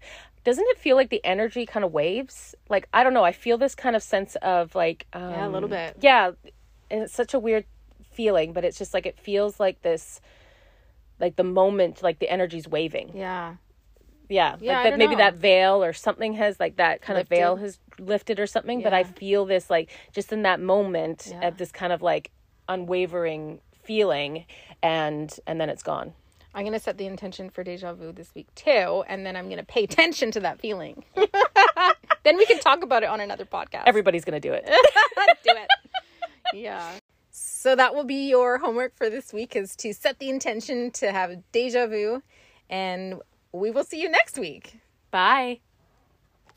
doesn't 0.43 0.65
it 0.69 0.79
feel 0.79 0.95
like 0.95 1.09
the 1.11 1.23
energy 1.23 1.65
kind 1.67 1.85
of 1.85 1.91
waves? 1.91 2.55
Like 2.69 2.87
I 2.93 3.03
don't 3.03 3.13
know, 3.13 3.23
I 3.23 3.31
feel 3.31 3.57
this 3.57 3.75
kind 3.75 3.95
of 3.95 4.01
sense 4.03 4.35
of 4.41 4.73
like 4.75 5.05
um, 5.13 5.29
Yeah, 5.31 5.47
a 5.47 5.49
little 5.49 5.69
bit. 5.69 5.97
Yeah, 6.01 6.31
and 6.89 7.03
it's 7.03 7.13
such 7.13 7.33
a 7.33 7.39
weird 7.39 7.65
feeling, 8.21 8.53
but 8.53 8.63
it's 8.63 8.77
just 8.77 8.93
like 8.93 9.05
it 9.07 9.17
feels 9.19 9.59
like 9.59 9.81
this, 9.81 10.21
like 11.19 11.35
the 11.37 11.43
moment, 11.43 12.03
like 12.03 12.19
the 12.19 12.29
energy's 12.29 12.67
waving. 12.67 13.11
Yeah. 13.15 13.55
Yeah, 14.29 14.55
Yeah, 14.61 14.75
like 14.83 14.91
that 14.91 14.99
maybe 14.99 15.15
know. 15.15 15.17
that 15.25 15.35
veil 15.35 15.83
or 15.83 15.91
something 15.91 16.33
has 16.35 16.59
like 16.59 16.75
that 16.77 17.01
kind 17.01 17.17
Lifted. 17.17 17.33
of 17.33 17.37
veil 17.39 17.55
has 17.57 17.79
lifted 17.99 18.39
or 18.39 18.45
something. 18.47 18.81
But 18.83 18.93
I 18.93 19.03
feel 19.03 19.45
this 19.45 19.69
like 19.69 19.89
just 20.13 20.31
in 20.31 20.43
that 20.43 20.59
moment 20.61 21.29
Yeah. 21.31 21.47
of 21.47 21.57
this 21.57 21.71
kind 21.71 21.91
of 21.91 22.01
like 22.03 22.29
unwavering 22.69 23.59
feeling, 23.83 24.45
and 24.83 25.27
and 25.47 25.59
then 25.59 25.69
it's 25.69 25.83
gone. 25.83 26.13
I'm 26.53 26.63
gonna 26.65 26.79
set 26.79 26.97
the 26.97 27.07
intention 27.07 27.49
for 27.49 27.63
deja 27.63 27.93
vu 27.93 28.11
this 28.13 28.33
week 28.35 28.47
too, 28.55 29.03
and 29.07 29.25
then 29.25 29.35
I'm 29.35 29.49
gonna 29.49 29.63
pay 29.65 29.83
attention 29.83 30.31
to 30.31 30.39
that 30.41 30.59
feeling. 30.61 31.03
then 32.23 32.37
we 32.37 32.45
can 32.45 32.59
talk 32.59 32.83
about 32.83 33.03
it 33.03 33.09
on 33.09 33.19
another 33.19 33.45
podcast. 33.45 33.83
Everybody's 33.85 34.23
gonna 34.25 34.39
do 34.39 34.53
it. 34.53 34.63
do 35.43 35.51
it. 35.63 35.67
Yeah. 36.53 36.91
So 37.31 37.75
that 37.75 37.95
will 37.95 38.03
be 38.03 38.27
your 38.29 38.57
homework 38.57 38.95
for 38.95 39.09
this 39.09 39.31
week 39.31 39.55
is 39.55 39.75
to 39.77 39.93
set 39.93 40.19
the 40.19 40.29
intention 40.29 40.91
to 40.91 41.11
have 41.11 41.31
deja 41.51 41.87
vu 41.87 42.21
and 42.69 43.21
we 43.53 43.71
will 43.71 43.83
see 43.83 44.01
you 44.01 44.09
next 44.09 44.37
week. 44.37 44.79
Bye. 45.11 45.59